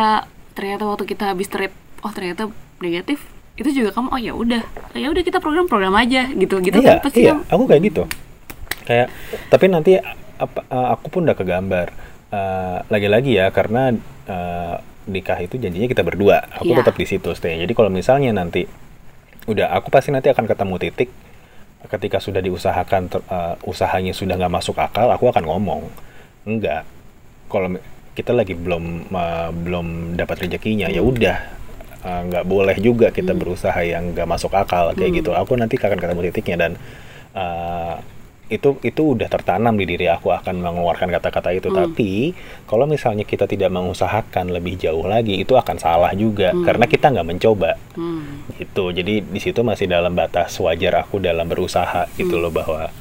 ternyata 0.53 0.83
waktu 0.85 1.05
kita 1.05 1.25
habis 1.29 1.47
trip 1.47 1.73
oh 2.01 2.11
ternyata 2.11 2.51
negatif 2.79 3.23
itu 3.55 3.71
juga 3.73 3.91
kamu 3.91 4.09
oh 4.09 4.21
ya 4.21 4.33
udah 4.35 4.63
ya 4.93 5.07
udah 5.09 5.23
kita 5.23 5.39
program-program 5.39 5.95
aja 5.95 6.27
gitu 6.29 6.59
gitu 6.59 6.75
iya, 6.77 6.99
kan 6.99 6.99
pasti 7.01 7.23
iya, 7.23 7.33
kamu- 7.33 7.47
aku 7.49 7.65
kayak 7.67 7.83
gitu. 7.85 8.03
Kayak 8.85 9.09
tapi 9.49 9.65
nanti 9.67 9.93
apa, 10.35 10.61
eh, 10.65 10.89
aku 10.91 11.07
pun 11.09 11.23
udah 11.25 11.35
kegambar. 11.35 11.89
Eh, 12.29 12.79
lagi-lagi 12.89 13.31
ya 13.33 13.47
karena 13.49 13.95
eh, 14.25 14.75
nikah 15.05 15.39
itu 15.39 15.55
janjinya 15.55 15.87
kita 15.87 16.01
berdua. 16.01 16.43
Aku 16.57 16.67
Iya. 16.67 16.83
tetap 16.83 16.97
di 16.97 17.05
situ 17.05 17.31
stay. 17.33 17.55
Jadi 17.57 17.73
kalau 17.73 17.89
misalnya 17.89 18.33
nanti 18.33 18.67
udah 19.45 19.71
aku 19.71 19.93
pasti 19.93 20.09
nanti 20.09 20.27
akan 20.27 20.45
ketemu 20.45 20.75
titik 20.81 21.09
ketika 21.89 22.19
sudah 22.21 22.41
diusahakan 22.41 23.03
ter- 23.11 23.27
eh, 23.29 23.55
usahanya 23.69 24.13
sudah 24.17 24.35
nggak 24.37 24.55
masuk 24.55 24.77
akal, 24.81 25.09
aku 25.11 25.29
akan 25.31 25.45
ngomong 25.45 25.83
enggak. 26.49 26.83
Kalau 27.49 27.77
kita 28.15 28.33
lagi 28.33 28.55
belum 28.57 29.11
eh, 29.11 29.51
belum 29.53 29.87
dapat 30.17 30.49
rezekinya, 30.49 30.89
ya 30.89 31.03
udah 31.05 31.39
nggak 32.05 32.45
boleh 32.45 32.77
juga 32.85 33.09
kita 33.09 33.33
berusaha 33.33 33.81
yang 33.81 34.13
nggak 34.13 34.29
masuk 34.29 34.53
akal 34.53 34.93
kayak 34.93 35.25
gitu. 35.25 35.33
Aku 35.33 35.57
nanti 35.57 35.81
akan 35.81 35.97
ketemu 35.97 36.21
titiknya 36.29 36.57
dan 36.69 36.73
itu 38.53 38.77
itu 38.85 39.17
udah 39.17 39.25
tertanam 39.25 39.73
di 39.73 39.89
diri 39.89 40.05
aku 40.05 40.29
akan 40.29 40.61
mengeluarkan 40.61 41.09
kata-kata 41.17 41.57
itu 41.57 41.73
Hmm. 41.73 41.81
tapi 41.81 42.37
kalau 42.69 42.85
misalnya 42.85 43.25
kita 43.25 43.49
tidak 43.49 43.73
mengusahakan 43.73 44.53
lebih 44.53 44.77
jauh 44.77 45.09
lagi 45.09 45.41
itu 45.41 45.57
akan 45.57 45.81
salah 45.81 46.13
juga 46.13 46.53
Hmm. 46.53 46.61
karena 46.61 46.85
kita 46.85 47.09
nggak 47.09 47.25
mencoba 47.25 47.81
Hmm. 47.97 48.45
gitu 48.61 48.93
jadi 48.93 49.25
di 49.25 49.41
situ 49.41 49.65
masih 49.65 49.89
dalam 49.89 50.13
batas 50.13 50.61
wajar 50.61 51.01
aku 51.01 51.25
dalam 51.25 51.49
berusaha 51.49 52.05
gitu 52.21 52.37
loh 52.37 52.53
bahwa 52.53 52.93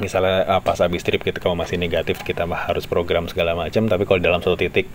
misalnya 0.00 0.48
uh, 0.48 0.60
pas 0.64 0.80
habis 0.80 1.04
trip 1.04 1.20
kita 1.20 1.38
kalau 1.38 1.54
masih 1.54 1.76
negatif 1.76 2.24
kita 2.24 2.48
mah 2.48 2.66
harus 2.66 2.88
program 2.88 3.28
segala 3.28 3.52
macam 3.52 3.84
tapi 3.84 4.08
kalau 4.08 4.18
dalam 4.18 4.40
satu 4.40 4.56
titik 4.56 4.88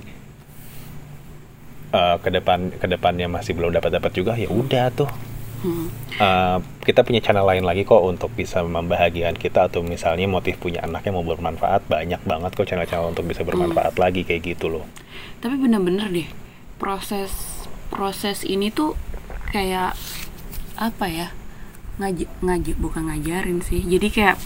uh, 1.94 2.18
ke 2.20 2.30
depan 2.34 2.74
ke 2.74 2.88
depannya 2.90 3.30
masih 3.30 3.54
belum 3.56 3.70
dapat 3.72 3.96
dapat 3.96 4.12
juga 4.12 4.34
ya 4.34 4.50
udah 4.50 4.90
tuh 4.92 5.10
Hmm. 5.60 5.92
Uh, 6.16 6.58
kita 6.88 7.04
punya 7.04 7.20
channel 7.20 7.44
lain 7.44 7.68
lagi 7.68 7.84
kok 7.84 8.00
untuk 8.00 8.32
bisa 8.32 8.64
membahagiakan 8.64 9.36
kita 9.36 9.68
atau 9.68 9.84
misalnya 9.84 10.24
motif 10.24 10.56
punya 10.56 10.80
anaknya 10.88 11.12
mau 11.12 11.26
bermanfaat 11.28 11.84
banyak 11.92 12.24
banget 12.24 12.52
kok 12.56 12.68
channel-channel 12.68 13.12
untuk 13.12 13.28
bisa 13.28 13.44
bermanfaat 13.44 14.00
lagi 14.00 14.24
kayak 14.24 14.56
gitu 14.56 14.72
loh 14.72 14.88
tapi 15.44 15.60
bener-bener 15.60 16.08
deh 16.08 16.30
proses 16.80 17.32
proses 17.92 18.48
ini 18.48 18.72
tuh 18.72 18.96
kayak 19.52 20.00
apa 20.80 21.06
ya 21.12 21.28
ngaji 22.00 22.32
ngaji 22.40 22.72
bukan 22.80 23.12
ngajarin 23.12 23.60
sih 23.60 23.84
jadi 23.84 24.08
kayak 24.08 24.38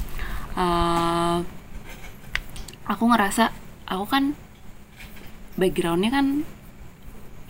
eh, 0.58 1.38
aku 2.90 3.04
ngerasa 3.14 3.54
aku 3.86 4.06
kan 4.10 4.34
backgroundnya 5.54 6.10
kan 6.10 6.42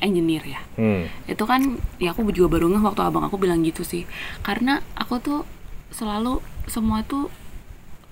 engineer 0.03 0.43
ya 0.43 0.61
hmm. 0.75 1.31
itu 1.31 1.43
kan 1.47 1.79
ya 1.97 2.11
aku 2.11 2.27
juga 2.35 2.59
baru 2.59 2.67
ngeh 2.75 2.83
waktu 2.83 3.01
abang 3.01 3.23
aku 3.23 3.39
bilang 3.39 3.63
gitu 3.63 3.87
sih 3.87 4.03
karena 4.43 4.83
aku 4.99 5.17
tuh 5.23 5.39
selalu 5.95 6.43
semua 6.67 7.01
tuh 7.07 7.31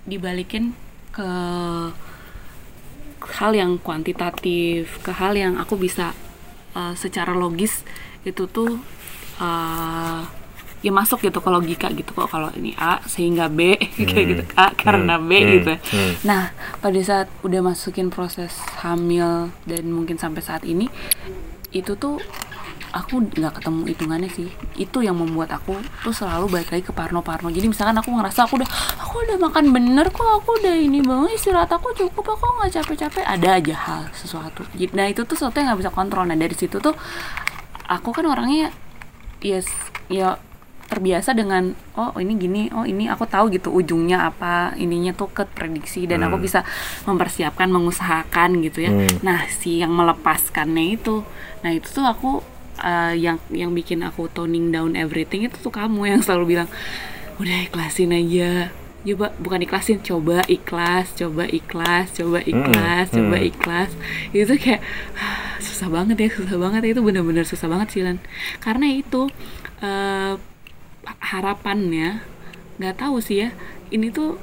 dibalikin 0.07 0.71
ke 1.11 1.29
hal 3.37 3.51
yang 3.53 3.77
kuantitatif 3.77 4.97
ke 5.05 5.11
hal 5.13 5.37
yang 5.37 5.59
aku 5.61 5.77
bisa 5.77 6.15
uh, 6.73 6.97
secara 6.97 7.37
logis 7.37 7.85
itu 8.25 8.49
tuh 8.49 8.81
uh, 9.37 10.21
ya 10.81 10.89
masuk 10.89 11.21
gitu 11.21 11.37
ke 11.37 11.49
logika 11.53 11.87
gitu 11.93 12.09
kok 12.17 12.25
kalau 12.25 12.49
ini 12.57 12.73
A 12.73 12.97
sehingga 13.05 13.45
B 13.53 13.77
kayak 14.09 14.25
gitu 14.25 14.43
A 14.57 14.73
karena 14.73 15.21
B 15.21 15.31
Hmm. 15.37 15.51
gitu 15.61 15.73
Hmm. 15.93 16.13
nah 16.25 16.49
pada 16.81 16.97
saat 17.05 17.29
udah 17.45 17.61
masukin 17.61 18.09
proses 18.09 18.57
hamil 18.81 19.53
dan 19.69 19.83
mungkin 19.93 20.17
sampai 20.17 20.41
saat 20.41 20.65
ini 20.65 20.89
itu 21.71 21.95
tuh 21.95 22.19
aku 22.91 23.23
nggak 23.23 23.63
ketemu 23.63 23.81
hitungannya 23.87 24.29
sih. 24.31 24.51
Itu 24.75 24.99
yang 24.99 25.15
membuat 25.15 25.55
aku 25.55 25.79
tuh 26.03 26.11
selalu 26.11 26.51
balik 26.51 26.69
lagi 26.75 26.83
ke 26.83 26.91
parno-parno. 26.91 27.47
Jadi 27.47 27.71
misalkan 27.71 27.95
aku 27.95 28.11
ngerasa 28.11 28.43
aku 28.43 28.59
udah 28.59 28.69
aku 28.99 29.15
udah 29.23 29.37
makan 29.39 29.71
bener 29.71 30.11
kok 30.11 30.27
aku 30.27 30.59
udah 30.59 30.75
ini 30.75 30.99
banget 30.99 31.39
istirahat 31.39 31.71
aku 31.71 31.95
cukup 31.95 32.35
aku 32.35 32.45
nggak 32.59 32.71
capek-capek. 32.83 33.23
Ada 33.23 33.49
aja 33.63 33.75
hal 33.75 34.03
sesuatu. 34.11 34.67
Nah 34.91 35.07
itu 35.07 35.23
tuh 35.23 35.39
sesuatu 35.39 35.63
yang 35.63 35.71
nggak 35.71 35.87
bisa 35.87 35.91
kontrol. 35.95 36.27
Nah 36.27 36.35
dari 36.35 36.53
situ 36.53 36.83
tuh 36.83 36.95
aku 37.87 38.11
kan 38.11 38.27
orangnya 38.27 38.75
yes 39.39 39.71
ya 40.11 40.35
terbiasa 40.91 41.31
dengan 41.31 41.71
oh 41.95 42.11
ini 42.19 42.35
gini 42.35 42.61
oh 42.75 42.83
ini 42.83 43.07
aku 43.07 43.23
tahu 43.23 43.47
gitu 43.47 43.71
ujungnya 43.71 44.27
apa 44.27 44.75
ininya 44.75 45.15
tuh 45.15 45.31
ke 45.31 45.47
prediksi 45.47 46.03
dan 46.03 46.19
aku 46.21 46.35
Hmm. 46.35 46.43
bisa 46.43 46.59
mempersiapkan 47.07 47.71
mengusahakan 47.71 48.59
gitu 48.59 48.83
ya 48.83 48.91
Hmm. 48.91 49.23
nah 49.23 49.47
si 49.47 49.79
yang 49.79 49.95
melepaskannya 49.95 50.99
itu 50.99 51.23
nah 51.63 51.71
itu 51.71 51.87
tuh 51.87 52.03
aku 52.03 52.43
uh, 52.83 53.15
yang 53.15 53.39
yang 53.49 53.71
bikin 53.71 54.03
aku 54.03 54.27
toning 54.27 54.67
down 54.69 54.99
everything 54.99 55.47
itu 55.47 55.55
tuh 55.55 55.71
kamu 55.71 56.11
yang 56.11 56.19
selalu 56.19 56.59
bilang 56.59 56.69
udah 57.39 57.57
ikhlasin 57.71 58.11
aja 58.11 58.69
coba 59.01 59.33
bukan 59.41 59.65
ikhlasin 59.65 59.97
coba 60.03 60.45
ikhlas 60.45 61.15
coba 61.17 61.49
ikhlas 61.49 62.13
coba 62.13 62.37
ikhlas 62.43 63.07
Hmm, 63.09 63.15
coba 63.17 63.37
hmm. 63.39 63.49
ikhlas 63.49 63.89
itu 64.29 64.53
kayak 64.59 64.83
susah 65.57 65.89
banget 65.89 66.17
ya 66.19 66.29
susah 66.35 66.57
banget 66.59 66.81
ya 66.85 66.89
itu 66.93 67.01
benar-benar 67.01 67.47
susah 67.47 67.65
banget 67.65 67.87
sih 67.95 68.01
Lan 68.03 68.21
karena 68.61 68.91
itu 68.91 69.25
eh, 69.81 70.37
harapannya 71.05 72.21
nggak 72.81 72.95
tahu 73.01 73.21
sih 73.21 73.47
ya. 73.47 73.49
Ini 73.91 74.09
tuh 74.13 74.39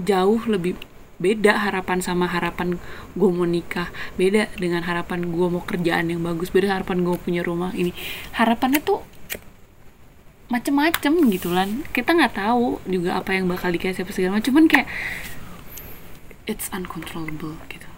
jauh 0.00 0.40
lebih 0.48 0.76
beda 1.22 1.54
harapan 1.54 2.02
sama 2.02 2.26
harapan 2.26 2.82
gue 3.14 3.30
mau 3.30 3.46
nikah. 3.46 3.88
Beda 4.18 4.50
dengan 4.58 4.82
harapan 4.82 5.30
gue 5.30 5.46
mau 5.48 5.62
kerjaan 5.62 6.10
yang 6.10 6.20
bagus 6.22 6.50
beda 6.50 6.80
harapan 6.80 7.06
gue 7.06 7.16
punya 7.18 7.42
rumah. 7.46 7.70
Ini 7.72 7.94
harapannya 8.34 8.82
tuh 8.82 9.02
macem-macem 10.52 11.16
gitu 11.32 11.48
lan 11.48 11.80
kita 11.96 12.12
nggak 12.12 12.36
tahu 12.36 12.76
juga 12.84 13.16
apa 13.16 13.32
yang 13.32 13.48
bakal 13.48 13.72
dikasih 13.72 14.04
apa 14.04 14.12
segala 14.12 14.36
macam 14.36 14.52
cuman 14.52 14.68
kayak 14.68 14.84
it's 16.44 16.68
uncontrollable 16.76 17.56
gitu. 17.72 17.88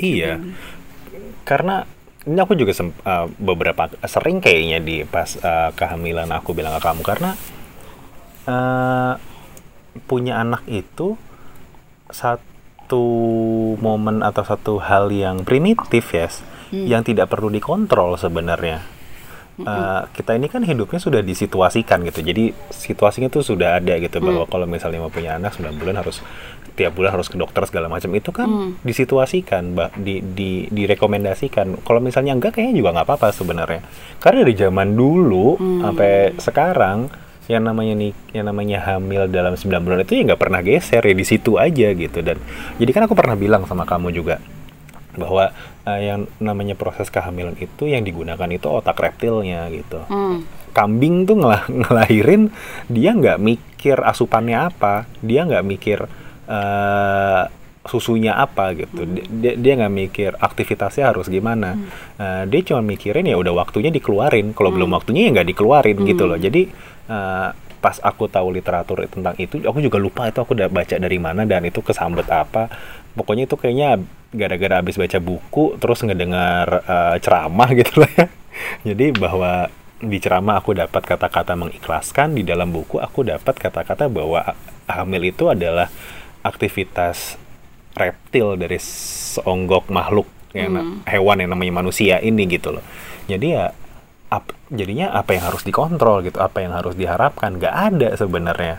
Iya, 0.00 0.42
karena 1.46 1.86
ini 2.28 2.36
aku 2.36 2.52
juga 2.52 2.76
sem- 2.76 2.96
uh, 3.04 3.28
beberapa 3.40 3.88
sering 4.04 4.44
kayaknya 4.44 4.78
di 4.84 5.08
pas 5.08 5.40
uh, 5.40 5.72
kehamilan 5.72 6.28
aku 6.36 6.52
bilang 6.52 6.76
ke 6.76 6.82
kamu 6.84 7.00
karena 7.00 7.30
uh, 8.44 9.16
punya 10.04 10.36
anak 10.36 10.68
itu 10.68 11.16
satu 12.12 13.04
momen 13.80 14.20
atau 14.20 14.42
satu 14.44 14.82
hal 14.82 15.08
yang 15.08 15.46
primitif 15.46 16.12
ya, 16.12 16.28
yang 16.74 17.06
tidak 17.06 17.32
perlu 17.32 17.48
dikontrol 17.48 18.18
sebenarnya. 18.20 18.99
Uh, 19.60 20.08
kita 20.16 20.36
ini 20.36 20.48
kan 20.48 20.64
hidupnya 20.64 20.96
sudah 20.96 21.20
disituasikan 21.20 22.00
gitu, 22.06 22.24
jadi 22.24 22.56
situasinya 22.72 23.28
tuh 23.28 23.44
sudah 23.44 23.76
ada 23.76 23.96
gitu 24.00 24.18
bahwa 24.18 24.48
kalau 24.48 24.64
misalnya 24.64 25.04
mau 25.04 25.12
punya 25.12 25.36
anak 25.36 25.52
9 25.56 25.76
bulan 25.76 26.00
harus 26.00 26.24
tiap 26.74 26.96
bulan 26.96 27.12
harus 27.12 27.28
ke 27.28 27.36
dokter 27.36 27.60
segala 27.68 27.92
macam. 27.92 28.08
Itu 28.14 28.32
kan 28.32 28.48
Hmm. 28.48 28.70
disituasikan, 28.80 29.76
bah, 29.76 29.92
di, 29.94 30.24
di 30.24 30.64
direkomendasikan. 30.72 31.84
Kalau 31.84 32.00
misalnya 32.00 32.32
enggak 32.32 32.56
kayaknya 32.56 32.80
juga 32.80 32.88
nggak 32.96 33.06
apa-apa 33.06 33.28
sebenarnya. 33.36 33.80
Karena 34.16 34.44
dari 34.46 34.54
zaman 34.56 34.88
dulu 34.96 35.60
sampai 35.84 36.12
sekarang 36.40 36.98
yang 37.50 37.66
namanya 37.66 37.98
nih 37.98 38.12
yang 38.30 38.46
namanya 38.46 38.78
hamil 38.86 39.26
dalam 39.26 39.58
9 39.58 39.82
bulan 39.82 40.06
itu 40.06 40.14
ya 40.14 40.22
nggak 40.32 40.40
pernah 40.40 40.60
geser. 40.62 41.02
Ya 41.02 41.14
di 41.14 41.26
situ 41.26 41.58
aja 41.58 41.88
gitu. 41.92 42.18
Dan 42.22 42.38
jadi 42.78 42.90
kan 42.94 43.02
aku 43.10 43.18
pernah 43.18 43.34
bilang 43.36 43.66
sama 43.66 43.84
kamu 43.84 44.14
juga 44.14 44.38
bahwa 45.10 45.50
eh, 45.90 46.06
yang 46.06 46.20
namanya 46.38 46.72
proses 46.72 47.08
kehamilan 47.08 47.54
itu 47.56 47.84
yang 47.84 48.00
digunakan 48.00 48.46
itu 48.46 48.66
otak 48.66 48.94
reptilnya 48.96 49.66
gitu. 49.70 50.00
Hmm. 50.06 50.46
kambing 50.70 51.26
tuh 51.26 51.34
ngelah- 51.34 51.66
ngelahirin 51.80 52.54
dia 52.86 53.10
nggak 53.10 53.38
mikir 53.38 53.98
asupannya 54.00 54.70
apa 54.70 54.94
dia 55.20 55.42
nggak 55.42 55.64
mikir 55.64 55.98
eh, 56.46 57.42
susunya 57.82 58.36
apa 58.36 58.76
gitu. 58.76 59.02
Dia- 59.04 59.26
dia 59.26 59.52
dia 59.56 59.72
nggak 59.74 59.94
mikir 59.96 60.30
aktivitasnya 60.36 61.10
harus 61.10 61.26
gimana. 61.26 61.74
Eh, 62.16 62.42
dia 62.46 62.60
cuma 62.62 62.84
mikirin 62.84 63.24
ya 63.24 63.34
udah 63.34 63.50
waktunya 63.56 63.90
dikeluarin. 63.90 64.52
Kalau 64.52 64.70
belum 64.70 64.92
waktunya 64.92 65.26
ya 65.26 65.34
nggak 65.34 65.48
dikeluarin 65.48 65.98
gitu 66.04 66.24
loh. 66.24 66.38
Jadi 66.38 66.68
eh, 67.08 67.48
pas 67.80 67.96
aku 67.98 68.28
tahu 68.28 68.52
literatur 68.52 69.00
tentang 69.08 69.32
itu 69.34 69.58
aku 69.58 69.80
juga 69.80 69.96
lupa 69.96 70.28
itu 70.28 70.36
aku 70.36 70.52
udah 70.52 70.68
baca 70.68 70.94
dari 70.94 71.16
mana 71.16 71.42
dan 71.42 71.64
itu 71.64 71.80
kesambet 71.80 72.28
apa. 72.28 72.68
Pokoknya 73.10 73.48
itu 73.48 73.56
kayaknya 73.56 73.98
gara-gara 74.30 74.78
habis 74.78 74.94
baca 74.94 75.18
buku 75.18 75.74
terus 75.82 76.00
ngedengar 76.06 76.66
eh, 76.86 77.16
ceramah 77.22 77.70
gitu 77.80 78.02
lah 78.02 78.10
ya. 78.14 78.26
Jadi 78.86 79.14
bahwa 79.14 79.70
di 80.00 80.16
ceramah 80.16 80.58
aku 80.58 80.72
dapat 80.72 81.02
kata-kata 81.04 81.52
mengikhlaskan 81.60 82.32
di 82.32 82.42
dalam 82.42 82.72
buku 82.72 82.96
aku 82.96 83.20
dapat 83.20 83.52
kata-kata 83.52 84.08
bahwa 84.08 84.56
hamil 84.88 85.22
itu 85.28 85.52
adalah 85.52 85.92
aktivitas 86.40 87.36
reptil 87.92 88.56
dari 88.56 88.80
seonggok 88.80 89.92
makhluk 89.92 90.24
yang 90.56 91.04
hewan 91.04 91.44
yang 91.44 91.50
namanya 91.52 91.84
manusia 91.84 92.16
ini 92.18 92.48
gitu 92.48 92.74
loh. 92.74 92.84
Jadi 93.28 93.54
ya 93.54 93.70
ap- 94.32 94.56
jadinya 94.72 95.12
apa 95.14 95.36
yang 95.36 95.44
harus 95.46 95.62
dikontrol 95.62 96.24
gitu 96.26 96.38
apa 96.40 96.64
yang 96.64 96.72
harus 96.74 96.96
diharapkan 96.96 97.60
nggak 97.60 97.74
ada 97.74 98.08
sebenarnya. 98.16 98.76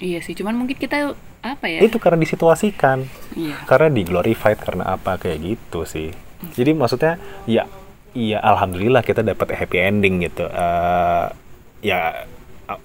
Iya 0.00 0.24
sih 0.24 0.32
cuman 0.32 0.56
mungkin 0.56 0.80
kita 0.80 1.12
apa 1.40 1.66
ya? 1.68 1.80
Itu 1.80 1.96
karena 1.96 2.20
disituasikan. 2.20 3.04
Iya. 3.36 3.56
Karena 3.64 3.88
di 3.88 4.02
glorified 4.04 4.60
karena 4.60 4.96
apa 4.96 5.16
kayak 5.16 5.38
gitu 5.40 5.88
sih. 5.88 6.12
Jadi 6.56 6.72
maksudnya 6.72 7.20
ya 7.44 7.64
ya 8.16 8.38
alhamdulillah 8.42 9.04
kita 9.04 9.24
dapat 9.24 9.54
happy 9.56 9.78
ending 9.80 10.24
gitu. 10.24 10.44
Eh, 10.48 11.26
ya 11.80 12.28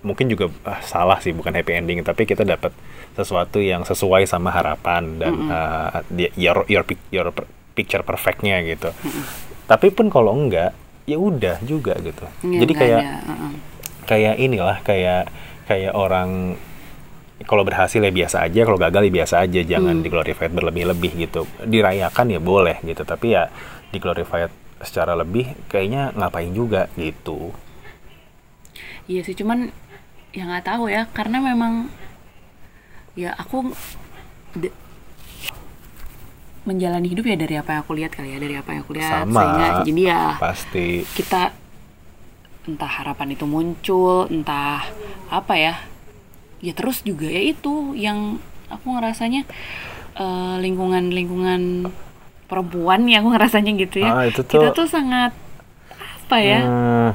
mungkin 0.02 0.32
juga 0.32 0.50
ah, 0.66 0.82
salah 0.82 1.22
sih 1.22 1.30
bukan 1.36 1.54
happy 1.54 1.78
ending 1.78 2.02
tapi 2.02 2.26
kita 2.26 2.42
dapat 2.42 2.74
sesuatu 3.14 3.62
yang 3.62 3.86
sesuai 3.86 4.26
sama 4.26 4.50
harapan 4.50 5.20
dan 5.22 5.34
eh, 5.52 5.90
di- 6.10 6.34
your 6.40 6.66
your 6.72 6.84
your 7.12 7.30
per- 7.36 7.50
picture 7.76 8.02
perfectnya 8.02 8.64
gitu. 8.64 8.90
Tapi 9.68 9.92
pun 9.92 10.08
kalau 10.08 10.32
enggak 10.32 10.72
ya 11.06 11.22
udah 11.22 11.62
juga 11.62 11.94
gitu. 12.02 12.26
Iya, 12.42 12.60
jadi 12.66 12.74
kayak 12.74 13.02
ada, 13.02 13.14
uh-uh. 13.30 13.52
kayak 14.10 14.36
inilah 14.42 14.78
kayak 14.82 15.24
kayak 15.70 15.94
orang 15.94 16.58
kalau 17.44 17.68
berhasil 17.68 18.00
ya 18.00 18.14
biasa 18.16 18.48
aja 18.48 18.64
kalau 18.64 18.80
gagal 18.80 19.12
ya 19.12 19.12
biasa 19.12 19.36
aja 19.44 19.60
jangan 19.60 20.00
diglorified 20.00 20.56
berlebih-lebih 20.56 21.12
gitu. 21.28 21.44
Dirayakan 21.68 22.32
ya 22.32 22.40
boleh 22.40 22.80
gitu 22.88 23.04
tapi 23.04 23.36
ya 23.36 23.52
diglorified 23.92 24.52
secara 24.80 25.16
lebih 25.20 25.52
kayaknya 25.68 26.16
ngapain 26.16 26.56
juga 26.56 26.88
gitu. 26.96 27.52
Iya 29.06 29.22
sih, 29.22 29.38
cuman 29.38 29.70
ya 30.34 30.50
nggak 30.50 30.66
tahu 30.66 30.90
ya, 30.90 31.06
karena 31.14 31.38
memang 31.40 31.88
ya 33.16 33.32
aku 33.38 33.72
de- 34.58 34.76
menjalani 36.66 37.08
hidup 37.08 37.30
ya 37.30 37.38
dari 37.38 37.56
apa 37.56 37.78
yang 37.78 37.82
aku 37.86 37.94
lihat 37.94 38.12
kali 38.18 38.34
ya 38.36 38.40
dari 38.42 38.56
apa 38.58 38.70
yang 38.74 38.82
aku 38.82 38.94
lihat 38.98 39.24
Sama. 39.24 39.38
sehingga 39.38 39.68
jadi 39.86 40.02
ya 40.02 40.24
pasti. 40.42 40.88
kita 41.14 41.54
entah 42.66 42.92
harapan 42.92 43.38
itu 43.38 43.46
muncul 43.46 44.26
entah 44.28 44.90
apa 45.30 45.54
ya 45.54 45.74
ya 46.60 46.72
terus 46.72 47.02
juga 47.02 47.28
ya 47.28 47.42
itu 47.42 47.94
yang 47.94 48.40
aku 48.68 48.96
ngerasanya 48.96 49.44
eh, 50.16 50.56
lingkungan-lingkungan 50.60 51.92
perempuan 52.46 53.10
ya 53.10 53.20
aku 53.20 53.34
ngerasanya 53.34 53.72
gitu 53.76 53.98
ya 54.06 54.12
Ah, 54.14 54.26
itu 54.26 54.42
kita 54.42 54.70
tuh- 54.72 54.86
tuh 54.86 54.88
sangat 54.88 55.34
apa 56.26 56.38
ya 56.42 56.62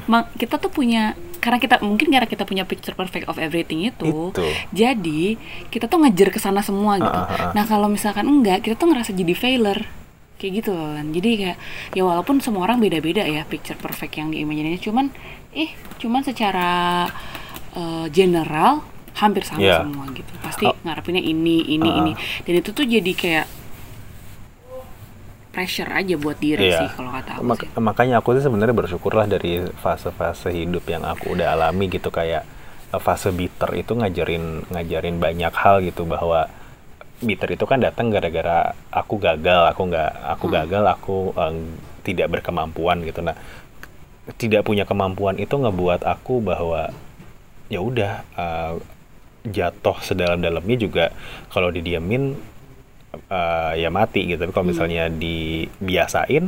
Hmm, 0.06 0.22
kita 0.38 0.54
tuh 0.56 0.70
punya 0.70 1.14
karena 1.40 1.58
kita 1.58 1.80
mungkin 1.80 2.12
karena 2.12 2.28
kita 2.28 2.44
punya 2.44 2.62
picture 2.62 2.92
perfect 2.92 3.24
of 3.26 3.40
everything 3.40 3.82
itu, 3.82 4.30
Itu. 4.30 4.44
jadi 4.70 5.34
kita 5.66 5.88
tuh 5.88 6.04
ngejar 6.04 6.28
ke 6.28 6.36
sana 6.36 6.60
semua 6.60 7.00
gitu. 7.00 7.10
Ah, 7.10 7.26
ah. 7.26 7.50
Nah 7.56 7.64
kalau 7.64 7.88
misalkan 7.88 8.28
enggak, 8.28 8.60
kita 8.60 8.76
tuh 8.76 8.92
ngerasa 8.92 9.16
jadi 9.16 9.32
failure 9.32 9.82
kayak 10.36 10.52
gitu 10.60 10.70
loh. 10.76 10.94
Jadi 10.94 11.30
kayak 11.40 11.58
ya 11.90 12.02
walaupun 12.04 12.38
semua 12.38 12.68
orang 12.68 12.76
beda-beda 12.78 13.24
ya 13.24 13.48
picture 13.48 13.74
perfect 13.74 14.14
yang 14.14 14.28
diimajinasinya, 14.28 14.84
cuman 14.84 15.06
eh 15.56 15.72
cuman 15.96 16.20
secara 16.22 16.70
eh, 17.72 18.06
general 18.12 18.84
hampir 19.12 19.42
sama 19.42 19.58
Iya. 19.58 19.82
semua 19.82 20.06
gitu. 20.10 20.32
Pasti 20.38 20.64
Oh. 20.64 20.76
ngarepinnya 20.80 21.20
ini, 21.20 21.66
ini, 21.68 21.88
Ah. 21.88 21.98
ini. 22.00 22.12
Dan 22.42 22.54
itu 22.56 22.70
tuh 22.70 22.84
jadi 22.84 23.12
kayak 23.12 23.46
pressure 25.50 25.90
aja 25.90 26.14
buat 26.14 26.38
diri 26.38 26.70
Iya. 26.70 26.78
sih 26.80 26.88
kalau 26.94 27.10
kata 27.10 27.30
aku 27.34 27.42
Mak- 27.42 27.60
sih. 27.60 27.68
makanya 27.76 28.14
aku 28.16 28.28
sih 28.32 28.44
sebenarnya 28.44 28.70
bersyukurlah 28.72 29.26
dari 29.26 29.58
fase-fase 29.76 30.54
hidup 30.54 30.86
yang 30.86 31.02
aku 31.02 31.34
udah 31.34 31.52
alami 31.52 31.90
gitu 31.90 32.08
kayak 32.08 32.46
eh, 32.88 32.98
fase 32.98 33.30
bitter 33.30 33.70
itu 33.76 33.92
ngajarin 33.92 34.66
ngajarin 34.68 35.18
banyak 35.18 35.50
hal 35.52 35.78
gitu 35.80 36.06
bahwa 36.06 36.46
bitter 37.20 37.50
itu 37.50 37.62
kan 37.62 37.78
datang 37.78 38.08
gara-gara 38.08 38.72
aku 38.88 39.18
gagal, 39.18 39.68
aku 39.68 39.82
nggak 39.86 40.10
aku 40.30 40.44
Hmm. 40.46 40.54
gagal, 40.56 40.84
aku 40.88 41.16
eh, 41.36 41.54
tidak 42.00 42.26
berkemampuan 42.30 43.02
gitu. 43.02 43.20
Nah, 43.20 43.34
tidak 44.34 44.62
punya 44.62 44.82
kemampuan 44.82 45.34
itu 45.36 45.52
ngebuat 45.52 46.02
aku 46.02 46.38
bahwa 46.40 46.94
ya 47.66 47.78
udah 47.78 48.22
eh, 48.32 48.72
jatuh 49.42 49.96
sedalam-dalamnya 50.00 50.76
juga 50.76 51.04
kalau 51.48 51.68
didiamin 51.68 52.36
eh, 53.10 53.72
ya 53.78 53.90
mati 53.90 54.26
gitu. 54.26 54.38
Tapi 54.38 54.52
kalau 54.52 54.66
Hmm. 54.68 54.72
misalnya 54.76 55.04
dibiasain 55.10 56.44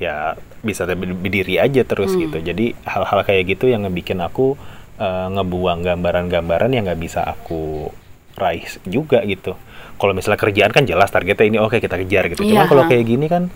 ya 0.00 0.34
bisa 0.60 0.82
ber- 0.88 1.14
berdiri 1.14 1.62
aja 1.62 1.82
terus 1.82 2.14
Hmm. 2.14 2.26
gitu. 2.26 2.42
Jadi 2.42 2.74
hal-hal 2.82 3.22
kayak 3.22 3.54
gitu 3.54 3.70
yang 3.70 3.86
ngebikin 3.86 4.18
aku 4.18 4.54
eh, 4.98 5.28
ngebuang 5.34 5.82
gambaran-gambaran 5.82 6.70
yang 6.70 6.84
nggak 6.86 7.00
bisa 7.00 7.22
aku 7.22 7.90
raih 8.38 8.62
juga 8.86 9.20
gitu. 9.26 9.56
Kalau 9.98 10.12
misalnya 10.12 10.38
kerjaan 10.38 10.70
kan 10.70 10.84
jelas 10.86 11.10
targetnya 11.10 11.46
ini 11.48 11.58
oke 11.58 11.78
kita 11.78 11.96
kejar 12.00 12.30
gitu. 12.30 12.42
Iya, 12.42 12.50
cuman 12.54 12.66
kalau 12.66 12.84
kayak 12.86 13.04
gini 13.06 13.26
kan 13.26 13.50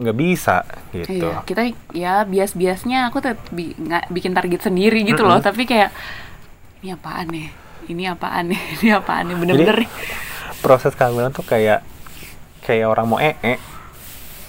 nggak 0.00 0.16
bisa 0.16 0.64
gitu. 0.90 1.28
Iya, 1.28 1.44
kita 1.44 1.62
ya 1.92 2.24
bias-biasnya 2.24 3.06
aku 3.08 3.20
tetap 3.20 3.38
bi- 3.52 3.76
nggak 3.76 4.10
bikin 4.10 4.32
target 4.32 4.60
sendiri 4.64 5.04
gitu 5.04 5.22
loh, 5.22 5.38
tapi 5.38 5.62
kayak 5.62 5.92
ini 6.80 6.92
apaan 6.92 7.28
nih? 7.30 7.48
Ini 7.88 8.14
apaan 8.14 8.52
nih? 8.52 8.60
Ini 8.78 8.88
apaan 8.98 9.30
nih? 9.30 9.36
Bener-bener 9.38 9.78
Jadi, 9.82 9.86
proses 10.62 10.94
kehamilan 10.94 11.34
tuh 11.34 11.42
kayak 11.42 11.82
kayak 12.62 12.86
orang 12.86 13.06
mau 13.10 13.18
ee 13.18 13.58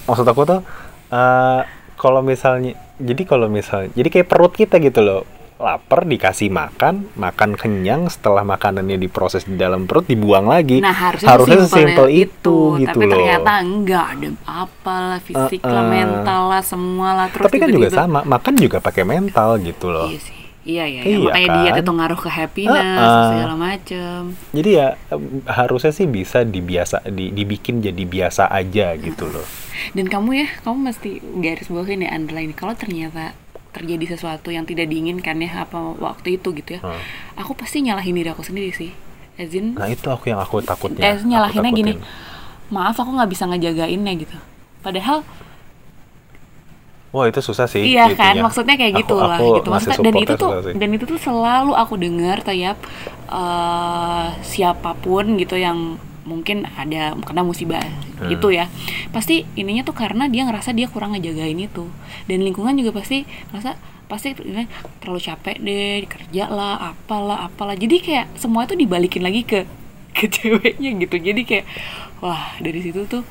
maksud 0.06 0.22
aku 0.28 0.46
tuh 0.46 0.62
eh, 1.10 1.62
kalau 1.98 2.22
misalnya 2.22 2.78
jadi 3.02 3.26
kalau 3.26 3.50
misalnya 3.50 3.90
jadi 3.98 4.10
kayak 4.14 4.28
perut 4.30 4.54
kita 4.54 4.78
gitu 4.78 5.02
loh 5.02 5.22
lapar 5.58 6.04
dikasih 6.04 6.52
makan 6.52 7.08
makan 7.16 7.56
kenyang 7.56 8.12
setelah 8.12 8.44
makanannya 8.44 9.00
diproses 9.00 9.48
di 9.48 9.56
dalam 9.56 9.88
perut 9.88 10.04
dibuang 10.04 10.46
lagi 10.46 10.84
Nah 10.84 10.92
harusnya, 10.92 11.30
harusnya 11.34 11.58
sesimpel 11.64 11.72
sesimpel 11.72 12.08
itu, 12.12 12.58
gitu 12.84 12.90
tapi 12.92 13.06
loh 13.08 13.16
ternyata 13.16 13.52
enggak 13.64 14.06
ada 14.12 14.28
apalah 14.44 15.20
fisik 15.24 15.64
lah, 15.64 15.82
Uh-uh. 15.82 15.88
mental 15.88 16.42
lah, 16.52 16.62
semua 16.66 17.10
lah. 17.16 17.28
Terus 17.32 17.46
tapi 17.48 17.58
kan 17.64 17.70
juga 17.72 17.90
sama 17.90 18.20
makan 18.28 18.54
juga 18.60 18.78
pakai 18.84 19.04
mental 19.08 19.50
gitu 19.64 19.88
loh 19.88 20.12
Iya 20.12 20.20
sih, 20.20 20.40
iya 20.64 20.84
ya. 20.86 21.02
Iya 21.02 21.18
makanya 21.22 21.46
kan? 21.46 21.56
diet 21.60 21.76
itu 21.78 21.92
ngaruh 21.92 22.18
ke 22.18 22.30
happiness 22.30 22.96
Uh-uh. 22.98 23.28
segala 23.30 23.56
macem. 23.56 24.20
jadi 24.50 24.70
ya 24.72 24.88
harusnya 25.46 25.92
sih 25.92 26.06
bisa 26.06 26.42
dibiasa 26.42 27.04
di- 27.06 27.30
dibikin 27.30 27.80
jadi 27.80 28.00
biasa 28.02 28.48
aja 28.48 28.96
gitu 28.96 29.28
loh 29.28 29.44
Dan 29.98 30.06
kamu 30.06 30.30
ya, 30.36 30.48
kamu 30.62 30.78
mesti 30.86 31.10
garis 31.38 31.66
bawahin 31.66 32.02
ya 32.02 32.14
underline. 32.14 32.54
Kalau 32.54 32.72
ternyata 32.74 33.34
terjadi 33.70 34.14
sesuatu 34.14 34.48
yang 34.48 34.64
tidak 34.64 34.86
diinginkan 34.86 35.36
ya 35.38 35.66
apa 35.66 35.76
waktu 35.98 36.38
itu 36.38 36.54
gitu 36.54 36.78
ya, 36.78 36.82
Hmm. 36.82 37.02
aku 37.36 37.52
pasti 37.54 37.82
nyalahin 37.82 38.14
diri 38.14 38.30
aku 38.30 38.42
sendiri 38.42 38.70
sih. 38.70 38.94
As 39.34 39.50
in, 39.50 39.74
nah 39.74 39.90
itu 39.90 40.06
aku 40.06 40.30
yang 40.30 40.38
aku 40.38 40.62
takutnya 40.62 41.02
eh 41.04 41.18
aku 41.18 41.26
nyalahinnya 41.26 41.72
gini 41.72 41.94
takutin. 41.98 42.70
maaf 42.70 42.94
aku 42.94 43.12
nggak 43.12 43.28
bisa 43.28 43.44
ngejagainnya 43.44 44.14
gitu 44.16 44.38
padahal 44.80 45.26
Wah 47.14 47.30
itu 47.30 47.40
susah 47.40 47.66
sih. 47.66 47.86
iya 47.86 48.10
kan 48.12 48.34
maksudnya 48.42 48.74
kayak 48.74 48.98
Aku- 48.98 49.02
gitu 49.06 49.16
lah 49.16 49.38
aku 49.38 49.48
gitu 49.56 49.70
maksudnya 49.70 50.02
dan 50.02 50.14
itu 50.18 50.34
tuh 50.34 50.50
sih. 50.60 50.74
dan 50.74 50.90
itu 50.90 51.06
tuh 51.06 51.20
selalu 51.22 51.72
aku 51.74 51.94
dengar 51.96 52.42
tiap 52.42 52.78
eh, 53.30 54.28
siapa 54.42 54.92
pun 54.96 55.38
gitu 55.38 55.56
yang 55.56 55.96
mungkin 56.24 56.64
ada 56.74 57.14
kena 57.20 57.44
musibah 57.44 57.84
Hmm. 58.14 58.30
gitu 58.30 58.50
ya 58.50 58.72
pasti 59.10 59.44
ininya 59.54 59.84
tuh 59.84 59.92
karena 59.94 60.26
dia 60.26 60.42
ngerasa 60.42 60.72
dia 60.72 60.88
kurang 60.88 61.12
ngejagain 61.12 61.60
itu 61.60 61.86
dan 62.24 62.40
lingkungan 62.40 62.72
juga 62.74 62.96
pasti 62.96 63.28
ngerasa 63.50 63.76
pasti 64.06 64.32
ini 64.40 64.64
terlalu 64.98 65.20
capek 65.20 65.58
deh 65.60 66.08
kerja 66.08 66.48
lah 66.48 66.94
apalah 66.94 67.44
apalah 67.44 67.76
jadi 67.76 67.96
kayak 68.00 68.26
semua 68.38 68.64
itu 68.64 68.74
dibalikin 68.74 69.20
lagi 69.20 69.44
ke 69.44 69.68
ke 70.14 70.32
ceweknya 70.34 70.96
gitu 70.98 71.16
jadi 71.20 71.42
kayak 71.44 71.66
wah 72.20 72.56
dari 72.58 72.80
situ 72.80 73.04
tuh 73.04 73.28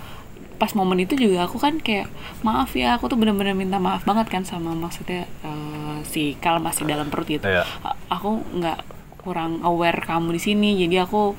pas 0.62 0.70
momen 0.72 0.94
itu 0.96 1.18
juga 1.18 1.42
aku 1.42 1.58
kan 1.58 1.74
kayak 1.76 2.06
maaf 2.40 2.70
ya 2.72 2.94
aku 2.94 3.10
tuh 3.10 3.18
bener-bener 3.18 3.50
minta 3.52 3.76
maaf 3.76 4.02
banget 4.02 4.30
kan 4.30 4.42
sama 4.42 4.70
maksudnya 4.72 5.26
eh, 5.42 5.96
si 6.04 6.38
Kal 6.38 6.58
masih 6.58 6.86
dalam 6.86 7.10
perut 7.10 7.26
gitu. 7.26 7.42
A- 7.42 7.98
aku 8.08 8.38
nggak 8.52 8.78
kurang 9.18 9.58
aware 9.60 9.98
kamu 10.00 10.30
di 10.30 10.40
sini 10.40 10.70
jadi 10.76 11.02
aku 11.02 11.34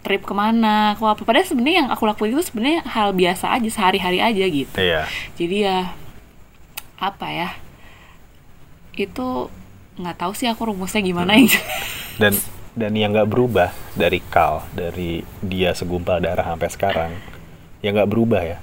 trip 0.00 0.22
ke 0.22 0.32
mana 0.32 0.92
aku 0.92 1.04
apa 1.04 1.20
padahal 1.20 1.44
sebenarnya 1.44 1.76
yang 1.82 1.90
aku 1.90 2.04
lakuin 2.04 2.32
itu 2.32 2.44
sebenarnya 2.46 2.80
hal 2.86 3.12
biasa 3.12 3.52
aja 3.52 3.68
sehari-hari 3.68 4.20
aja 4.20 4.44
gitu 4.46 4.72
Iya. 4.72 5.04
jadi 5.34 5.56
ya 5.58 5.78
apa 6.96 7.26
ya 7.28 7.48
itu 8.96 9.52
nggak 9.96 10.16
tahu 10.16 10.32
sih 10.32 10.46
aku 10.46 10.70
rumusnya 10.70 11.00
gimana 11.02 11.34
Hmm. 11.34 11.44
ya 11.44 11.60
Dan 12.16 12.32
dan 12.72 12.92
yang 12.92 13.12
nggak 13.12 13.28
berubah 13.28 13.68
dari 13.92 14.20
Kal 14.22 14.64
dari 14.72 15.20
dia 15.40 15.72
segumpal 15.72 16.16
darah 16.18 16.44
sampai 16.46 16.68
sekarang 16.70 17.10
yang 17.86 17.94
nggak 17.94 18.10
berubah 18.10 18.42
ya. 18.42 18.58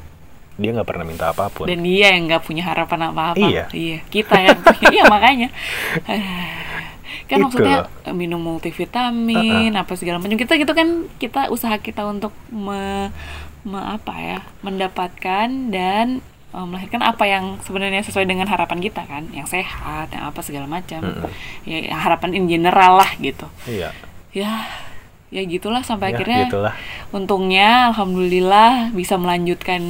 Dia 0.53 0.69
nggak 0.75 0.85
pernah 0.85 1.05
minta 1.07 1.31
apa 1.31 1.49
pun. 1.49 1.65
dan 1.65 1.79
dia 1.81 2.13
yang 2.13 2.27
nggak 2.27 2.43
punya 2.43 2.61
harapan 2.67 3.09
apa-apa. 3.09 3.41
Iya. 3.71 4.03
kita 4.11 4.35
yang 4.37 4.59
punya. 4.59 4.87
Iya 4.91 5.03
makanya. 5.15 5.49
Kan 7.23 7.39
Itu 7.39 7.43
maksudnya 7.47 7.77
minum 8.11 8.43
multivitamin 8.43 9.73
apa 9.73 9.95
segala 9.95 10.19
macam. 10.19 10.35
Kita 10.35 10.59
gitu 10.59 10.73
kan 10.75 11.07
kita 11.17 11.47
usaha 11.49 11.73
kita 11.79 12.03
untuk 12.05 12.35
me, 12.51 13.09
me- 13.63 13.87
apa 13.95 14.13
ya 14.19 14.39
mendapatkan 14.61 15.47
dan 15.71 16.19
eh, 16.53 16.65
melahirkan 16.67 17.01
apa 17.01 17.23
yang 17.25 17.57
sebenarnya 17.63 18.03
sesuai 18.03 18.27
dengan 18.27 18.45
harapan 18.45 18.77
kita 18.77 19.07
kan. 19.07 19.25
Yang 19.31 19.57
sehat 19.57 20.11
yang 20.11 20.29
apa 20.29 20.39
segala 20.43 20.67
macam. 20.69 21.01
Mm-mm. 21.01 21.31
ya 21.65 21.95
harapan 21.95 22.35
in 22.37 22.45
general 22.45 23.01
lah 23.01 23.09
gitu. 23.17 23.47
Iya. 23.65 23.89
ya 24.33 24.65
ya 25.33 25.41
gitulah 25.43 25.81
sampai 25.81 26.07
Ya, 26.07 26.15
akhirnya 26.15 26.39
gitulah. 26.45 26.73
untungnya 27.09 27.89
alhamdulillah 27.89 28.71
bisa 28.91 29.17
melanjutkan 29.17 29.81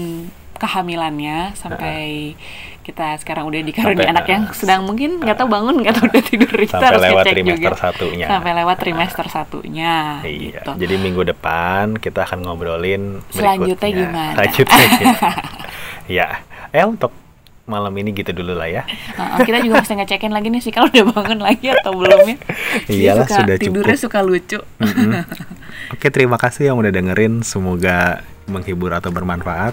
kehamilannya 0.56 1.52
sampai 1.54 2.32
kita 2.80 3.16
sekarang 3.18 3.44
udah 3.46 3.60
dikaruniai 3.62 4.08
anak 4.10 4.28
yang 4.28 4.44
sedang 4.52 4.84
mungkin 4.84 5.16
nggak 5.18 5.36
tahu 5.36 5.48
bangun 5.48 5.76
nggak 5.78 5.94
tahu 5.94 6.06
udah 6.06 6.24
tidur 6.26 6.52
kita 6.54 6.72
Sampai 6.74 6.88
harus 6.90 7.04
lewat 7.06 7.26
trimester 7.26 7.56
juga 7.66 7.80
satunya. 7.82 8.26
sampai 8.28 8.52
lewat 8.54 8.78
trimester 8.78 9.26
satunya 9.28 9.94
Iya. 10.22 10.60
gitu. 10.60 10.72
Jadi 10.78 10.96
minggu 10.98 11.24
depan 11.26 11.96
kita 11.98 12.24
akan 12.24 12.40
ngobrolin 12.42 13.24
Selanjutnya 13.30 13.76
berikutnya. 13.78 14.08
gimana? 14.08 14.36
Selanjutnya 14.36 14.86
ya. 16.20 16.28
Eh 16.70 16.84
untuk 16.84 17.12
malam 17.64 17.96
ini 17.96 18.12
gitu 18.12 18.36
dulu 18.36 18.54
lah 18.54 18.68
ya. 18.68 18.84
Heeh, 18.84 19.40
kita 19.42 19.64
juga 19.64 19.80
mesti 19.80 19.96
ngecekin 19.96 20.32
lagi 20.32 20.52
nih 20.52 20.60
sih 20.60 20.70
kalau 20.70 20.88
udah 20.88 21.06
bangun 21.10 21.40
lagi 21.40 21.72
atau 21.72 21.96
belum 21.96 22.20
ya 22.26 22.36
Iyalah, 22.92 23.24
suka, 23.24 23.38
sudah 23.40 23.56
tidurnya 23.56 23.96
cukup. 23.96 24.04
suka 24.04 24.20
lucu 24.20 24.60
Mm-mm. 24.78 25.12
Oke, 25.96 26.08
terima 26.10 26.36
kasih 26.36 26.70
yang 26.70 26.78
udah 26.78 26.92
dengerin. 26.92 27.40
Semoga 27.42 28.20
menghibur 28.46 28.92
atau 28.92 29.10
bermanfaat. 29.10 29.72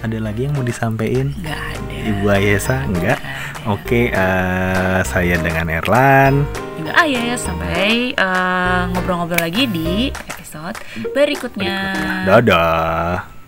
Ada 0.00 0.16
lagi 0.16 0.48
yang 0.48 0.56
mau 0.56 0.64
disampaikan? 0.64 1.30
ada 1.36 1.60
Ibu 2.00 2.24
Ayesa? 2.26 2.82
Enggak. 2.82 3.20
Oke, 3.64 4.08
eh, 4.08 4.98
saya 5.04 5.36
dengan 5.38 5.68
Erlan. 5.68 6.48
juga 6.74 6.96
ah 6.96 7.04
ya 7.04 7.36
sampai 7.36 8.10
eh, 8.10 8.82
ngobrol-ngobrol 8.90 9.38
lagi 9.38 9.68
di 9.68 10.08
episode 10.08 10.80
berikutnya. 11.12 11.76
Dadah. 12.24 13.39